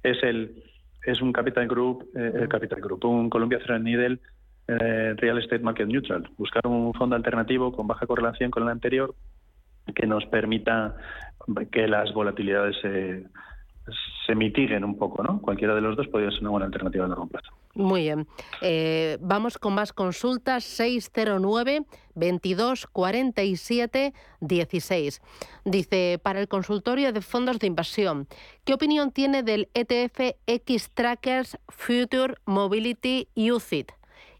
es 0.03 0.21
el 0.23 0.63
es 1.05 1.21
un 1.21 1.31
Capital 1.31 1.67
Group, 1.67 2.09
eh, 2.15 2.31
el 2.41 2.49
Capital 2.49 2.81
Group, 2.81 3.05
un 3.05 3.29
Columbia 3.29 3.59
Threadneedle 3.59 4.19
eh, 4.67 5.13
Real 5.15 5.37
Estate 5.37 5.59
Market 5.59 5.87
Neutral. 5.87 6.27
Buscar 6.37 6.65
un 6.65 6.93
fondo 6.93 7.15
alternativo 7.15 7.71
con 7.71 7.87
baja 7.87 8.07
correlación 8.07 8.49
con 8.49 8.63
el 8.63 8.69
anterior 8.69 9.13
que 9.93 10.07
nos 10.07 10.25
permita 10.25 10.95
que 11.71 11.87
las 11.87 12.11
volatilidades 12.11 12.75
se, 12.81 13.27
se 14.25 14.35
mitiguen 14.35 14.83
un 14.83 14.97
poco, 14.97 15.23
¿no? 15.23 15.39
Cualquiera 15.41 15.75
de 15.75 15.81
los 15.81 15.95
dos 15.95 16.07
podría 16.07 16.31
ser 16.31 16.41
una 16.41 16.49
buena 16.49 16.65
alternativa 16.65 17.05
a 17.05 17.07
largo 17.07 17.27
plazo. 17.27 17.51
Muy 17.75 18.03
bien. 18.03 18.25
Eh, 18.61 19.17
vamos 19.19 19.57
con 19.57 19.73
más 19.73 19.91
consultas. 19.91 20.63
609 20.63 21.85
22 22.15 22.87
47 22.87 24.13
16. 24.39 25.21
Dice, 25.65 26.19
para 26.23 26.39
el 26.39 26.47
consultorio 26.47 27.11
de 27.11 27.21
fondos 27.21 27.59
de 27.59 27.67
inversión, 27.67 28.27
¿qué 28.63 28.73
opinión 28.73 29.11
tiene 29.11 29.43
del 29.43 29.69
ETF 29.73 30.37
X-Trackers 30.47 31.57
Future 31.67 32.35
Mobility 32.45 33.27
UCIT? 33.35 33.91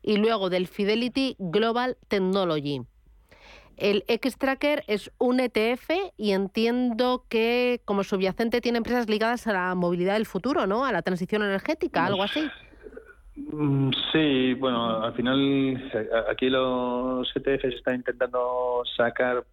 Y 0.02 0.16
luego 0.18 0.50
del 0.50 0.68
Fidelity 0.68 1.36
Global 1.38 1.98
Technology. 2.08 2.84
El 3.76 4.06
X-Tracker 4.08 4.86
es 4.88 5.12
un 5.18 5.42
ETF 5.42 5.90
y 6.16 6.32
entiendo 6.32 7.26
que 7.28 7.82
como 7.84 8.06
subyacente 8.06 8.62
tiene 8.62 8.78
empresas 8.78 9.10
ligadas 9.10 9.48
a 9.48 9.54
la 9.54 9.76
movilidad 9.76 10.14
del 10.14 10.26
futuro, 10.26 10.66
¿no? 10.66 10.86
A 10.86 10.94
la 10.94 11.02
transición 11.02 11.44
energética, 11.44 12.06
algo 12.06 12.24
así. 12.24 12.50
Mm, 13.36 13.92
Sí, 14.12 14.54
bueno, 14.54 15.04
al 15.04 15.14
final 15.14 15.92
aquí 16.30 16.50
los 16.50 17.30
ETFs 17.36 17.66
están 17.76 17.96
intentando 17.96 18.84
sacar. 18.96 19.44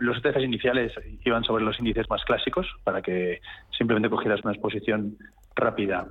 Los 0.00 0.18
ETFs 0.18 0.42
iniciales 0.42 0.92
iban 1.24 1.42
sobre 1.44 1.64
los 1.64 1.78
índices 1.78 2.08
más 2.10 2.24
clásicos 2.24 2.66
para 2.84 3.02
que 3.02 3.40
simplemente 3.76 4.08
cogieras 4.08 4.40
una 4.44 4.52
exposición 4.52 5.16
rápida 5.56 6.06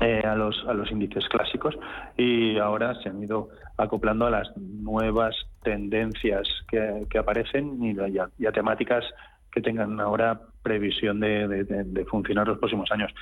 eh, 0.00 0.22
a, 0.24 0.34
los, 0.34 0.64
a 0.68 0.74
los 0.74 0.90
índices 0.90 1.28
clásicos 1.28 1.76
y 2.16 2.58
ahora 2.58 2.94
se 3.02 3.08
han 3.08 3.22
ido 3.22 3.48
acoplando 3.76 4.26
a 4.26 4.30
las 4.30 4.56
nuevas 4.56 5.36
tendencias 5.62 6.48
que, 6.68 7.06
que 7.10 7.18
aparecen 7.18 7.78
y, 7.84 7.96
a, 8.46 8.52
temáticas 8.52 9.04
que 9.52 9.60
tengan 9.60 10.00
ahora 10.00 10.40
previsión 10.62 11.20
de- 11.20 11.46
de- 11.48 11.64
de 11.84 12.04
funcionar 12.06 12.48
los 12.48 12.58
próximos 12.58 12.90
años. 12.92 13.12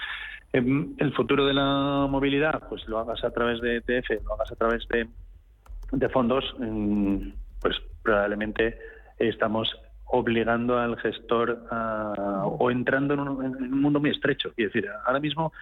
Em, 0.53 0.95
El 0.99 1.13
futuro 1.15 1.47
de 1.47 1.55
la 1.55 2.07
movilidad, 2.09 2.69
pues 2.69 2.87
lo 2.89 2.99
hagas 2.99 3.23
a 3.25 3.31
través 3.31 3.61
de 3.61 3.77
ETF, 3.77 4.25
lo 4.25 4.35
hagas 4.35 4.51
a 4.51 4.57
través 4.57 4.87
de, 4.89 5.09
de 5.93 6.09
fondos, 6.09 6.45
mm, 6.59 7.29
pues 7.61 7.77
probablemente 8.03 8.79
estamos 9.19 9.73
obligando 10.07 10.79
al 10.79 10.97
gestor 10.99 11.67
a- 11.71 12.43
o 12.47 12.71
entrando 12.71 13.15
en 13.15 13.21
un, 13.21 13.45
en 13.45 13.73
un 13.73 13.81
mundo 13.81 14.01
muy 14.01 14.11
estrecho. 14.11 14.49
Es 14.57 14.73
decir, 14.73 14.89
ahora 15.07 15.21
mismo, 15.21 15.53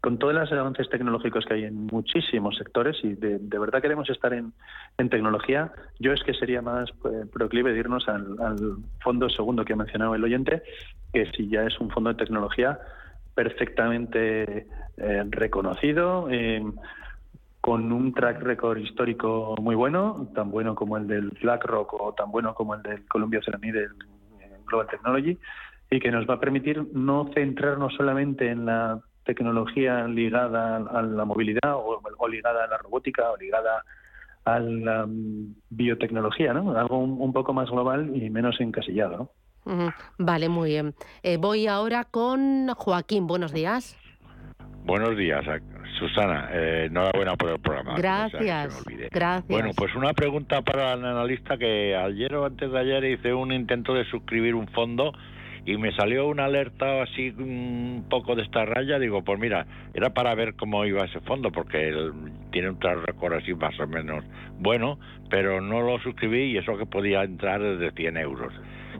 con 0.00 0.18
todos 0.18 0.32
los 0.32 0.50
avances 0.52 0.88
tecnológicos 0.88 1.44
que 1.44 1.54
hay 1.54 1.64
en 1.64 1.86
muchísimos 1.86 2.56
sectores 2.56 2.96
y 3.02 3.14
de, 3.14 3.58
verdad 3.58 3.82
queremos 3.82 4.08
estar 4.08 4.32
en, 4.32 4.54
tecnología, 5.10 5.72
yo 5.98 6.12
es 6.12 6.22
que 6.22 6.32
sería 6.34 6.62
más 6.62 6.88
eh, 6.90 7.26
proclive 7.30 7.76
irnos 7.76 8.08
al 8.08 8.36
fondo 9.02 9.28
segundo 9.28 9.64
que 9.64 9.72
ha 9.74 9.76
mencionado 9.76 10.14
el 10.14 10.24
oyente, 10.24 10.62
que 11.12 11.30
si 11.32 11.48
ya 11.48 11.64
es 11.64 11.78
un 11.80 11.90
fondo 11.90 12.10
de 12.10 12.16
tecnología 12.16 12.78
perfectamente 13.42 14.66
eh, 14.98 15.24
reconocido, 15.30 16.28
eh, 16.30 16.62
con 17.62 17.90
un 17.90 18.12
track 18.12 18.42
record 18.42 18.76
histórico 18.76 19.54
muy 19.58 19.74
bueno, 19.74 20.28
tan 20.34 20.50
bueno 20.50 20.74
como 20.74 20.98
el 20.98 21.06
del 21.06 21.30
BlackRock 21.40 21.94
o 21.94 22.12
tan 22.12 22.30
bueno 22.30 22.52
como 22.52 22.74
el 22.74 22.82
del 22.82 23.08
Columbia 23.08 23.40
Cerami 23.42 23.70
del 23.70 23.92
eh, 24.40 24.58
Global 24.66 24.88
Technology, 24.88 25.38
y 25.90 26.00
que 26.00 26.10
nos 26.10 26.28
va 26.28 26.34
a 26.34 26.40
permitir 26.40 26.86
no 26.92 27.30
centrarnos 27.32 27.94
solamente 27.94 28.50
en 28.50 28.66
la 28.66 29.00
tecnología 29.24 30.06
ligada 30.06 30.76
a 30.76 31.00
la 31.00 31.24
movilidad 31.24 31.76
o, 31.76 31.98
o 32.18 32.28
ligada 32.28 32.64
a 32.64 32.68
la 32.68 32.76
robótica 32.76 33.30
o 33.30 33.38
ligada 33.38 33.84
a 34.44 34.60
la 34.60 35.06
mm, 35.06 35.54
biotecnología, 35.70 36.52
¿no? 36.52 36.76
Algo 36.76 36.98
un, 36.98 37.18
un 37.18 37.32
poco 37.32 37.54
más 37.54 37.70
global 37.70 38.14
y 38.14 38.28
menos 38.28 38.60
encasillado, 38.60 39.16
¿no? 39.16 39.30
Vale, 40.18 40.48
muy 40.48 40.70
bien. 40.70 40.94
Eh, 41.22 41.36
voy 41.36 41.66
ahora 41.66 42.04
con 42.04 42.68
Joaquín. 42.74 43.26
Buenos 43.26 43.52
días. 43.52 43.96
Buenos 44.84 45.16
días, 45.16 45.44
Susana. 45.98 46.48
Eh, 46.52 46.86
enhorabuena 46.86 47.36
por 47.36 47.50
el 47.50 47.60
programa. 47.60 47.92
no 47.92 47.98
Gracias. 47.98 48.84
Gracias. 49.10 49.48
Bueno, 49.48 49.70
pues 49.76 49.94
una 49.94 50.12
pregunta 50.14 50.62
para 50.62 50.94
el 50.94 51.04
analista 51.04 51.58
que 51.58 51.94
ayer 51.94 52.34
o 52.34 52.46
antes 52.46 52.72
de 52.72 52.78
ayer 52.78 53.04
hice 53.04 53.34
un 53.34 53.52
intento 53.52 53.94
de 53.94 54.04
suscribir 54.06 54.54
un 54.54 54.66
fondo 54.68 55.12
y 55.66 55.76
me 55.76 55.94
salió 55.94 56.26
una 56.26 56.46
alerta 56.46 57.02
así 57.02 57.28
un 57.30 58.06
poco 58.08 58.34
de 58.34 58.42
esta 58.42 58.64
raya. 58.64 58.98
Digo, 58.98 59.22
pues 59.22 59.38
mira, 59.38 59.66
era 59.92 60.10
para 60.10 60.34
ver 60.34 60.54
cómo 60.54 60.84
iba 60.86 61.04
ese 61.04 61.20
fondo 61.20 61.52
porque 61.52 61.88
él 61.88 62.12
tiene 62.50 62.70
un 62.70 62.78
track 62.78 63.04
record 63.06 63.34
así 63.34 63.54
más 63.54 63.78
o 63.78 63.86
menos 63.86 64.24
bueno, 64.60 64.98
pero 65.30 65.60
no 65.60 65.80
lo 65.80 65.98
suscribí 66.00 66.52
y 66.52 66.58
eso 66.58 66.76
que 66.76 66.86
podía 66.86 67.22
entrar 67.24 67.62
desde 67.62 67.92
100 67.92 68.16
euros. 68.18 68.52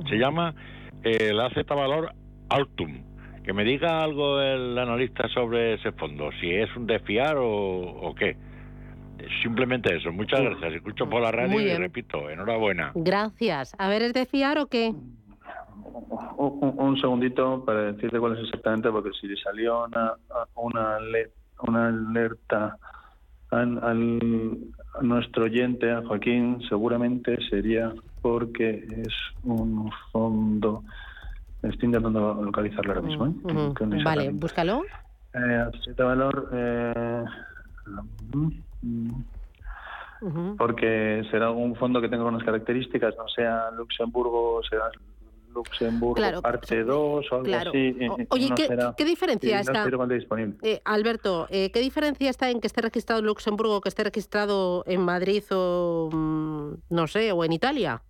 Se 0.09 0.17
llama 0.17 0.55
eh, 1.03 1.29
el 1.31 1.41
AZ 1.41 1.55
Valor 1.69 2.13
Altum. 2.49 3.03
Que 3.45 3.53
me 3.55 3.65
diga 3.65 4.03
algo 4.03 4.41
el 4.41 4.79
analista 4.79 5.27
sobre 5.29 5.75
ese 5.75 5.93
fondo, 5.93 6.31
si 6.41 6.51
es 6.51 6.75
un 6.77 6.87
de 6.87 6.99
fiar 7.01 7.37
o, 7.39 7.47
o 7.49 8.15
qué. 8.15 8.37
Simplemente 9.43 9.95
eso. 9.97 10.13
Muchas 10.13 10.41
gracias. 10.41 10.75
Escucho 10.75 11.09
por 11.09 11.23
la 11.23 11.31
radio 11.31 11.61
y 11.61 11.75
repito, 11.77 12.29
enhorabuena. 12.31 12.93
Gracias. 12.95 13.75
A 13.79 13.89
ver, 13.89 14.03
¿es 14.03 14.13
de 14.13 14.27
fiar 14.27 14.59
o 14.59 14.67
qué? 14.67 14.93
Un, 16.37 16.59
un- 16.63 16.75
un 16.79 17.01
segundito 17.01 17.65
para 17.65 17.93
decirte 17.93 18.19
cuál 18.19 18.35
es 18.39 18.45
exactamente, 18.45 18.91
porque 18.91 19.11
si 19.21 19.27
le 19.27 19.37
salió 19.37 19.85
una, 19.87 20.15
una 20.57 21.87
alerta 21.89 22.77
al, 23.51 23.79
al- 23.83 24.59
a 24.99 25.03
nuestro 25.03 25.45
oyente, 25.45 25.91
a 25.91 26.03
Joaquín, 26.03 26.61
seguramente 26.69 27.37
sería 27.49 27.93
porque 28.23 28.87
es 29.05 29.15
un 29.45 29.91
fondo. 30.13 30.85
Estoy 31.63 31.87
intentando 31.87 32.35
localizarlo 32.43 32.93
ahora 32.93 33.03
mismo. 33.07 33.27
¿eh? 33.27 34.03
Vale, 34.05 34.31
búscalo. 34.31 34.83
Eh, 35.35 35.65
de 35.97 36.03
valor. 36.03 36.49
eh, 36.53 37.25
porque 40.59 41.23
será 41.31 41.51
un 41.51 41.75
fondo 41.77 42.01
que 42.01 42.09
tenga 42.09 42.25
unas 42.25 42.43
características, 42.45 43.15
no 43.17 43.27
sea 43.29 43.71
Luxemburgo, 43.71 44.61
será 44.69 44.91
Luxemburgo 45.55 46.15
Claro, 46.15 46.43
parte 46.43 46.85
2 46.85 47.27
o 47.31 47.35
algo 47.35 47.45
claro. 47.45 47.71
así. 47.71 47.97
O- 48.09 48.17
oye, 48.31 48.49
no 48.51 48.55
¿qué- 48.55 48.67
será- 48.67 48.95
qué 48.97 49.05
diferencia 49.05 49.61
está? 49.61 49.85
Eh, 50.63 50.81
Alberto, 50.85 51.47
eh, 51.51 51.71
¿qué 51.73 51.81
diferencia 51.81 52.29
está 52.31 52.51
en 52.51 52.61
que 52.61 52.67
esté 52.67 52.83
registrado 52.83 53.21
en 53.21 53.27
Luxemburgo 53.27 53.77
o 53.77 53.81
que 53.81 53.89
esté 53.89 54.05
registrado 54.05 54.85
en 54.87 55.01
Madrid 55.03 55.43
o, 55.51 56.09
mm, 56.13 56.95
no 56.95 57.07
sé, 57.07 57.33
o 57.33 57.43
en 57.45 57.53
Italia? 57.53 58.03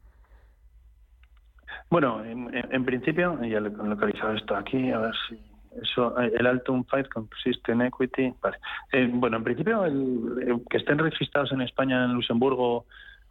Bueno, 1.90 2.22
en, 2.24 2.84
principio, 2.84 3.42
ya 3.42 3.58
lo 3.58 3.68
he 3.68 3.88
localizado 3.88 4.32
esto 4.32 4.54
aquí, 4.54 4.92
a 4.92 4.98
ver 5.00 5.14
si 5.28 5.38
eso, 5.82 6.18
eh, 6.20 6.32
el 6.38 6.46
Altum 6.46 6.84
Fight 6.84 7.08
consiste 7.08 7.72
en 7.72 7.82
equity. 7.82 8.32
Vale. 8.40 8.58
Eh, 8.92 9.10
bueno, 9.12 9.38
en 9.38 9.44
principio, 9.44 9.84
el 9.84 10.62
que 10.70 10.76
estén 10.76 10.98
registrados 10.98 11.50
en 11.50 11.62
España, 11.62 12.04
en 12.04 12.14
Luxemburgo 12.14 12.86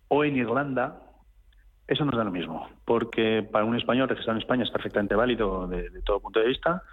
o 0.10 0.24
en 0.26 0.36
Irlanda, 0.36 1.02
eso 1.88 2.04
nos 2.04 2.16
da 2.16 2.24
lo 2.26 2.32
mismo, 2.32 2.70
porque 2.86 3.48
para 3.50 3.66
un 3.66 3.78
español 3.78 4.10
registrado 4.10 4.38
en 4.38 4.44
España 4.44 4.64
es 4.64 4.72
perfectamente 4.72 5.16
válido 5.16 5.66
de, 5.68 5.90
de 5.90 6.02
todo 6.02 6.20
punto 6.20 6.42
de 6.42 6.48
vista. 6.48 6.84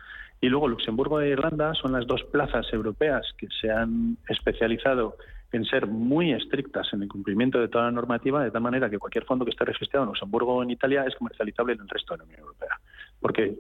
Y 0.41 0.49
luego 0.49 0.69
Luxemburgo 0.69 1.21
e 1.21 1.31
Irlanda 1.31 1.75
son 1.75 1.93
las 1.93 2.07
dos 2.07 2.23
plazas 2.25 2.73
europeas 2.73 3.27
que 3.39 3.49
se 3.61 3.71
han 3.71 4.19
especializado 4.29 5.17
en 5.53 5.65
ser 5.65 5.87
muy 5.87 6.33
estrictas 6.33 6.93
en 6.93 7.03
el 7.03 7.09
cumplimiento 7.09 7.59
de 7.59 7.69
toda 7.69 7.85
la 7.85 7.91
normativa, 7.91 8.43
de 8.43 8.51
tal 8.51 8.63
manera 8.63 8.91
que 8.91 8.99
cualquier 8.99 9.25
fondo 9.25 9.45
que 9.45 9.53
esté 9.53 9.65
registrado 9.65 10.05
en 10.05 10.09
Luxemburgo 10.09 10.57
o 10.57 10.63
en 10.63 10.71
Italia 10.71 11.05
es 11.07 11.15
comercializable 11.15 11.75
en 11.75 11.81
el 11.81 11.89
resto 11.89 12.15
de 12.15 12.19
la 12.19 12.25
Unión 12.25 12.41
Europea. 12.41 12.81
Porque 13.21 13.57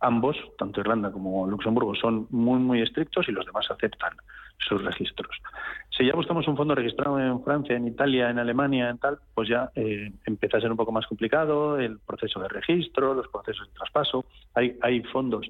ambos, 0.00 0.36
tanto 0.58 0.80
Irlanda 0.80 1.10
como 1.10 1.46
Luxemburgo, 1.46 1.94
son 1.94 2.26
muy, 2.30 2.58
muy 2.58 2.82
estrictos 2.82 3.28
y 3.28 3.32
los 3.32 3.46
demás 3.46 3.70
aceptan 3.70 4.12
sus 4.58 4.82
registros. 4.84 5.36
Si 5.90 6.06
ya 6.06 6.14
buscamos 6.14 6.46
un 6.48 6.56
fondo 6.56 6.74
registrado 6.74 7.18
en 7.18 7.42
Francia, 7.42 7.76
en 7.76 7.86
Italia, 7.86 8.30
en 8.30 8.38
Alemania, 8.38 8.88
en 8.88 8.98
tal, 8.98 9.18
pues 9.34 9.48
ya 9.48 9.70
eh, 9.74 10.12
empieza 10.26 10.58
a 10.58 10.60
ser 10.60 10.70
un 10.70 10.76
poco 10.76 10.92
más 10.92 11.06
complicado 11.06 11.78
el 11.78 11.98
proceso 12.00 12.40
de 12.40 12.48
registro, 12.48 13.14
los 13.14 13.28
procesos 13.28 13.68
de 13.68 13.74
traspaso. 13.74 14.24
Hay, 14.54 14.76
hay 14.82 15.02
fondos 15.04 15.46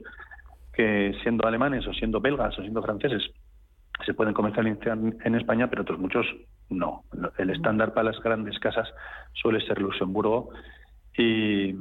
que 0.73 1.15
siendo 1.23 1.47
alemanes 1.47 1.87
o 1.87 1.93
siendo 1.93 2.21
belgas 2.21 2.59
o 2.59 2.63
siendo 2.63 2.83
franceses 2.83 3.31
se 4.05 4.15
pueden 4.15 4.35
comercializar 4.35 4.99
en 4.99 5.35
España, 5.35 5.69
pero 5.69 5.83
otros 5.83 5.99
muchos 5.99 6.27
no. 6.69 7.05
El 7.39 7.51
estándar 7.51 7.93
para 7.95 8.11
las 8.11 8.21
grandes 8.21 8.59
casas 8.59 8.89
suele 9.35 9.61
ser 9.67 9.81
Luxemburgo 9.81 10.51
y 11.17 11.75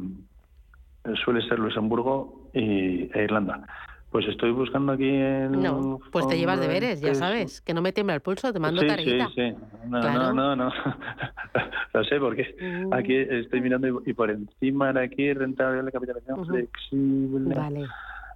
suele 1.24 1.42
ser 1.48 1.60
Luxemburgo 1.60 2.50
y, 2.54 3.10
e 3.18 3.24
Irlanda. 3.24 3.66
Pues 4.12 4.28
estoy 4.28 4.52
buscando 4.52 4.92
aquí 4.92 5.10
el 5.10 5.60
No, 5.60 6.00
pues 6.12 6.28
te 6.28 6.38
llevas 6.38 6.60
deberes, 6.62 7.02
ya 7.02 7.16
sabes, 7.16 7.62
que 7.62 7.74
no 7.74 7.82
me 7.82 7.92
tiembla 7.94 8.14
el 8.14 8.22
pulso, 8.22 8.54
te 8.54 8.60
mando 8.60 8.82
sí, 8.82 8.88
tareita. 8.88 9.28
Sí, 9.30 9.34
sí. 9.36 9.56
No, 9.90 10.02
Claro. 10.02 10.34
no, 10.34 10.56
no, 10.56 10.56
no. 10.56 10.72
Lo 11.94 12.04
sé 12.04 12.20
porque 12.20 12.56
Mm. 12.62 12.94
aquí 12.94 13.16
estoy 13.16 13.62
mirando 13.62 13.88
y, 13.88 14.12
y 14.12 14.14
por 14.14 14.30
encima 14.30 14.94
de 14.94 15.04
aquí 15.04 15.34
rentabilidad 15.34 15.86
de 15.86 15.92
capitalización 15.92 16.46
flexible. 16.46 17.56
Vale. 17.56 17.88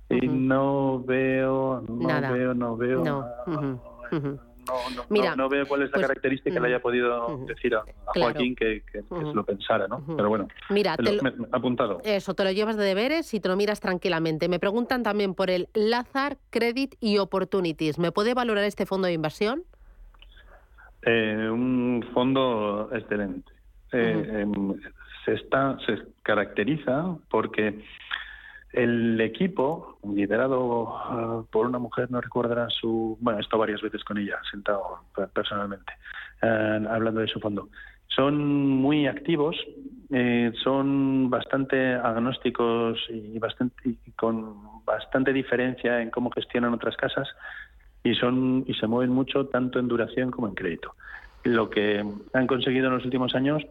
Y 0.09 0.27
no 0.27 1.03
veo, 1.03 1.83
no 1.87 2.07
Nada. 2.07 2.31
veo, 2.31 2.53
no 2.53 2.77
veo. 2.77 3.03
No. 3.03 3.25
ujú. 3.47 3.79
no, 4.67 5.03
Mira, 5.09 5.31
no, 5.31 5.43
no 5.43 5.49
veo 5.49 5.65
cuál 5.67 5.81
es 5.83 5.89
la 5.89 5.93
pues, 5.95 6.07
característica 6.07 6.53
que 6.53 6.59
le 6.61 6.67
haya 6.67 6.81
podido 6.81 7.45
decir 7.45 7.75
a, 7.75 7.79
a 7.79 7.83
Claro. 8.13 8.31
Joaquín 8.33 8.55
que, 8.55 8.83
que- 8.91 8.99
que 9.03 9.13
Ujú. 9.13 9.29
se 9.29 9.35
lo 9.35 9.43
pensara, 9.45 9.87
¿no? 9.87 10.01
Pero 10.15 10.29
bueno, 10.29 10.47
Mira, 10.69 10.91
me 10.91 10.97
te 10.97 11.03
lo- 11.11 11.17
lo- 11.17 11.23
me- 11.23 11.31
me- 11.31 11.47
apuntado. 11.51 12.01
Eso, 12.03 12.33
te 12.35 12.43
lo 12.45 12.51
llevas 12.51 12.77
de 12.77 12.83
deberes 12.85 13.33
y 13.33 13.39
te 13.39 13.49
lo 13.49 13.55
miras 13.57 13.79
tranquilamente. 13.81 14.47
Me 14.49 14.59
preguntan 14.59 15.03
también 15.03 15.33
por 15.35 15.49
el 15.49 15.67
Lazar 15.73 16.37
Credit 16.51 16.95
y 17.01 17.17
Opportunities. 17.17 17.99
¿Me 17.99 18.11
puede 18.11 18.33
valorar 18.33 18.63
este 18.63 18.85
fondo 18.85 19.07
de 19.07 19.13
inversión? 19.13 19.63
Eh, 21.03 21.49
un 21.51 22.05
fondo 22.13 22.89
excelente. 22.93 23.51
Eh, 23.93 24.41
em, 24.41 24.73
se 25.23 25.33
está 25.35 25.77
se 25.85 25.97
caracteriza 26.23 27.15
porque 27.29 27.81
el 28.73 29.19
equipo 29.21 29.97
liderado 30.13 30.87
ah, 30.95 31.43
por 31.51 31.65
una 31.65 31.79
mujer 31.79 32.11
no 32.11 32.19
recordará 32.21 32.69
su 32.69 33.17
bueno 33.21 33.39
he 33.39 33.41
estado 33.41 33.61
varias 33.61 33.81
veces 33.81 34.03
con 34.03 34.17
ella 34.17 34.39
sentado 34.51 34.99
pe- 35.15 35.27
personalmente 35.27 35.93
hablando 36.41 37.21
de 37.21 37.27
su 37.27 37.39
fondo 37.39 37.69
son 38.07 38.37
muy 38.37 39.07
activos 39.07 39.55
eh, 40.09 40.51
son 40.63 41.29
bastante 41.29 41.93
agnósticos 41.95 42.99
y 43.09 43.37
bastante 43.39 43.75
y 43.85 44.11
con 44.11 44.83
bastante 44.85 45.33
diferencia 45.33 46.01
en 46.01 46.09
cómo 46.09 46.31
gestionan 46.31 46.73
otras 46.73 46.95
casas 46.95 47.27
y 48.03 48.15
son 48.15 48.63
y 48.67 48.73
se 48.75 48.87
mueven 48.87 49.13
mucho 49.13 49.47
tanto 49.47 49.79
en 49.79 49.87
duración 49.87 50.31
como 50.31 50.47
en 50.47 50.55
crédito. 50.55 50.95
Lo 51.43 51.69
que 51.69 52.05
han 52.33 52.47
conseguido 52.47 52.87
en 52.87 52.93
los 52.93 53.03
últimos 53.05 53.35
años 53.35 53.63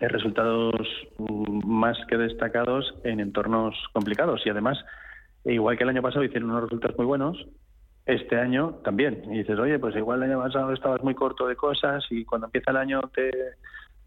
resultados 0.00 0.74
mm, 1.18 1.66
más 1.66 1.96
que 2.08 2.16
destacados 2.16 2.94
en 3.04 3.20
entornos 3.20 3.76
complicados 3.92 4.42
y 4.44 4.50
además 4.50 4.78
igual 5.44 5.76
que 5.76 5.84
el 5.84 5.90
año 5.90 6.02
pasado 6.02 6.24
hicieron 6.24 6.50
unos 6.50 6.64
resultados 6.64 6.96
muy 6.96 7.06
buenos, 7.06 7.46
este 8.06 8.38
año 8.38 8.80
también. 8.84 9.22
Y 9.30 9.38
dices, 9.38 9.58
oye, 9.58 9.78
pues 9.78 9.96
igual 9.96 10.22
el 10.22 10.30
año 10.30 10.42
pasado 10.42 10.72
estabas 10.72 11.02
muy 11.02 11.14
corto 11.14 11.46
de 11.46 11.56
cosas 11.56 12.04
y 12.10 12.24
cuando 12.24 12.46
empieza 12.46 12.70
el 12.70 12.76
año 12.76 13.00
te, 13.14 13.30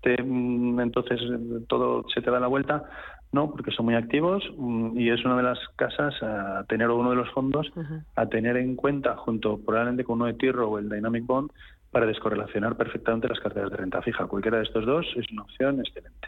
te 0.01 0.21
mm, 0.21 0.79
entonces 0.79 1.19
todo 1.67 2.05
se 2.13 2.21
te 2.21 2.31
da 2.31 2.39
la 2.39 2.47
vuelta. 2.47 2.83
No, 3.29 3.51
porque 3.51 3.71
son 3.71 3.85
muy 3.85 3.95
activos 3.95 4.43
mm, 4.57 4.97
y 4.97 5.09
es 5.09 5.23
una 5.25 5.35
de 5.38 5.43
las 5.43 5.59
casas 5.75 6.15
a 6.23 6.63
tener 6.69 6.89
uno 6.89 7.09
de 7.09 7.17
los 7.17 7.29
fondos 7.31 7.69
a 8.15 8.25
tener 8.27 8.55
en 8.55 8.75
cuenta 8.75 9.17
junto 9.17 9.57
probablemente 9.57 10.05
con 10.05 10.15
uno 10.15 10.27
de 10.27 10.35
Tirro 10.35 10.69
o 10.69 10.79
el 10.79 10.89
Dynamic 10.89 11.25
Bond 11.25 11.51
para 11.97 12.05
descorrelacionar 12.05 12.77
perfectamente 12.77 13.27
las 13.27 13.39
carteras 13.39 13.71
de 13.71 13.77
renta 13.77 14.03
fija. 14.03 14.27
Cualquiera 14.27 14.57
de 14.59 14.65
estos 14.65 14.85
dos 14.85 15.03
es 15.15 15.25
una 15.31 15.41
opción 15.41 15.79
excelente. 15.79 16.27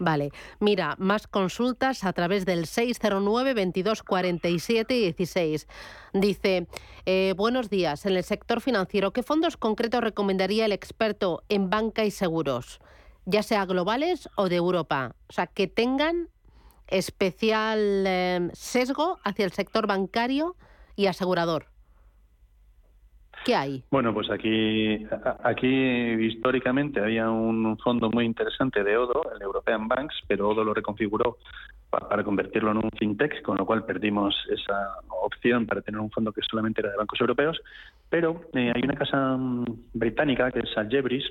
Vale, 0.00 0.30
mira, 0.58 0.96
más 0.98 1.28
consultas 1.28 2.02
a 2.02 2.12
través 2.12 2.44
del 2.46 2.66
609 2.66 3.54
22 3.54 4.02
47 4.02 4.92
16. 4.92 5.68
Dice, 6.14 6.66
eh, 7.06 7.32
buenos 7.36 7.70
días, 7.70 8.06
en 8.06 8.16
el 8.16 8.24
sector 8.24 8.60
financiero, 8.60 9.12
¿qué 9.12 9.22
fondos 9.22 9.56
concretos 9.56 10.00
recomendaría 10.00 10.64
el 10.64 10.72
experto 10.72 11.44
en 11.48 11.70
banca 11.70 12.04
y 12.04 12.10
seguros? 12.10 12.80
Ya 13.24 13.44
sea 13.44 13.64
globales 13.66 14.28
o 14.34 14.48
de 14.48 14.56
Europa. 14.56 15.14
O 15.28 15.32
sea, 15.32 15.46
que 15.46 15.68
tengan 15.68 16.28
especial 16.88 18.04
em, 18.04 18.50
sesgo 18.52 19.20
hacia 19.22 19.44
el 19.44 19.52
sector 19.52 19.86
bancario 19.86 20.56
y 20.96 21.06
asegurador. 21.06 21.71
¿Qué 23.44 23.54
hay? 23.54 23.82
Bueno, 23.90 24.14
pues 24.14 24.30
aquí, 24.30 25.04
aquí 25.42 25.66
históricamente 25.66 27.00
había 27.00 27.28
un 27.30 27.76
fondo 27.78 28.10
muy 28.10 28.24
interesante 28.24 28.84
de 28.84 28.96
Odo, 28.96 29.22
el 29.34 29.42
European 29.42 29.88
Banks, 29.88 30.14
pero 30.28 30.48
Odo 30.48 30.64
lo 30.64 30.74
reconfiguró 30.74 31.38
para 31.90 32.24
convertirlo 32.24 32.70
en 32.70 32.78
un 32.78 32.90
fintech, 32.98 33.42
con 33.42 33.58
lo 33.58 33.66
cual 33.66 33.84
perdimos 33.84 34.34
esa 34.50 34.96
opción 35.08 35.66
para 35.66 35.82
tener 35.82 36.00
un 36.00 36.10
fondo 36.10 36.32
que 36.32 36.40
solamente 36.42 36.80
era 36.80 36.90
de 36.90 36.96
bancos 36.96 37.20
europeos. 37.20 37.60
Pero 38.08 38.42
eh, 38.54 38.72
hay 38.74 38.82
una 38.82 38.94
casa 38.94 39.36
mm, 39.36 39.64
británica 39.92 40.50
que 40.50 40.60
es 40.60 40.76
Algebris, 40.76 41.24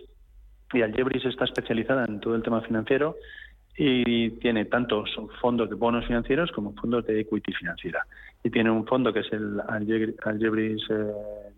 y 0.73 0.81
Algebris 0.81 1.25
está 1.25 1.45
especializada 1.45 2.05
en 2.05 2.19
todo 2.19 2.35
el 2.35 2.43
tema 2.43 2.61
financiero 2.61 3.15
y 3.77 4.31
tiene 4.31 4.65
tantos 4.65 5.09
fondos 5.41 5.69
de 5.69 5.75
bonos 5.75 6.05
financieros 6.05 6.51
como 6.51 6.73
fondos 6.73 7.05
de 7.05 7.21
equity 7.21 7.53
financiera. 7.53 8.05
Y 8.43 8.49
tiene 8.49 8.69
un 8.69 8.85
fondo 8.85 9.13
que 9.13 9.21
es 9.21 9.31
el 9.31 9.61
Algebris 9.67 10.81
eh, 10.89 11.50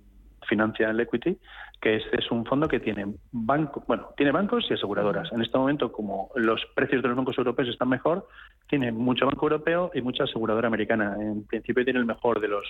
Financial 0.53 0.99
Equity, 0.99 1.37
que 1.81 1.95
este 1.95 2.19
es 2.19 2.31
un 2.31 2.45
fondo 2.45 2.67
que 2.67 2.79
tiene 2.79 3.05
banco, 3.31 3.83
bueno, 3.87 4.09
tiene 4.15 4.31
bancos 4.31 4.65
y 4.69 4.73
aseguradoras. 4.73 5.31
En 5.31 5.41
este 5.41 5.57
momento, 5.57 5.91
como 5.91 6.29
los 6.35 6.61
precios 6.75 7.01
de 7.01 7.07
los 7.07 7.17
bancos 7.17 7.37
europeos 7.37 7.69
están 7.69 7.89
mejor, 7.89 8.27
tiene 8.69 8.91
mucho 8.91 9.25
banco 9.25 9.45
europeo 9.47 9.91
y 9.93 10.01
mucha 10.01 10.25
aseguradora 10.25 10.67
americana. 10.67 11.15
En 11.19 11.43
principio 11.45 11.83
tiene 11.83 11.99
el 11.99 12.05
mejor 12.05 12.39
de 12.39 12.47
los 12.49 12.65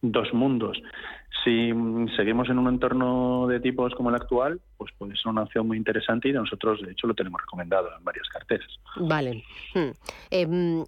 dos 0.00 0.32
mundos. 0.32 0.80
Si 1.44 1.70
seguimos 2.16 2.48
en 2.48 2.58
un 2.58 2.68
entorno 2.68 3.46
de 3.46 3.60
tipos 3.60 3.94
como 3.94 4.08
el 4.08 4.16
actual, 4.16 4.60
pues 4.76 4.92
puede 4.96 5.16
ser 5.16 5.28
una 5.28 5.42
opción 5.42 5.66
muy 5.66 5.76
interesante 5.76 6.28
y 6.28 6.32
nosotros, 6.32 6.80
de 6.80 6.92
hecho, 6.92 7.06
lo 7.06 7.14
tenemos 7.14 7.40
recomendado 7.40 7.88
en 7.96 8.04
varias 8.04 8.28
carteras. 8.28 8.68
Vale. 8.96 9.44
Hmm. 9.74 9.90
Em, 10.30 10.84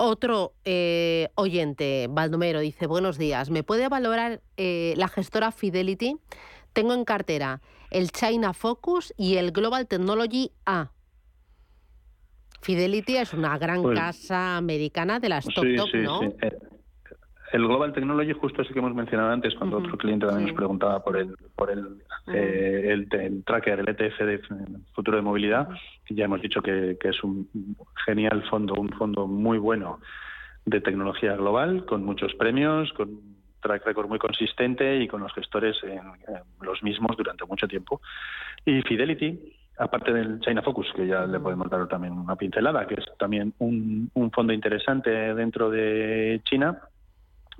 otro 0.00 0.54
eh, 0.64 1.28
oyente, 1.34 2.06
Baldomero, 2.08 2.60
dice, 2.60 2.86
buenos 2.86 3.18
días, 3.18 3.50
¿me 3.50 3.62
puede 3.62 3.88
valorar 3.88 4.40
eh, 4.56 4.94
la 4.96 5.08
gestora 5.08 5.52
Fidelity? 5.52 6.16
Tengo 6.72 6.94
en 6.94 7.04
cartera 7.04 7.60
el 7.90 8.10
China 8.10 8.54
Focus 8.54 9.12
y 9.18 9.36
el 9.36 9.52
Global 9.52 9.86
Technology 9.86 10.52
A. 10.64 10.92
Fidelity 12.62 13.18
es 13.18 13.34
una 13.34 13.58
gran 13.58 13.82
pues 13.82 13.98
casa 13.98 14.56
americana 14.56 15.20
de 15.20 15.28
las 15.28 15.44
top 15.44 15.66
top, 15.76 15.94
¿no? 15.94 16.20
Sí. 16.20 16.26
Eh, 16.42 16.58
el 17.52 17.66
Global 17.66 17.92
Technology 17.92 18.32
justo 18.32 18.62
ese 18.62 18.72
que 18.72 18.78
hemos 18.78 18.94
mencionado 18.94 19.30
antes 19.30 19.54
cuando 19.54 19.78
otro 19.78 19.96
cliente 19.96 20.26
también 20.26 20.48
nos 20.48 20.56
preguntaba 20.56 21.02
por 21.02 21.16
el 21.16 21.34
por 21.56 21.70
el, 21.70 22.02
eh, 22.28 22.88
el, 22.90 23.44
tracker, 23.44 23.80
el 23.80 23.88
ETF 23.88 24.18
de 24.20 24.40
futuro 24.94 25.16
de 25.16 25.22
movilidad, 25.22 25.68
que 26.04 26.14
ya 26.14 26.24
hemos 26.24 26.40
dicho 26.40 26.62
que, 26.62 26.96
es 27.02 27.24
un 27.24 27.48
genial 28.06 28.44
fondo, 28.48 28.74
un 28.74 28.90
fondo 28.90 29.26
muy 29.26 29.58
bueno 29.58 30.00
de 30.64 30.80
tecnología 30.80 31.34
global, 31.34 31.84
con 31.86 32.04
muchos 32.04 32.34
premios, 32.34 32.92
con 32.92 33.08
un 33.08 33.36
track 33.60 33.84
record 33.84 34.08
muy 34.08 34.18
consistente 34.18 35.00
y 35.00 35.08
con 35.08 35.20
los 35.20 35.32
gestores 35.32 35.76
en, 35.82 36.00
los 36.60 36.82
mismos 36.82 37.16
durante 37.16 37.44
mucho 37.46 37.66
tiempo. 37.66 38.00
Y 38.64 38.80
Fidelity, 38.82 39.38
aparte 39.78 40.12
del 40.12 40.40
China 40.40 40.62
Focus, 40.62 40.92
que 40.94 41.06
ya 41.06 41.26
le 41.26 41.40
podemos 41.40 41.68
dar 41.68 41.88
también 41.88 42.12
una 42.12 42.36
pincelada, 42.36 42.86
que 42.86 42.94
es 42.94 43.04
también 43.18 43.54
un, 43.58 44.10
un 44.14 44.30
fondo 44.30 44.52
interesante 44.52 45.10
dentro 45.34 45.70
de 45.70 46.40
China, 46.44 46.78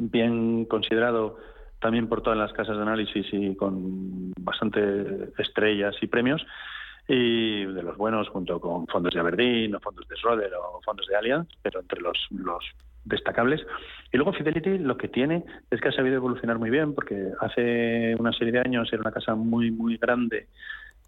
bien 0.01 0.65
considerado 0.65 1.37
también 1.79 2.09
por 2.09 2.23
todas 2.23 2.39
las 2.39 2.53
casas 2.53 2.77
de 2.77 2.83
análisis 2.83 3.27
y 3.33 3.55
con 3.55 4.33
bastante 4.41 5.33
estrellas 5.39 5.95
y 6.01 6.07
premios 6.07 6.45
y 7.09 7.65
de 7.65 7.83
los 7.83 7.97
buenos 7.97 8.29
junto 8.29 8.61
con 8.61 8.87
fondos 8.87 9.15
de 9.15 9.21
Aberdeen 9.21 9.75
o 9.75 9.81
fondos 9.81 10.07
de 10.09 10.17
Schroeder 10.17 10.53
o 10.55 10.81
fondos 10.83 11.07
de 11.07 11.17
Allianz, 11.17 11.49
pero 11.63 11.81
entre 11.81 12.01
los, 12.01 12.17
los 12.31 12.65
destacables. 13.05 13.67
Y 14.13 14.17
luego 14.17 14.33
Fidelity 14.33 14.79
lo 14.79 14.97
que 14.97 15.09
tiene 15.09 15.45
es 15.71 15.81
que 15.81 15.89
ha 15.89 15.93
sabido 15.93 16.17
evolucionar 16.17 16.59
muy 16.59 16.71
bien 16.71 16.95
porque 16.95 17.31
hace 17.41 18.15
una 18.19 18.33
serie 18.33 18.53
de 18.53 18.61
años 18.61 18.93
era 18.93 19.01
una 19.01 19.13
casa 19.13 19.35
muy, 19.35 19.71
muy 19.71 19.97
grande 19.97 20.49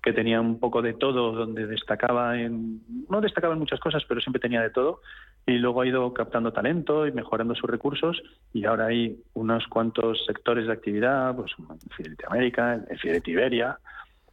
que 0.03 0.12
tenía 0.12 0.40
un 0.40 0.59
poco 0.59 0.82
de 0.82 0.94
todo, 0.94 1.32
donde 1.32 1.66
destacaba 1.66 2.40
en, 2.40 2.80
no 3.09 3.20
destacaba 3.20 3.55
en 3.55 3.61
muchas 3.61 3.78
cosas, 3.78 4.05
pero 4.09 4.20
siempre 4.20 4.40
tenía 4.40 4.61
de 4.61 4.70
todo, 4.70 5.00
y 5.46 5.53
luego 5.53 5.80
ha 5.80 5.86
ido 5.86 6.12
captando 6.12 6.53
talento 6.53 7.07
y 7.07 7.12
mejorando 7.12 7.55
sus 7.55 7.70
recursos, 7.70 8.20
y 8.53 8.64
ahora 8.64 8.86
hay 8.86 9.16
unos 9.34 9.66
cuantos 9.68 10.24
sectores 10.26 10.66
de 10.66 10.72
actividad, 10.72 11.36
pues 11.36 11.53
Fidelity 11.96 12.24
América, 12.26 12.84
Fidelity 13.00 13.30
Iberia, 13.30 13.78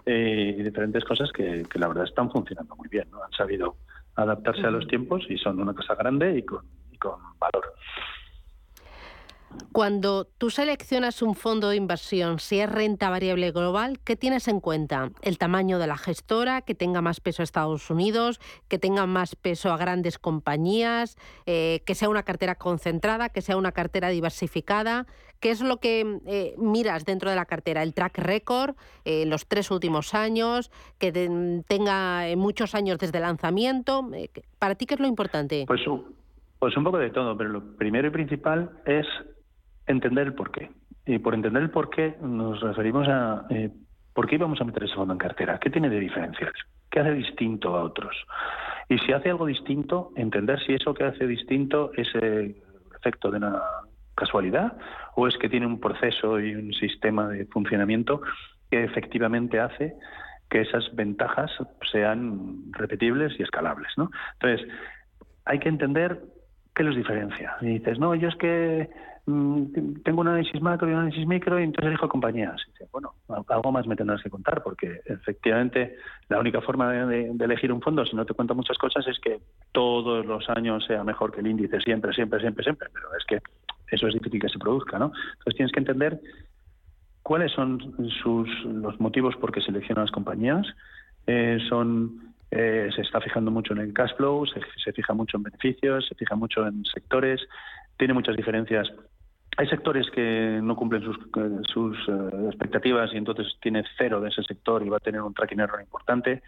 eh, 0.05 0.55
y 0.57 0.63
diferentes 0.63 1.03
cosas 1.03 1.32
que, 1.32 1.63
la 1.76 1.88
verdad 1.88 2.05
están 2.05 2.32
funcionando 2.32 2.76
muy 2.76 2.88
bien, 2.88 3.07
¿no? 3.11 3.24
han 3.24 3.32
sabido 3.32 3.76
adaptarse 4.15 4.65
a 4.65 4.72
los 4.72 4.88
tiempos 4.88 5.24
y 5.30 5.38
son 5.38 5.61
una 5.61 5.74
cosa 5.74 5.93
grande 5.93 6.38
y 6.38 6.43
con, 6.43 6.65
y 6.91 6.97
con 6.97 7.20
valor. 7.38 7.74
Cuando 9.72 10.26
tú 10.38 10.50
seleccionas 10.50 11.22
un 11.22 11.36
fondo 11.36 11.70
de 11.70 11.76
inversión, 11.76 12.39
si 12.39 12.60
es 12.60 12.70
renta 12.70 13.10
variable 13.10 13.52
global, 13.52 14.00
¿qué 14.04 14.16
tienes 14.16 14.47
en 14.47 14.60
cuenta? 14.60 15.12
¿El 15.22 15.38
tamaño 15.38 15.80
de 15.80 15.88
la 15.88 15.97
gestora, 15.97 16.62
que 16.62 16.76
tenga 16.76 17.02
más 17.02 17.20
peso 17.20 17.41
a 17.41 17.45
Estados 17.45 17.89
Unidos, 17.89 18.39
que 18.68 18.80
tenga 18.80 19.06
más 19.06 19.36
peso 19.36 19.72
a 19.72 19.78
grandes 19.78 20.20
compañías, 20.20 21.18
eh, 21.45 21.82
que 21.86 21.95
sea 21.95 22.10
una 22.10 22.24
cartera 22.24 22.56
concentrada, 22.56 23.30
que 23.30 23.41
sea 23.41 23.58
una 23.58 23.72
cartera 23.72 24.10
diversificada? 24.10 25.06
¿Qué 25.39 25.52
es 25.52 25.62
lo 25.62 25.78
que 25.78 26.20
eh, 26.26 26.56
miras 26.58 27.06
dentro 27.06 27.30
de 27.30 27.36
la 27.36 27.45
cartera? 27.45 27.82
¿El 27.82 27.93
track 27.93 28.18
record, 28.18 28.76
eh, 29.06 29.26
los 29.26 29.47
tres 29.47 29.72
últimos 29.72 30.14
años, 30.14 30.72
que 30.97 31.12
tenga 31.68 32.26
muchos 32.36 32.76
años 32.76 32.97
desde 32.97 33.18
el 33.20 33.24
lanzamiento? 33.24 34.10
¿Para 34.60 34.76
ti 34.76 34.86
qué 34.86 34.95
es 34.95 35.00
lo 35.00 35.08
importante? 35.08 35.64
Pues, 35.66 35.82
pues 36.60 36.76
un 36.76 36.84
poco 36.84 36.97
de 36.97 37.10
todo, 37.10 37.38
pero 37.38 37.50
lo 37.50 37.78
primero 37.78 38.10
y 38.10 38.12
principal 38.12 38.70
es 38.86 39.06
entender 39.90 40.28
el 40.28 40.34
porqué. 40.34 40.70
Y 41.06 41.20
por 41.20 41.34
entender 41.34 41.64
el 41.64 41.72
porqué 41.72 42.16
nos 42.22 42.62
referimos 42.62 43.08
a 43.08 43.46
eh, 43.50 43.70
por 44.14 44.28
qué 44.28 44.36
íbamos 44.36 44.62
a 44.62 44.64
meter 44.64 44.84
ese 44.84 44.96
fondo 44.96 45.14
en 45.14 45.20
cartera, 45.20 45.60
qué 45.60 45.70
tiene 45.70 45.90
de 45.90 46.00
diferencial, 46.00 46.54
qué 46.90 47.00
hace 47.00 47.14
distinto 47.14 47.76
a 47.76 47.84
otros. 47.84 48.16
Y 48.88 48.98
si 49.00 49.12
hace 49.12 49.30
algo 49.30 49.46
distinto, 49.46 50.12
entender 50.16 50.60
si 50.66 50.74
eso 50.74 50.94
que 50.94 51.04
hace 51.04 51.26
distinto 51.26 51.92
es 51.96 52.08
el 52.16 52.56
efecto 52.96 53.32
de 53.32 53.38
una 53.38 53.62
casualidad 54.16 54.78
o 55.16 55.28
es 55.28 55.38
que 55.38 55.50
tiene 55.50 55.66
un 55.66 55.80
proceso 55.80 56.40
y 56.40 56.54
un 56.54 56.74
sistema 56.74 57.30
de 57.30 57.46
funcionamiento 57.46 58.22
que 58.70 58.84
efectivamente 58.84 59.60
hace 59.60 59.96
que 60.50 60.62
esas 60.62 60.94
ventajas 60.96 61.52
sean 61.92 62.72
repetibles 62.72 63.40
y 63.40 63.44
escalables. 63.44 63.92
¿no? 63.98 64.12
Entonces, 64.34 64.68
hay 65.46 65.60
que 65.60 65.70
entender 65.70 66.20
qué 66.76 66.84
los 66.84 66.96
diferencia. 66.96 67.56
Y 67.62 67.80
dices, 67.80 68.00
no, 68.00 68.16
yo 68.16 68.28
es 68.28 68.36
que 68.36 68.90
tengo 70.03 70.21
un 70.21 70.27
análisis 70.27 70.61
macro 70.61 70.88
y 70.88 70.93
un 70.93 70.99
análisis 70.99 71.27
micro 71.27 71.59
y 71.59 71.63
entonces 71.63 71.89
elijo 71.89 72.07
compañías. 72.07 72.61
bueno, 72.91 73.13
algo 73.47 73.71
más 73.71 73.88
me 73.88 73.95
tendrás 73.95 74.21
que 74.21 74.30
contar 74.30 74.63
porque 74.63 75.01
efectivamente 75.05 75.95
la 76.30 76.39
única 76.39 76.61
forma 76.61 76.91
de, 76.91 77.32
elegir 77.39 77.71
un 77.71 77.82
fondo, 77.82 78.05
si 78.05 78.15
no 78.15 78.25
te 78.25 78.34
cuento 78.34 78.55
muchas 78.55 78.77
cosas, 78.77 79.07
es 79.07 79.19
que 79.19 79.39
todos 79.71 80.25
los 80.25 80.49
años 80.49 80.86
sea 80.86 81.03
mejor 81.03 81.32
que 81.32 81.41
el 81.41 81.47
índice, 81.47 81.80
siempre, 81.82 82.13
siempre, 82.13 82.39
siempre, 82.39 82.63
siempre. 82.63 82.88
Pero 82.93 83.07
es 83.17 83.25
que 83.25 83.41
eso 83.95 84.07
es 84.07 84.13
difícil 84.13 84.41
que 84.41 84.49
se 84.49 84.59
produzca, 84.59 84.99
¿no? 84.99 85.11
Entonces 85.38 85.55
tienes 85.55 85.71
que 85.71 85.80
entender 85.80 86.19
cuáles 87.23 87.51
son 87.51 87.80
sus, 88.21 88.49
los 88.65 88.99
motivos 88.99 89.36
por 89.36 89.51
qué 89.51 89.61
seleccionan 89.61 90.05
las 90.05 90.11
compañías. 90.11 90.65
Eh, 91.27 91.59
son 91.69 92.30
eh, 92.51 92.89
se 92.95 93.01
está 93.01 93.21
fijando 93.21 93.51
mucho 93.51 93.73
en 93.73 93.80
el 93.80 93.93
cash 93.93 94.15
flow, 94.17 94.45
se, 94.47 94.91
fija 94.91 95.13
mucho 95.13 95.38
en 95.38 95.43
beneficios, 95.43 96.07
se 96.07 96.15
fija 96.15 96.36
mucho 96.36 96.65
en 96.65 96.84
sectores, 96.86 97.41
tiene 97.97 98.13
muchas 98.13 98.36
diferencias 98.36 98.91
hay 99.60 99.68
sectores 99.68 100.10
que 100.12 100.62
no 100.64 100.74
cumplen 100.78 101.03
sus, 101.03 101.18
sus 101.64 101.97
eh, 102.07 102.45
expectativas 102.47 103.14
y 103.14 103.18
entonces 103.18 103.57
tiene 103.62 103.84
cero 103.97 104.22
de 104.22 104.30
ese 104.30 104.41
sector 104.43 104.82
y 104.86 104.88
va 104.88 104.97
a 104.97 105.01
tener 105.01 105.22
un 105.22 105.34
tracking 105.34 105.60
error 105.60 105.82
importante. 105.82 106.41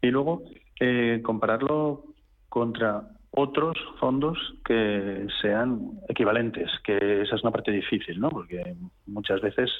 Y 0.00 0.06
luego 0.06 0.42
eh, 0.80 1.20
compararlo 1.22 2.04
contra 2.48 3.10
otros 3.32 3.76
fondos 4.00 4.38
que 4.64 5.26
sean 5.42 6.00
equivalentes, 6.08 6.70
que 6.82 7.20
esa 7.20 7.36
es 7.36 7.42
una 7.42 7.50
parte 7.50 7.72
difícil, 7.72 8.18
¿no? 8.18 8.30
Porque 8.30 8.74
muchas 9.04 9.42
veces 9.42 9.70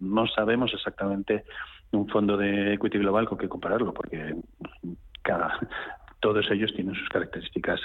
no 0.00 0.26
sabemos 0.26 0.74
exactamente 0.74 1.44
un 1.92 2.08
fondo 2.08 2.36
de 2.36 2.74
equity 2.74 2.98
global 2.98 3.28
con 3.28 3.38
qué 3.38 3.48
compararlo, 3.48 3.94
porque 3.94 4.34
cada 5.22 5.60
todos 6.18 6.50
ellos 6.50 6.72
tienen 6.74 6.96
sus 6.96 7.08
características 7.08 7.80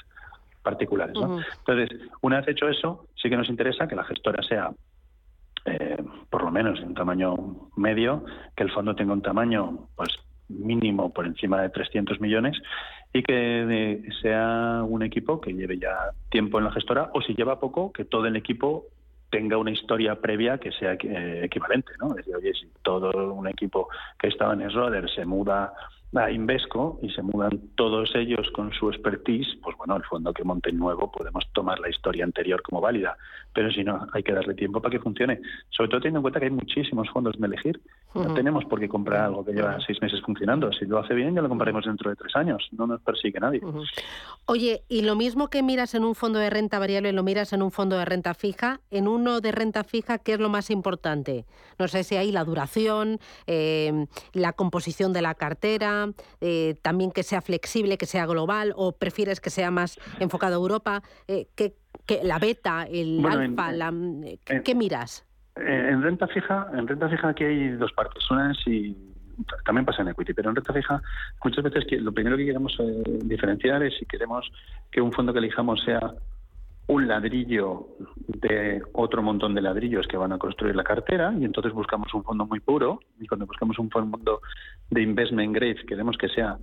particulares. 0.66 1.16
¿no? 1.16 1.39
Entonces, 1.59 1.97
una 2.22 2.41
vez 2.41 2.49
hecho 2.49 2.68
eso, 2.68 3.07
sí 3.16 3.30
que 3.30 3.38
nos 3.38 3.47
interesa 3.47 3.88
que 3.88 3.95
la 3.95 4.03
gestora 4.03 4.43
sea 4.43 4.72
eh, 5.66 6.03
por 6.30 6.43
lo 6.43 6.51
menos 6.51 6.80
de 6.80 6.86
un 6.86 6.93
tamaño 6.93 7.36
medio, 7.78 8.26
que 8.55 8.63
el 8.63 8.72
fondo 8.72 8.95
tenga 8.95 9.13
un 9.13 9.22
tamaño 9.22 9.88
pues 9.95 10.09
mínimo 10.49 11.13
por 11.13 11.26
encima 11.26 11.61
de 11.61 11.70
300 11.70 12.20
millones 12.20 12.57
y 13.13 13.24
que 13.24 14.03
sea 14.22 14.84
un 14.86 15.01
equipo 15.03 15.39
que 15.39 15.53
lleve 15.53 15.80
ya 15.80 16.11
tiempo 16.30 16.59
en 16.59 16.66
la 16.66 16.72
gestora 16.72 17.09
o 17.13 17.22
si 17.22 17.34
lleva 17.34 17.59
poco, 17.59 17.91
que 17.91 18.05
todo 18.05 18.26
el 18.26 18.36
equipo 18.36 18.86
tenga 19.36 19.57
una 19.57 19.71
historia 19.71 20.15
previa 20.15 20.57
que 20.57 20.71
sea 20.71 20.93
eh, 20.93 21.41
equivalente, 21.43 21.91
¿no? 21.99 22.11
Es 22.11 22.15
decir, 22.15 22.38
oye, 22.38 22.53
si 22.53 22.69
todo 22.83 23.33
un 23.33 23.49
equipo 23.49 23.89
que 24.17 24.29
estaba 24.29 24.53
en 24.53 24.69
Schroeder 24.69 25.09
se 25.13 25.25
muda 25.25 25.73
a 26.15 26.31
Invesco 26.31 26.97
y 27.01 27.09
se 27.09 27.21
mudan 27.21 27.59
todos 27.75 28.15
ellos 28.15 28.49
con 28.51 28.71
su 28.71 28.89
expertise, 28.89 29.57
pues 29.61 29.75
bueno, 29.75 29.97
el 29.97 30.03
fondo 30.03 30.31
que 30.31 30.45
monte 30.45 30.71
nuevo 30.71 31.11
podemos 31.11 31.43
tomar 31.51 31.81
la 31.81 31.89
historia 31.89 32.23
anterior 32.23 32.61
como 32.61 32.79
válida, 32.79 33.17
pero 33.53 33.69
si 33.71 33.83
no, 33.83 34.07
hay 34.13 34.23
que 34.23 34.31
darle 34.31 34.53
tiempo 34.53 34.81
para 34.81 34.93
que 34.93 35.03
funcione. 35.03 35.41
Sobre 35.69 35.89
todo 35.89 35.99
teniendo 35.99 36.19
en 36.19 36.23
cuenta 36.23 36.39
que 36.39 36.45
hay 36.45 36.51
muchísimos 36.51 37.09
fondos 37.09 37.38
de 37.38 37.45
elegir. 37.45 37.81
No 38.16 38.34
tenemos 38.34 38.63
por 38.66 38.80
qué 38.80 38.88
comprar 38.88 39.26
algo 39.26 39.43
que 39.43 39.51
lleva 39.51 39.78
seis 39.86 40.01
meses 40.01 40.22
funcionando. 40.22 40.72
Si 40.72 40.86
lo 40.86 40.99
hace 40.99 41.13
bien, 41.13 41.36
ya 41.36 41.41
lo 41.41 41.49
compraremos 41.49 41.86
dentro 41.86 42.09
de 42.09 42.16
tres 42.16 42.36
años. 42.36 42.68
No 42.72 42.88
nos 42.88 43.01
persigue 43.01 43.39
nadie. 43.39 43.61
Oye, 44.45 44.84
y 44.88 45.01
lo 45.01 45.16
mismo 45.16 45.49
que 45.49 45.61
miras 45.61 45.95
en 45.95 46.05
un 46.05 46.16
fondo 46.16 46.39
de 46.39 46.49
renta 46.49 46.80
variable, 46.80 47.11
lo 47.11 47.24
miras 47.24 47.51
en 47.51 47.61
un 47.61 47.72
fondo 47.72 47.97
de 47.97 48.05
renta 48.05 48.34
fija. 48.34 48.80
En 48.89 49.07
uno 49.07 49.41
de 49.41 49.51
renta 49.51 49.84
fija, 49.84 50.18
¿qué 50.18 50.34
es 50.34 50.39
lo 50.39 50.49
más 50.49 50.70
importante? 50.70 51.45
No 51.78 51.88
sé 51.89 52.03
si 52.03 52.16
hay 52.16 52.32
la 52.32 52.45
duración, 52.45 53.20
eh, 53.47 54.07
la 54.34 54.53
composición 54.53 55.11
de 55.11 55.22
la 55.22 55.36
cartera, 55.36 56.11
eh, 56.39 56.76
también 56.82 57.11
que 57.11 57.24
sea 57.24 57.41
flexible, 57.41 57.97
que 57.97 58.05
sea 58.05 58.26
global, 58.26 58.74
o 58.76 58.93
prefieres 58.93 59.41
que 59.41 59.49
sea 59.49 59.72
más 59.72 59.99
enfocado 60.20 60.53
a 60.53 60.57
Europa, 60.57 61.03
eh, 61.28 61.47
que, 61.55 61.76
la 62.24 62.39
beta, 62.39 62.84
el 62.89 63.26
alfa, 63.26 63.72
la, 63.72 63.93
¿qué, 64.63 64.76
miras? 64.76 65.26
En 65.56 66.01
renta 66.01 66.28
fija, 66.28 66.68
en 66.74 66.88
renta 66.88 67.10
fija 67.10 67.30
aquí 67.30 67.43
hay 67.43 67.70
dos 67.72 67.93
partes. 67.93 68.30
Una 68.30 68.51
es 68.51 68.58
si 68.64 68.95
también 69.66 69.86
pasa 69.86 70.01
en 70.01 70.10
equity, 70.10 70.34
pero 70.34 70.49
en 70.49 70.56
renta 70.56 70.74
fija 70.74 71.01
muchas 71.43 71.64
veces 71.64 71.86
lo 72.01 72.12
primero 72.12 72.38
que 72.38 72.45
queremos 72.45 72.78
eh, 72.80 73.03
diferenciar 73.24 73.84
es 73.84 73.97
si 73.97 74.06
queremos 74.06 74.51
que 74.91 75.01
un 75.01 75.12
fondo 75.12 75.34
que 75.34 75.39
elijamos 75.39 75.82
sea 75.84 76.14
un 76.88 77.08
ladrillo 77.08 77.88
de 78.28 78.82
otro 78.93 79.24
montón 79.24 79.56
de 79.56 79.62
ladrillos 79.62 80.08
que 80.08 80.18
van 80.18 80.34
a 80.34 80.38
construir 80.38 80.76
la 80.76 80.84
cartera 80.84 81.34
y 81.38 81.45
entonces 81.45 81.74
buscamos 81.74 82.14
un 82.14 82.24
fondo 82.24 82.45
muy 82.45 82.60
puro 82.60 82.99
y 83.20 83.26
cuando 83.26 83.47
buscamos 83.47 83.80
un 83.80 83.89
fondo 83.89 84.41
de 84.91 85.01
investment 85.01 85.56
grade 85.56 85.84
queremos 85.88 86.16
que 86.18 86.30
sea 86.30 86.58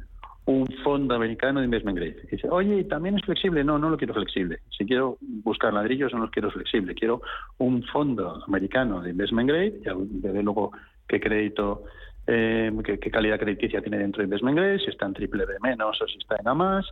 un 0.45 0.67
fondo 0.83 1.15
americano 1.15 1.61
de 1.61 1.67
investment 1.67 1.99
grade. 1.99 2.17
Y 2.25 2.37
dice, 2.37 2.49
oye, 2.51 2.85
¿también 2.85 3.17
es 3.17 3.25
flexible? 3.25 3.63
No, 3.63 3.79
no 3.79 3.91
lo 3.91 3.97
quiero 3.97 4.15
flexible. 4.15 4.59
Si 4.77 4.85
quiero 4.85 5.19
buscar 5.21 5.73
ladrillos, 5.73 6.13
no 6.13 6.21
los 6.21 6.31
quiero 6.31 6.51
flexible. 6.51 6.95
Quiero 6.95 7.23
un 7.59 7.83
fondo 7.85 8.43
americano 8.47 9.01
de 9.03 9.11
investment 9.11 9.49
grade, 9.49 9.81
y 9.85 10.21
de 10.21 10.43
luego 10.43 10.73
qué 11.07 11.21
crédito, 11.21 11.85
eh, 12.27 12.73
qué, 12.85 12.99
calidad 12.99 13.39
crediticia 13.39 13.81
tiene 13.81 13.99
dentro 13.99 14.21
de 14.21 14.25
investment 14.25 14.57
grade, 14.57 14.79
si 14.81 14.91
está 14.91 15.07
en 15.07 15.15
triple 15.15 15.47
B 15.47 15.55
menos 15.63 16.01
o 16.01 16.07
si 16.07 16.19
está 16.19 16.37
en 16.41 16.49
A 16.49 16.55
más, 16.55 16.87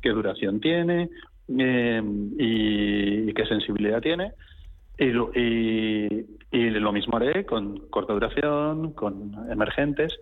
qué 0.00 0.10
duración 0.10 0.60
tiene, 0.60 1.08
eh, 1.58 2.02
y, 2.38 3.32
qué 3.32 3.46
sensibilidad 3.46 4.00
tiene. 4.00 4.32
Y 4.98 5.06
y, 6.54 6.68
lo 6.70 6.92
mismo 6.92 7.16
haré 7.16 7.46
con 7.46 7.88
corta 7.88 8.12
duración, 8.12 8.92
con 8.92 9.34
emergentes. 9.50 10.18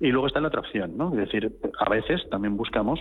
Y 0.00 0.08
luego 0.08 0.26
está 0.26 0.40
la 0.40 0.48
otra 0.48 0.60
opción, 0.60 0.96
¿no? 0.96 1.10
Es 1.10 1.16
decir, 1.16 1.56
a 1.78 1.88
veces 1.88 2.28
también 2.30 2.56
buscamos 2.56 3.00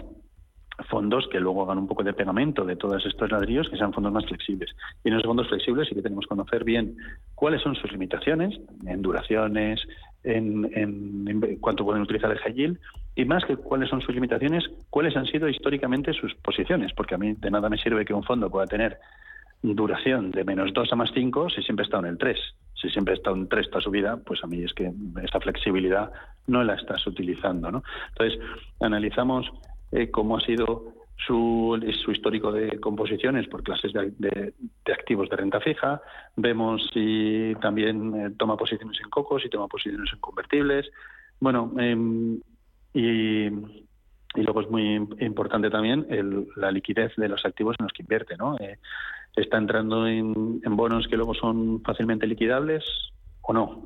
fondos 0.89 1.28
que 1.32 1.39
luego 1.39 1.64
hagan 1.64 1.78
un 1.78 1.88
poco 1.88 2.04
de 2.04 2.14
pegamento 2.14 2.66
de 2.66 2.76
todos 2.76 3.06
estos 3.06 3.32
ladrillos, 3.32 3.70
que 3.70 3.78
sean 3.78 3.93
fondos 3.93 4.12
más 4.12 4.26
flexibles. 4.26 4.72
Y 5.04 5.10
en 5.10 5.16
esos 5.16 5.26
fondos 5.26 5.48
flexibles 5.48 5.88
sí 5.88 5.96
que 5.96 6.02
tenemos 6.02 6.26
que 6.26 6.30
conocer 6.30 6.64
bien 6.64 6.98
cuáles 7.34 7.62
son 7.62 7.76
sus 7.76 7.91
limitaciones 7.91 8.60
en 8.86 9.02
duraciones, 9.02 9.82
en, 10.24 10.70
en, 10.74 11.58
cuánto 11.60 11.86
pueden 11.86 12.02
utilizar 12.02 12.32
el 12.32 12.39
high 12.39 12.78
y 13.16 13.26
más 13.26 13.46
que 13.46 13.56
cuáles 13.56 13.89
son 13.89 14.02
sus 14.02 14.14
limitaciones, 14.14 14.66
cuáles 14.89 15.16
han 15.16 15.26
sido 15.26 15.48
históricamente 15.48 16.14
sus 16.14 16.34
posiciones, 16.36 16.91
porque 16.93 17.16
a 17.16 17.18
mí 17.18 17.34
de 17.34 17.52
nada 17.52 17.70
me 17.70 17.78
sirve 17.78 18.04
que 18.04 18.14
un 18.14 18.24
fondo 18.24 18.50
pueda 18.50 18.68
tener 18.68 18.98
duración 19.62 20.32
de 20.32 20.43
menos 20.43 20.74
2 20.74 20.91
a 20.91 20.96
más 20.96 21.12
5 21.14 21.50
si 21.50 21.62
siempre 21.64 21.86
está 21.86 22.00
en 22.00 22.06
el 22.06 22.18
3. 22.18 22.38
Si 22.80 22.90
siempre 22.90 23.16
está 23.16 23.32
en 23.32 23.48
3 23.48 23.70
toda 23.70 23.82
su 23.82 23.92
vida, 23.92 24.18
pues 24.18 24.44
a 24.44 24.48
mí 24.48 24.64
es 24.64 24.74
que 24.74 24.92
esta 25.24 25.40
flexibilidad 25.40 26.12
no 26.48 26.64
la 26.64 26.76
estás 26.76 27.06
utilizando. 27.08 27.72
¿no? 27.72 27.84
Entonces, 28.10 28.40
analizamos 28.80 29.50
eh, 29.92 30.12
cómo 30.12 30.38
ha 30.38 30.42
sido 30.42 30.94
su, 31.18 31.80
su, 32.04 32.12
histórico 32.12 32.52
de 32.52 32.80
composiciones 32.80 33.48
por 33.48 33.64
clases 33.64 33.94
de, 33.94 34.54
activos 34.94 35.30
de 35.30 35.38
renta 35.38 35.60
fija, 35.62 36.02
vemos 36.36 36.90
si 36.94 37.54
también 37.62 38.14
eh, 38.16 38.32
toma 38.38 38.58
posiciones 38.58 39.00
en 39.02 39.10
cocos, 39.10 39.42
si 39.42 39.50
toma 39.50 39.68
posiciones 39.68 40.12
en 40.12 40.20
convertibles. 40.20 40.90
Bueno, 41.40 41.72
em, 41.78 42.40
y, 42.94 43.50
luego 44.36 44.62
es 44.62 44.70
muy 44.70 44.96
importante 45.22 45.70
también 45.70 46.06
la 46.58 46.70
liquidez 46.70 47.14
de 47.16 47.30
los 47.30 47.46
activos 47.46 47.78
en 47.80 47.86
los 47.86 47.94
que 47.94 48.04
invierte. 48.04 48.36
¿no? 48.36 48.58
Está 49.36 49.58
entrando 49.58 50.08
en, 50.08 50.62
en 50.64 50.76
bonos 50.76 51.08
que 51.08 51.18
luego 51.18 51.34
son 51.34 51.82
fácilmente 51.84 52.28
liquidables, 52.28 52.84
o 53.48 53.54
no, 53.54 53.86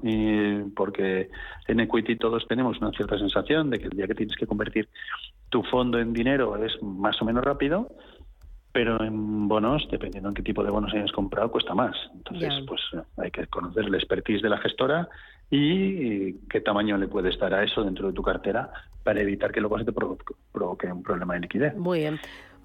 porque 0.75 1.29
en 1.67 1.79
equity 1.81 2.15
todos 2.15 2.47
tenemos 2.47 2.79
una 2.79 2.91
cierta 2.91 3.17
sensación 3.17 3.69
de 3.69 3.79
que 3.79 3.85
el 3.85 3.97
día 3.97 4.07
que 4.07 4.15
tienes 4.15 4.37
que 4.37 4.47
convertir 4.47 4.87
tu 5.49 5.63
fondo 5.63 5.99
en 5.99 6.13
dinero 6.13 6.55
es 6.63 6.81
más 6.81 7.21
o 7.21 7.25
menos 7.25 7.43
rápido, 7.43 7.91
pero 8.71 9.03
en 9.03 9.47
bonos, 9.47 9.85
dependiendo 9.91 10.29
en 10.29 10.35
qué 10.35 10.43
tipo 10.43 10.63
de 10.63 10.71
bonos 10.71 10.93
hayas 10.93 11.11
comprado, 11.11 11.51
cuesta 11.51 11.73
más. 11.73 11.95
Entonces, 12.15 12.53
pues 12.67 12.81
hay 13.17 13.31
que 13.31 13.47
conocer 13.47 13.85
el 13.85 13.95
expertise 13.95 14.41
de 14.41 14.49
la 14.49 14.59
gestora 14.59 15.09
y 15.49 16.33
qué 16.47 16.61
tamaño 16.61 16.97
le 16.97 17.07
puedes 17.07 17.37
dar 17.37 17.53
a 17.53 17.63
eso 17.63 17.83
dentro 17.83 18.07
de 18.07 18.13
tu 18.13 18.21
cartera 18.21 18.71
para 19.03 19.21
evitar 19.21 19.51
que 19.51 19.59
luego 19.59 19.77
se 19.77 19.85
te 19.85 19.91
provoque 19.91 20.87
un 20.87 21.03
problema 21.03 21.33
de 21.33 21.41
liquidez. 21.41 21.75
Muy 21.75 21.99
bien. 21.99 22.19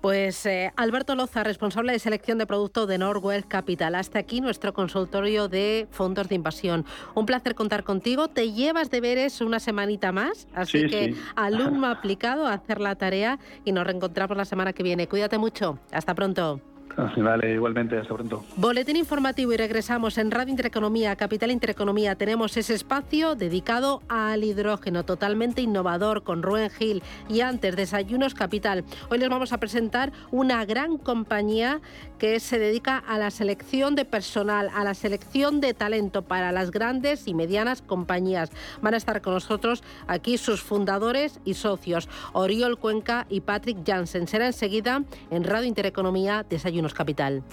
Pues 0.04 0.44
eh, 0.44 0.70
Alberto 0.76 1.14
Loza, 1.14 1.44
responsable 1.44 1.92
de 1.92 1.98
selección 1.98 2.36
de 2.36 2.44
producto 2.46 2.86
de 2.86 2.98
Norwell 2.98 3.46
Capital. 3.46 3.94
Hasta 3.94 4.18
aquí 4.18 4.42
nuestro 4.42 4.74
consultorio 4.74 5.48
de 5.48 5.88
fondos 5.90 6.28
de 6.28 6.34
invasión. 6.34 6.84
Un 7.14 7.24
placer 7.24 7.54
contar 7.54 7.84
contigo. 7.84 8.28
Te 8.28 8.52
llevas 8.52 8.90
deberes 8.90 9.40
una 9.40 9.60
semanita 9.60 10.12
más, 10.12 10.46
así 10.52 10.84
que 10.88 11.14
alumno 11.36 11.86
aplicado 11.86 12.46
a 12.46 12.52
hacer 12.52 12.82
la 12.82 12.96
tarea 12.96 13.38
y 13.64 13.72
nos 13.72 13.86
reencontramos 13.86 14.36
la 14.36 14.44
semana 14.44 14.74
que 14.74 14.82
viene. 14.82 15.08
Cuídate 15.08 15.38
mucho. 15.38 15.78
Hasta 15.90 16.14
pronto. 16.14 16.73
Vale, 16.96 17.54
igualmente, 17.54 17.98
hasta 17.98 18.14
pronto. 18.14 18.44
Boletín 18.56 18.96
informativo 18.96 19.52
y 19.52 19.56
regresamos 19.56 20.16
en 20.16 20.30
Radio 20.30 20.50
Intereconomía, 20.50 21.16
Capital 21.16 21.50
Intereconomía. 21.50 22.14
Tenemos 22.14 22.56
ese 22.56 22.74
espacio 22.74 23.34
dedicado 23.34 24.02
al 24.08 24.44
hidrógeno, 24.44 25.04
totalmente 25.04 25.60
innovador, 25.60 26.22
con 26.22 26.42
Ruen 26.42 26.70
Gil 26.70 27.02
y 27.28 27.40
antes 27.40 27.74
Desayunos 27.74 28.34
Capital. 28.34 28.84
Hoy 29.10 29.18
les 29.18 29.28
vamos 29.28 29.52
a 29.52 29.58
presentar 29.58 30.12
una 30.30 30.64
gran 30.64 30.96
compañía 30.96 31.80
que 32.18 32.38
se 32.38 32.58
dedica 32.58 32.98
a 32.98 33.18
la 33.18 33.30
selección 33.30 33.96
de 33.96 34.04
personal, 34.04 34.70
a 34.72 34.84
la 34.84 34.94
selección 34.94 35.60
de 35.60 35.74
talento 35.74 36.22
para 36.22 36.52
las 36.52 36.70
grandes 36.70 37.26
y 37.26 37.34
medianas 37.34 37.82
compañías. 37.82 38.50
Van 38.82 38.94
a 38.94 38.98
estar 38.98 39.20
con 39.20 39.34
nosotros 39.34 39.82
aquí 40.06 40.38
sus 40.38 40.62
fundadores 40.62 41.40
y 41.44 41.54
socios, 41.54 42.08
Oriol 42.32 42.78
Cuenca 42.78 43.26
y 43.28 43.40
Patrick 43.40 43.78
Jansen. 43.84 44.28
Será 44.28 44.46
enseguida 44.46 45.02
en 45.30 45.44
Radio 45.44 45.66
Intereconomía, 45.66 46.44
Desayunos 46.74 46.92
Capital. 46.92 47.44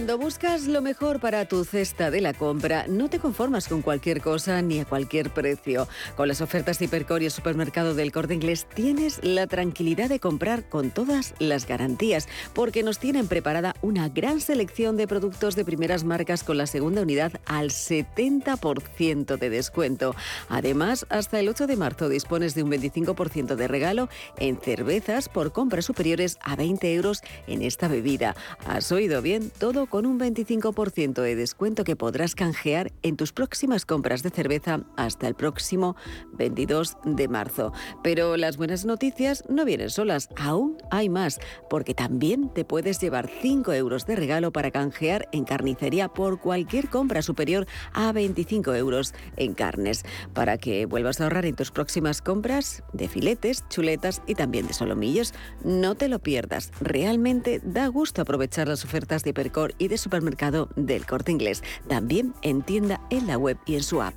Cuando 0.00 0.16
buscas 0.16 0.66
lo 0.66 0.80
mejor 0.80 1.20
para 1.20 1.44
tu 1.44 1.62
cesta 1.62 2.10
de 2.10 2.22
la 2.22 2.32
compra, 2.32 2.86
no 2.88 3.10
te 3.10 3.18
conformas 3.18 3.68
con 3.68 3.82
cualquier 3.82 4.22
cosa 4.22 4.62
ni 4.62 4.80
a 4.80 4.86
cualquier 4.86 5.28
precio. 5.28 5.88
Con 6.16 6.26
las 6.26 6.40
ofertas 6.40 6.78
de 6.78 6.86
Hipercor 6.86 7.20
y 7.20 7.26
el 7.26 7.30
supermercado 7.30 7.94
del 7.94 8.10
Corte 8.10 8.32
Inglés 8.32 8.66
tienes 8.74 9.22
la 9.22 9.46
tranquilidad 9.46 10.08
de 10.08 10.18
comprar 10.18 10.66
con 10.70 10.90
todas 10.90 11.34
las 11.38 11.66
garantías, 11.66 12.28
porque 12.54 12.82
nos 12.82 12.98
tienen 12.98 13.28
preparada 13.28 13.76
una 13.82 14.08
gran 14.08 14.40
selección 14.40 14.96
de 14.96 15.06
productos 15.06 15.54
de 15.54 15.66
primeras 15.66 16.02
marcas 16.02 16.44
con 16.44 16.56
la 16.56 16.66
segunda 16.66 17.02
unidad 17.02 17.32
al 17.44 17.68
70% 17.68 19.36
de 19.36 19.50
descuento. 19.50 20.16
Además, 20.48 21.04
hasta 21.10 21.38
el 21.40 21.48
8 21.50 21.66
de 21.66 21.76
marzo 21.76 22.08
dispones 22.08 22.54
de 22.54 22.62
un 22.62 22.70
25% 22.70 23.54
de 23.54 23.68
regalo 23.68 24.08
en 24.38 24.56
cervezas 24.58 25.28
por 25.28 25.52
compras 25.52 25.84
superiores 25.84 26.38
a 26.40 26.56
20 26.56 26.94
euros 26.94 27.20
en 27.46 27.60
esta 27.60 27.86
bebida. 27.86 28.34
¿Has 28.66 28.90
oído 28.92 29.20
bien? 29.20 29.50
Todo 29.58 29.89
con 29.90 30.06
un 30.06 30.18
25% 30.18 31.20
de 31.20 31.34
descuento 31.34 31.84
que 31.84 31.96
podrás 31.96 32.34
canjear 32.34 32.92
en 33.02 33.16
tus 33.16 33.32
próximas 33.32 33.84
compras 33.84 34.22
de 34.22 34.30
cerveza 34.30 34.84
hasta 34.96 35.26
el 35.26 35.34
próximo 35.34 35.96
22 36.32 36.96
de 37.04 37.28
marzo. 37.28 37.72
Pero 38.02 38.36
las 38.36 38.56
buenas 38.56 38.86
noticias 38.86 39.44
no 39.48 39.64
vienen 39.64 39.90
solas, 39.90 40.28
aún 40.36 40.78
hay 40.90 41.08
más, 41.08 41.40
porque 41.68 41.92
también 41.92 42.48
te 42.54 42.64
puedes 42.64 43.00
llevar 43.00 43.28
5 43.28 43.72
euros 43.72 44.06
de 44.06 44.16
regalo 44.16 44.52
para 44.52 44.70
canjear 44.70 45.28
en 45.32 45.44
carnicería 45.44 46.08
por 46.08 46.40
cualquier 46.40 46.88
compra 46.88 47.20
superior 47.20 47.66
a 47.92 48.12
25 48.12 48.74
euros 48.74 49.12
en 49.36 49.54
carnes, 49.54 50.04
para 50.32 50.56
que 50.56 50.86
vuelvas 50.86 51.20
a 51.20 51.24
ahorrar 51.24 51.46
en 51.46 51.56
tus 51.56 51.72
próximas 51.72 52.22
compras 52.22 52.84
de 52.92 53.08
filetes, 53.08 53.64
chuletas 53.68 54.22
y 54.28 54.36
también 54.36 54.68
de 54.68 54.72
solomillos. 54.72 55.34
No 55.64 55.96
te 55.96 56.08
lo 56.08 56.20
pierdas, 56.20 56.70
realmente 56.80 57.60
da 57.64 57.88
gusto 57.88 58.22
aprovechar 58.22 58.68
las 58.68 58.84
ofertas 58.84 59.24
de 59.24 59.30
Hipercor 59.30 59.74
y 59.80 59.88
de 59.88 59.98
supermercado 59.98 60.68
del 60.76 61.06
Corte 61.06 61.32
Inglés. 61.32 61.64
También 61.88 62.34
en 62.42 62.62
tienda, 62.62 63.00
en 63.10 63.26
la 63.26 63.36
web 63.36 63.58
y 63.66 63.74
en 63.74 63.82
su 63.82 64.00
app. 64.00 64.14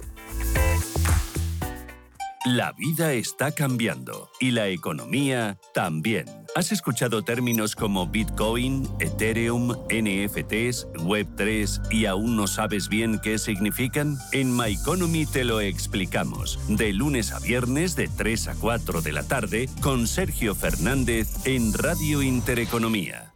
La 2.46 2.74
vida 2.74 3.14
está 3.14 3.54
cambiando 3.54 4.30
y 4.42 4.52
la 4.52 4.68
economía 4.68 5.58
también. 5.74 6.26
¿Has 6.56 6.74
escuchado 6.74 7.24
términos 7.24 7.74
como 7.74 8.06
Bitcoin, 8.06 8.86
Ethereum, 9.00 9.70
NFTs, 9.88 10.88
Web3 10.96 11.90
y 11.90 12.06
aún 12.06 12.36
no 12.36 12.48
sabes 12.48 12.90
bien 12.90 13.20
qué 13.24 13.38
significan? 13.38 14.18
En 14.34 14.54
My 14.54 14.74
Economy 14.74 15.26
te 15.26 15.46
lo 15.46 15.62
explicamos. 15.62 16.60
De 16.68 16.92
lunes 16.92 17.32
a 17.32 17.40
viernes 17.40 17.96
de 17.96 18.10
3 18.10 18.50
a 18.50 18.56
4 18.56 19.02
de 19.02 19.14
la 19.14 19.24
tarde 19.24 19.70
con 19.82 20.06
Sergio 20.06 20.54
Fernández 20.54 21.46
en 21.46 21.72
Radio 21.72 22.22
Intereconomía. 22.22 23.33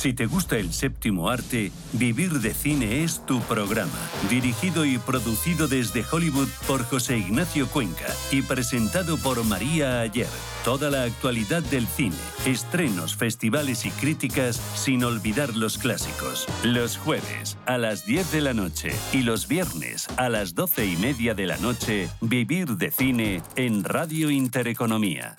Si 0.00 0.14
te 0.14 0.24
gusta 0.24 0.56
el 0.56 0.72
séptimo 0.72 1.28
arte, 1.28 1.72
Vivir 1.92 2.40
de 2.40 2.54
Cine 2.54 3.04
es 3.04 3.26
tu 3.26 3.38
programa. 3.42 4.00
Dirigido 4.30 4.86
y 4.86 4.96
producido 4.96 5.68
desde 5.68 6.06
Hollywood 6.10 6.48
por 6.66 6.84
José 6.84 7.18
Ignacio 7.18 7.68
Cuenca 7.68 8.06
y 8.30 8.40
presentado 8.40 9.18
por 9.18 9.44
María 9.44 10.00
Ayer. 10.00 10.26
Toda 10.64 10.88
la 10.90 11.02
actualidad 11.02 11.62
del 11.64 11.86
cine, 11.86 12.16
estrenos, 12.46 13.14
festivales 13.14 13.84
y 13.84 13.90
críticas 13.90 14.56
sin 14.74 15.04
olvidar 15.04 15.54
los 15.54 15.76
clásicos. 15.76 16.46
Los 16.64 16.96
jueves 16.96 17.58
a 17.66 17.76
las 17.76 18.06
10 18.06 18.32
de 18.32 18.40
la 18.40 18.54
noche 18.54 18.92
y 19.12 19.20
los 19.20 19.48
viernes 19.48 20.08
a 20.16 20.30
las 20.30 20.54
12 20.54 20.86
y 20.86 20.96
media 20.96 21.34
de 21.34 21.46
la 21.46 21.58
noche, 21.58 22.08
Vivir 22.22 22.78
de 22.78 22.90
Cine 22.90 23.42
en 23.54 23.84
Radio 23.84 24.30
Intereconomía. 24.30 25.36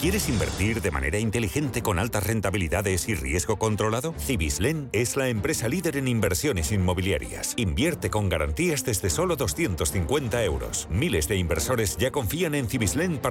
¿Quieres 0.00 0.30
invertir 0.30 0.80
de 0.80 0.90
manera 0.90 1.18
inteligente 1.18 1.82
con 1.82 1.98
altas 1.98 2.26
rentabilidades 2.26 3.06
y 3.10 3.14
riesgo 3.14 3.58
controlado? 3.58 4.14
Cibislen 4.18 4.88
es 4.94 5.14
la 5.14 5.28
empresa 5.28 5.68
líder 5.68 5.98
en 5.98 6.08
inversiones 6.08 6.72
inmobiliarias. 6.72 7.52
Invierte 7.58 8.08
con 8.08 8.30
garantías 8.30 8.82
desde 8.82 9.10
solo 9.10 9.36
250 9.36 10.42
euros. 10.42 10.88
Miles 10.90 11.28
de 11.28 11.36
inversores 11.36 11.98
ya 11.98 12.10
confían 12.10 12.54
en 12.54 12.66
Cibislen 12.66 13.18
para 13.18 13.28